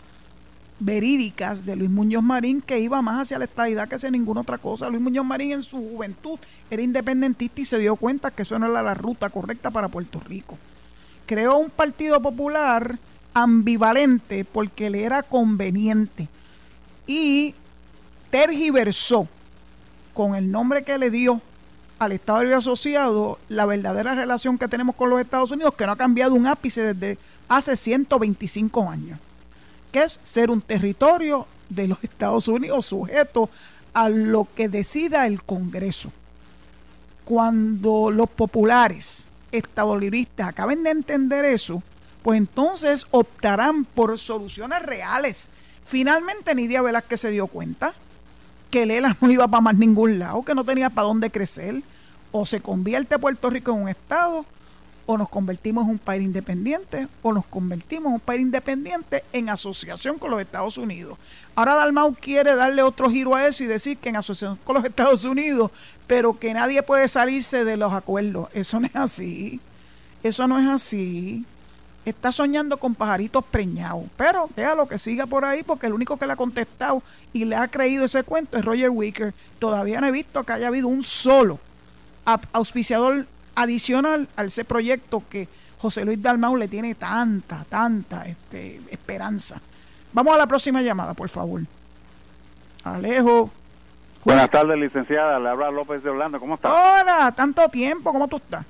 verídicas 0.83 1.65
de 1.65 1.75
Luis 1.75 1.89
Muñoz 1.89 2.23
Marín 2.23 2.61
que 2.61 2.79
iba 2.79 3.01
más 3.01 3.21
hacia 3.21 3.39
la 3.39 3.45
estabilidad 3.45 3.87
que 3.87 3.95
hacia 3.95 4.11
ninguna 4.11 4.41
otra 4.41 4.57
cosa. 4.57 4.89
Luis 4.89 5.01
Muñoz 5.01 5.25
Marín 5.25 5.53
en 5.53 5.63
su 5.63 5.77
juventud 5.77 6.37
era 6.69 6.81
independentista 6.81 7.61
y 7.61 7.65
se 7.65 7.79
dio 7.79 7.95
cuenta 7.95 8.31
que 8.31 8.41
eso 8.41 8.59
no 8.59 8.69
era 8.69 8.83
la 8.83 8.93
ruta 8.93 9.29
correcta 9.29 9.71
para 9.71 9.87
Puerto 9.87 10.19
Rico. 10.19 10.57
Creó 11.25 11.57
un 11.57 11.69
partido 11.69 12.21
popular 12.21 12.99
ambivalente 13.33 14.43
porque 14.43 14.89
le 14.89 15.03
era 15.03 15.23
conveniente 15.23 16.27
y 17.07 17.55
tergiversó 18.29 19.27
con 20.13 20.35
el 20.35 20.51
nombre 20.51 20.83
que 20.83 20.97
le 20.97 21.09
dio 21.09 21.41
al 21.97 22.11
Estado 22.11 22.41
Libre 22.41 22.57
Asociado 22.57 23.39
la 23.47 23.65
verdadera 23.65 24.15
relación 24.15 24.57
que 24.57 24.67
tenemos 24.67 24.95
con 24.95 25.09
los 25.09 25.21
Estados 25.21 25.51
Unidos, 25.51 25.75
que 25.75 25.85
no 25.85 25.93
ha 25.93 25.97
cambiado 25.97 26.33
un 26.33 26.45
ápice 26.45 26.93
desde 26.93 27.17
hace 27.47 27.77
125 27.77 28.89
años 28.89 29.17
que 29.93 30.03
es 30.03 30.19
ser 30.23 30.49
un 30.49 30.59
territorio 30.59 31.47
de 31.69 31.87
los 31.87 32.03
Estados 32.03 32.47
Unidos 32.49 32.87
sujeto 32.87 33.49
a 33.93 34.09
lo 34.09 34.47
que 34.55 34.67
decida 34.67 35.27
el 35.27 35.43
Congreso. 35.43 36.11
Cuando 37.23 38.11
los 38.11 38.29
populares 38.29 39.27
estadounidenses 39.51 40.45
acaben 40.45 40.83
de 40.83 40.89
entender 40.89 41.45
eso, 41.45 41.83
pues 42.23 42.39
entonces 42.39 43.05
optarán 43.11 43.85
por 43.85 44.17
soluciones 44.17 44.81
reales. 44.81 45.47
Finalmente 45.85 46.55
Nidia 46.55 46.81
Velázquez 46.81 47.21
se 47.21 47.29
dio 47.29 47.47
cuenta 47.47 47.93
que 48.71 48.87
Lela 48.87 49.15
no 49.21 49.29
iba 49.29 49.47
para 49.47 49.61
más 49.61 49.77
ningún 49.77 50.17
lado, 50.17 50.43
que 50.43 50.55
no 50.55 50.63
tenía 50.63 50.89
para 50.89 51.07
dónde 51.07 51.29
crecer. 51.29 51.83
O 52.31 52.47
se 52.47 52.61
convierte 52.61 53.19
Puerto 53.19 53.51
Rico 53.51 53.71
en 53.73 53.83
un 53.83 53.89
estado 53.89 54.43
o 55.05 55.17
nos 55.17 55.29
convertimos 55.29 55.83
en 55.85 55.91
un 55.91 55.99
país 55.99 56.23
independiente 56.23 57.07
o 57.21 57.33
nos 57.33 57.45
convertimos 57.45 58.07
en 58.07 58.13
un 58.13 58.19
país 58.19 58.41
independiente 58.41 59.23
en 59.33 59.49
asociación 59.49 60.17
con 60.17 60.31
los 60.31 60.39
Estados 60.39 60.77
Unidos. 60.77 61.17
Ahora 61.55 61.75
Dalmau 61.75 62.15
quiere 62.15 62.55
darle 62.55 62.81
otro 62.83 63.09
giro 63.09 63.35
a 63.35 63.45
eso 63.45 63.63
y 63.63 63.67
decir 63.67 63.97
que 63.97 64.09
en 64.09 64.15
asociación 64.15 64.57
con 64.63 64.75
los 64.75 64.85
Estados 64.85 65.25
Unidos, 65.25 65.71
pero 66.07 66.37
que 66.37 66.53
nadie 66.53 66.81
puede 66.83 67.07
salirse 67.07 67.65
de 67.65 67.77
los 67.77 67.93
acuerdos. 67.93 68.49
Eso 68.53 68.79
no 68.79 68.87
es 68.87 68.95
así. 68.95 69.59
Eso 70.23 70.47
no 70.47 70.57
es 70.57 70.67
así. 70.69 71.45
Está 72.05 72.31
soñando 72.31 72.77
con 72.77 72.95
pajaritos 72.95 73.43
preñados. 73.45 74.05
Pero 74.17 74.49
déjalo 74.55 74.87
que 74.87 74.97
siga 74.97 75.25
por 75.25 75.45
ahí 75.45 75.63
porque 75.63 75.87
el 75.87 75.93
único 75.93 76.17
que 76.17 76.25
le 76.25 76.33
ha 76.33 76.37
contestado 76.37 77.03
y 77.33 77.45
le 77.45 77.55
ha 77.55 77.67
creído 77.67 78.05
ese 78.05 78.23
cuento 78.23 78.57
es 78.57 78.65
Roger 78.65 78.89
Wicker. 78.89 79.33
Todavía 79.59 79.99
no 80.01 80.07
he 80.07 80.11
visto 80.11 80.43
que 80.43 80.53
haya 80.53 80.67
habido 80.67 80.87
un 80.87 81.03
solo 81.03 81.59
auspiciador 82.53 83.27
adicional 83.55 84.27
a 84.35 84.43
ese 84.43 84.65
proyecto 84.65 85.23
que 85.29 85.47
José 85.79 86.05
Luis 86.05 86.21
Dalmau 86.21 86.55
le 86.55 86.67
tiene 86.67 86.95
tanta, 86.95 87.65
tanta 87.69 88.25
este, 88.25 88.81
esperanza. 88.89 89.59
Vamos 90.13 90.35
a 90.35 90.37
la 90.37 90.47
próxima 90.47 90.81
llamada, 90.81 91.13
por 91.13 91.29
favor. 91.29 91.61
Alejo. 92.83 93.51
Buenas 94.23 94.49
tardes, 94.49 94.77
licenciada. 94.79 95.39
Le 95.39 95.49
habla 95.49 95.71
López 95.71 96.03
de 96.03 96.09
Orlando. 96.09 96.39
¿Cómo 96.39 96.55
está? 96.55 96.71
Hola, 96.71 97.33
tanto 97.35 97.67
tiempo. 97.69 98.13
¿Cómo 98.13 98.27
tú 98.27 98.37
estás? 98.37 98.65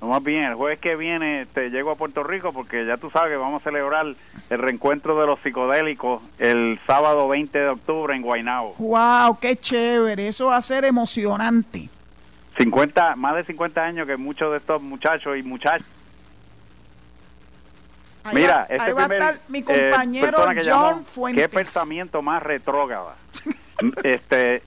Más 0.00 0.22
bien, 0.22 0.44
el 0.44 0.54
jueves 0.54 0.78
que 0.80 0.96
viene 0.96 1.46
te 1.46 1.70
llego 1.70 1.90
a 1.90 1.96
Puerto 1.96 2.22
Rico 2.22 2.52
porque 2.52 2.84
ya 2.84 2.96
tú 2.96 3.10
sabes 3.10 3.30
que 3.30 3.36
vamos 3.36 3.62
a 3.62 3.64
celebrar 3.64 4.06
el 4.50 4.58
reencuentro 4.58 5.18
de 5.18 5.26
los 5.26 5.40
psicodélicos 5.40 6.20
el 6.38 6.78
sábado 6.86 7.28
20 7.28 7.58
de 7.58 7.68
octubre 7.68 8.14
en 8.14 8.22
Guaynabo. 8.22 8.74
¡Wow! 8.78 9.38
¡Qué 9.40 9.56
chévere! 9.56 10.28
Eso 10.28 10.46
va 10.46 10.56
a 10.56 10.62
ser 10.62 10.84
emocionante. 10.84 11.88
50, 12.58 13.16
más 13.16 13.36
de 13.36 13.44
50 13.44 13.82
años 13.82 14.06
que 14.06 14.16
muchos 14.16 14.50
de 14.52 14.58
estos 14.58 14.80
muchachos 14.82 15.36
y 15.36 15.42
muchachas 15.42 15.86
Mira, 18.32 18.66
este 18.70 18.92
va 18.94 19.04
a 19.04 19.12
estar 19.12 19.40
mi 19.48 19.58
eh, 19.58 19.64
compañero 19.64 20.38
John 20.64 21.04
Fuentes. 21.04 21.42
Qué 21.42 21.48
pensamiento 21.48 22.22
más 22.22 22.42
retrógrada. 22.42 23.16
este, 24.02 24.62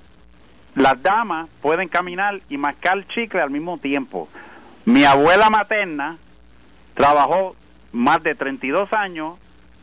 las 0.76 1.02
damas 1.02 1.50
pueden 1.62 1.88
caminar 1.88 2.40
y 2.50 2.58
mascar 2.58 3.08
chicle 3.08 3.42
al 3.42 3.50
mismo 3.50 3.80
tiempo. 3.80 4.30
Mi 4.86 5.06
abuela 5.06 5.50
materna 5.50 6.18
trabajó 6.94 7.56
más 7.92 8.22
de 8.22 8.36
32 8.36 8.94
años 8.94 9.38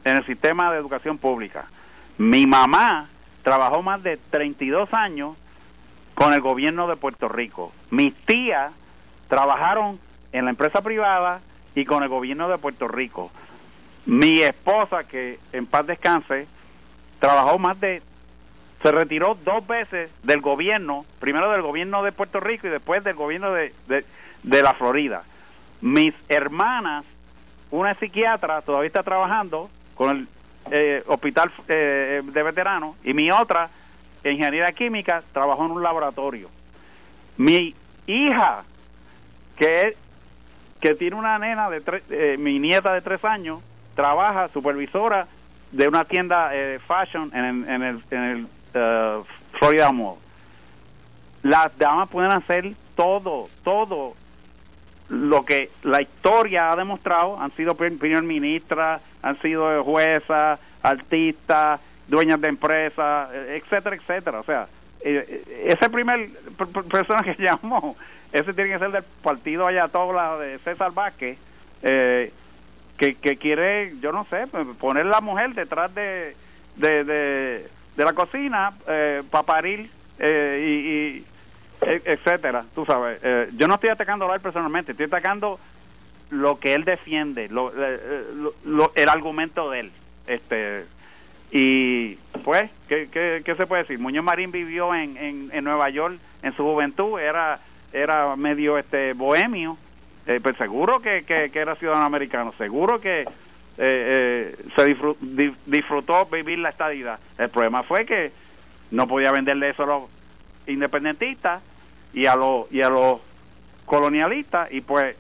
en 0.05 0.19
el 0.19 0.27
sistema 0.27 0.71
de 0.71 0.79
educación 0.79 1.19
pública. 1.19 1.67
Mi 2.17 2.47
mamá 2.47 3.09
trabajó 3.43 3.83
más 3.83 4.03
de 4.03 4.19
32 4.31 4.95
años 4.95 5.37
con 6.15 6.33
el 6.33 6.41
gobierno 6.41 6.87
de 6.87 6.97
Puerto 6.97 7.29
Rico. 7.29 7.73
Mis 7.91 8.15
tías 8.15 8.73
trabajaron 9.29 9.99
en 10.33 10.45
la 10.45 10.51
empresa 10.51 10.81
privada 10.81 11.41
y 11.75 11.85
con 11.85 12.03
el 12.03 12.09
gobierno 12.09 12.49
de 12.49 12.59
Puerto 12.59 12.89
Rico. 12.89 13.31
Mi 14.07 14.41
esposa, 14.43 15.05
que 15.05 15.39
en 15.53 15.67
paz 15.67 15.87
descanse, 15.87 16.47
trabajó 17.21 17.59
más 17.59 17.81
de 17.81 18.03
se 18.85 18.93
retiró 18.93 19.35
dos 19.47 19.67
veces 19.67 20.11
del 20.25 20.43
gobierno, 20.43 21.07
primero 21.19 21.51
del 21.51 21.63
gobierno 21.63 22.03
de 22.03 22.13
Puerto 22.13 22.39
Rico 22.39 22.67
y 22.67 22.71
después 22.71 23.03
del 23.03 23.15
gobierno 23.15 23.51
de, 23.51 23.73
de, 23.87 24.63
la 24.63 24.75
Florida. 24.75 25.23
Mis 25.81 26.15
hermanas, 26.29 27.07
una 27.71 27.93
es 27.93 27.99
psiquiatra, 27.99 28.61
todavía 28.61 28.89
está 28.89 29.03
trabajando 29.03 29.71
con 29.95 30.11
el 30.11 30.29
eh, 30.71 31.03
hospital 31.07 31.51
eh, 31.67 32.21
de 32.23 32.43
veteranos, 32.43 32.95
y 33.03 33.15
mi 33.15 33.31
otra, 33.31 33.71
ingeniera 34.33 34.73
química, 34.73 35.23
trabajó 35.33 35.65
en 35.67 35.73
un 35.73 35.83
laboratorio. 35.83 36.49
Mi 37.37 37.75
hija, 38.07 38.65
que, 39.57 39.97
que 40.81 40.95
tiene 40.95 41.17
una 41.17 41.39
nena, 41.39 41.69
de 41.71 41.83
eh, 42.11 42.37
mi 42.39 42.59
nieta 42.59 42.93
de 42.95 43.01
tres 43.01 43.25
años, 43.25 43.61
trabaja 43.95 44.49
supervisora 44.49 45.27
de 45.73 45.89
una 45.89 46.05
tienda 46.05 46.53
fashion 46.87 47.31
en, 47.35 47.69
en 47.69 47.83
el, 47.83 48.03
en 48.11 48.23
el 48.23 48.43
uh, 48.81 49.25
Florida 49.59 49.91
Mall. 49.91 50.17
Las 51.43 51.77
damas 51.79 52.09
pueden 52.09 52.31
hacer 52.31 52.73
todo, 52.95 53.49
todo 53.63 54.15
lo 55.09 55.45
que 55.45 55.71
la 55.83 56.01
historia 56.01 56.71
ha 56.71 56.77
demostrado. 56.77 57.39
Han 57.41 57.51
sido 57.53 57.75
primer 57.75 58.23
ministra, 58.23 59.01
han 59.23 59.39
sido 59.41 59.83
juezas, 59.85 60.59
artistas, 60.83 61.81
dueñas 62.09 62.41
de 62.41 62.49
empresas, 62.49 63.29
etcétera, 63.33 63.97
etcétera. 63.97 64.41
O 64.41 64.45
sea, 64.45 64.69
eh, 65.01 65.25
eh, 65.29 65.75
ese 65.79 65.91
primer 65.91 66.29
persona 66.91 67.23
que 67.23 67.35
llamó, 67.43 67.97
ese 68.33 68.53
tiene 68.53 68.71
que 68.71 68.79
ser 68.79 68.91
del 68.91 69.05
partido 69.23 69.67
Ayatollah 69.67 70.39
de 70.39 70.59
César 70.59 70.93
Vázquez, 70.93 71.39
eh, 71.83 72.33
que, 72.97 73.15
que 73.17 73.37
quiere, 73.37 73.95
yo 74.01 74.13
no 74.13 74.25
sé, 74.25 74.47
poner 74.79 75.07
la 75.07 75.21
mujer 75.21 75.55
detrás 75.55 75.95
de, 75.95 76.37
de 76.77 77.69
de 77.97 78.05
la 78.05 78.13
cocina 78.13 78.73
eh, 78.87 79.23
para 79.31 79.45
parir 79.45 79.91
eh, 80.19 81.23
y, 81.83 81.87
e, 81.87 82.03
etcétera, 82.05 82.65
tú 82.75 82.85
sabes. 82.85 83.19
Eh, 83.23 83.51
yo 83.57 83.69
no 83.69 83.75
estoy 83.75 83.91
atacando 83.91 84.31
a 84.31 84.35
él 84.35 84.41
personalmente, 84.41 84.93
estoy 84.93 85.07
atacando 85.07 85.59
lo 86.31 86.59
que 86.59 86.75
él 86.75 86.85
defiende, 86.85 87.49
lo, 87.49 87.73
el 88.95 89.09
argumento 89.09 89.71
de 89.71 89.81
él. 89.81 89.93
este 90.27 90.87
Y 91.57 92.17
pues, 92.43 92.69
¿qué, 92.89 93.09
qué, 93.11 93.55
se 93.55 93.67
puede 93.67 93.83
decir? 93.83 94.01
Muñoz 94.01 94.25
Marín 94.25 94.51
vivió 94.51 94.93
en, 94.93 95.17
en, 95.17 95.51
en 95.53 95.65
Nueva 95.65 95.89
York 95.89 96.19
en 96.43 96.53
su 96.57 96.65
juventud, 96.65 97.21
era 97.21 97.61
era 97.95 98.35
medio 98.35 98.77
este 98.77 99.13
bohemio, 99.13 99.79
eh, 100.27 100.41
pues 100.43 100.57
seguro 100.57 100.99
que, 100.99 101.23
que, 101.23 101.51
que 101.51 101.59
era 101.61 101.77
ciudadano 101.77 102.05
americano, 102.05 102.53
seguro 102.59 103.01
que 103.01 103.21
eh, 103.23 103.27
eh, 103.79 104.57
se 104.77 104.97
disfrutó, 105.67 106.27
vivir 106.27 106.59
la 106.59 106.71
estadidad. 106.71 107.21
El 107.39 107.51
problema 107.51 107.85
fue 107.85 108.05
que 108.05 108.33
no 108.91 109.07
podía 109.07 109.31
venderle 109.31 109.71
eso 109.71 109.85
a 109.85 109.87
los 109.87 110.03
independentistas 110.67 111.63
y 112.13 112.27
a 112.27 112.35
los 112.35 112.71
y 112.73 112.83
a 112.83 112.89
los 112.91 113.21
colonialistas 113.87 114.73
y 114.73 114.81
pues 114.81 115.17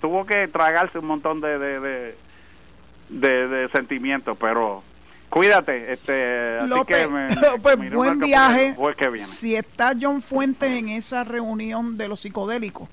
tuvo 0.00 0.24
que 0.24 0.48
tragarse 0.48 0.98
un 0.98 1.06
montón 1.06 1.40
de 1.40 1.58
de, 1.58 3.48
de, 3.48 3.68
sentimientos, 3.68 4.36
pero 4.40 4.82
cuídate, 5.30 5.92
este, 5.92 6.58
así 6.58 6.84
que 6.86 7.06
buen 7.94 8.18
viaje. 8.20 8.76
Si 9.16 9.54
está 9.54 9.92
John 10.00 10.22
Fuentes 10.22 10.70
en 10.70 10.88
esa 10.88 11.24
reunión 11.24 11.96
de 11.96 12.08
los 12.08 12.20
psicodélicos, 12.20 12.88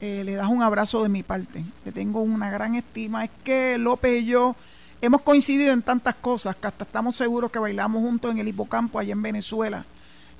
eh, 0.00 0.22
le 0.24 0.34
das 0.34 0.48
un 0.48 0.62
abrazo 0.62 1.02
de 1.02 1.08
mi 1.08 1.22
parte. 1.22 1.64
Le 1.84 1.92
tengo 1.92 2.20
una 2.20 2.50
gran 2.50 2.74
estima. 2.74 3.24
Es 3.24 3.30
que 3.44 3.78
López 3.78 4.22
y 4.22 4.26
yo 4.26 4.54
hemos 5.00 5.22
coincidido 5.22 5.72
en 5.72 5.82
tantas 5.82 6.14
cosas 6.16 6.56
que 6.56 6.66
hasta 6.66 6.84
estamos 6.84 7.16
seguros 7.16 7.50
que 7.50 7.58
bailamos 7.58 8.02
juntos 8.02 8.30
en 8.30 8.38
el 8.38 8.48
hipocampo 8.48 8.98
allá 8.98 9.12
en 9.12 9.22
Venezuela, 9.22 9.84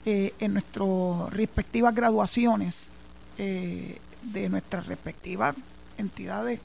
eh, 0.04 0.34
en 0.40 0.52
nuestras 0.52 1.32
respectivas 1.32 1.94
graduaciones 1.94 2.90
eh, 3.38 3.98
de 4.22 4.48
nuestras 4.48 4.86
respectivas 4.86 5.54
entidades 5.98 6.60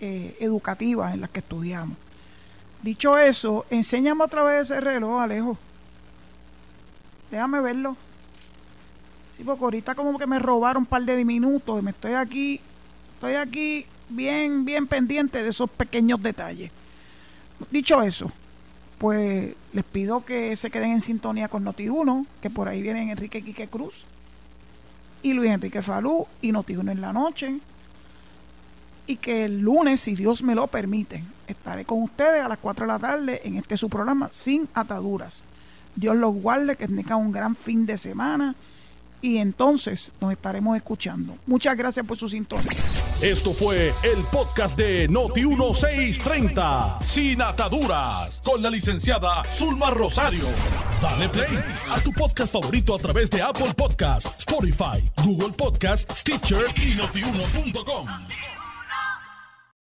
educativas 0.00 1.12
en 1.12 1.22
las 1.22 1.30
que 1.30 1.40
estudiamos. 1.40 1.96
Dicho 2.82 3.18
eso, 3.18 3.66
enséñame 3.70 4.24
otra 4.24 4.42
vez 4.42 4.70
ese 4.70 4.80
reloj, 4.80 5.20
Alejo. 5.20 5.58
Déjame 7.30 7.60
verlo. 7.60 7.96
Sí, 9.36 9.44
porque 9.44 9.64
ahorita 9.64 9.94
como 9.94 10.18
que 10.18 10.26
me 10.26 10.38
robaron 10.38 10.82
un 10.82 10.86
par 10.86 11.02
de 11.02 11.24
minutos 11.24 11.82
me 11.82 11.92
estoy 11.92 12.14
aquí, 12.14 12.60
estoy 13.14 13.34
aquí 13.34 13.86
bien, 14.08 14.64
bien 14.64 14.86
pendiente 14.86 15.42
de 15.42 15.50
esos 15.50 15.70
pequeños 15.70 16.22
detalles. 16.22 16.70
Dicho 17.70 18.02
eso, 18.02 18.30
pues 18.98 19.54
les 19.72 19.84
pido 19.84 20.24
que 20.24 20.56
se 20.56 20.70
queden 20.70 20.92
en 20.92 21.00
sintonía 21.00 21.48
con 21.48 21.64
Noti1, 21.64 22.26
que 22.40 22.50
por 22.50 22.68
ahí 22.68 22.82
vienen 22.82 23.10
Enrique 23.10 23.42
Quique 23.42 23.68
Cruz 23.68 24.04
y 25.22 25.32
Luis 25.32 25.50
Enrique 25.50 25.82
Falú 25.82 26.26
y 26.40 26.52
Noti1 26.52 26.92
en 26.92 27.00
la 27.00 27.12
noche. 27.12 27.58
Y 29.08 29.16
que 29.16 29.46
el 29.46 29.60
lunes, 29.60 30.02
si 30.02 30.14
Dios 30.14 30.42
me 30.42 30.54
lo 30.54 30.68
permite, 30.68 31.24
estaré 31.48 31.84
con 31.84 32.02
ustedes 32.02 32.44
a 32.44 32.48
las 32.48 32.58
4 32.58 32.86
de 32.86 32.92
la 32.92 32.98
tarde 33.00 33.40
en 33.42 33.56
este 33.56 33.76
su 33.76 33.88
programa 33.88 34.28
Sin 34.30 34.68
Ataduras. 34.74 35.42
Dios 35.96 36.14
los 36.14 36.34
guarde, 36.34 36.76
que 36.76 36.86
tengan 36.86 37.18
un 37.18 37.32
gran 37.32 37.56
fin 37.56 37.84
de 37.86 37.98
semana 37.98 38.54
y 39.20 39.38
entonces 39.38 40.12
nos 40.20 40.32
estaremos 40.32 40.76
escuchando. 40.76 41.36
Muchas 41.46 41.76
gracias 41.76 42.06
por 42.06 42.16
su 42.16 42.28
sintonía. 42.28 42.70
Esto 43.20 43.52
fue 43.52 43.92
el 44.04 44.22
podcast 44.30 44.78
de 44.78 45.08
Noti 45.08 45.44
1630, 45.44 47.00
sin 47.02 47.42
ataduras, 47.42 48.40
con 48.44 48.62
la 48.62 48.70
licenciada 48.70 49.42
Zulma 49.52 49.90
Rosario. 49.90 50.44
Dale 51.02 51.28
play 51.28 51.58
a 51.90 52.00
tu 52.00 52.12
podcast 52.12 52.52
favorito 52.52 52.94
a 52.94 52.98
través 52.98 53.28
de 53.30 53.42
Apple 53.42 53.74
Podcasts, 53.76 54.30
Spotify, 54.38 55.02
Google 55.24 55.54
Podcasts, 55.56 56.20
Stitcher 56.20 56.66
y 56.76 56.94
notiuno.com. 56.94 58.06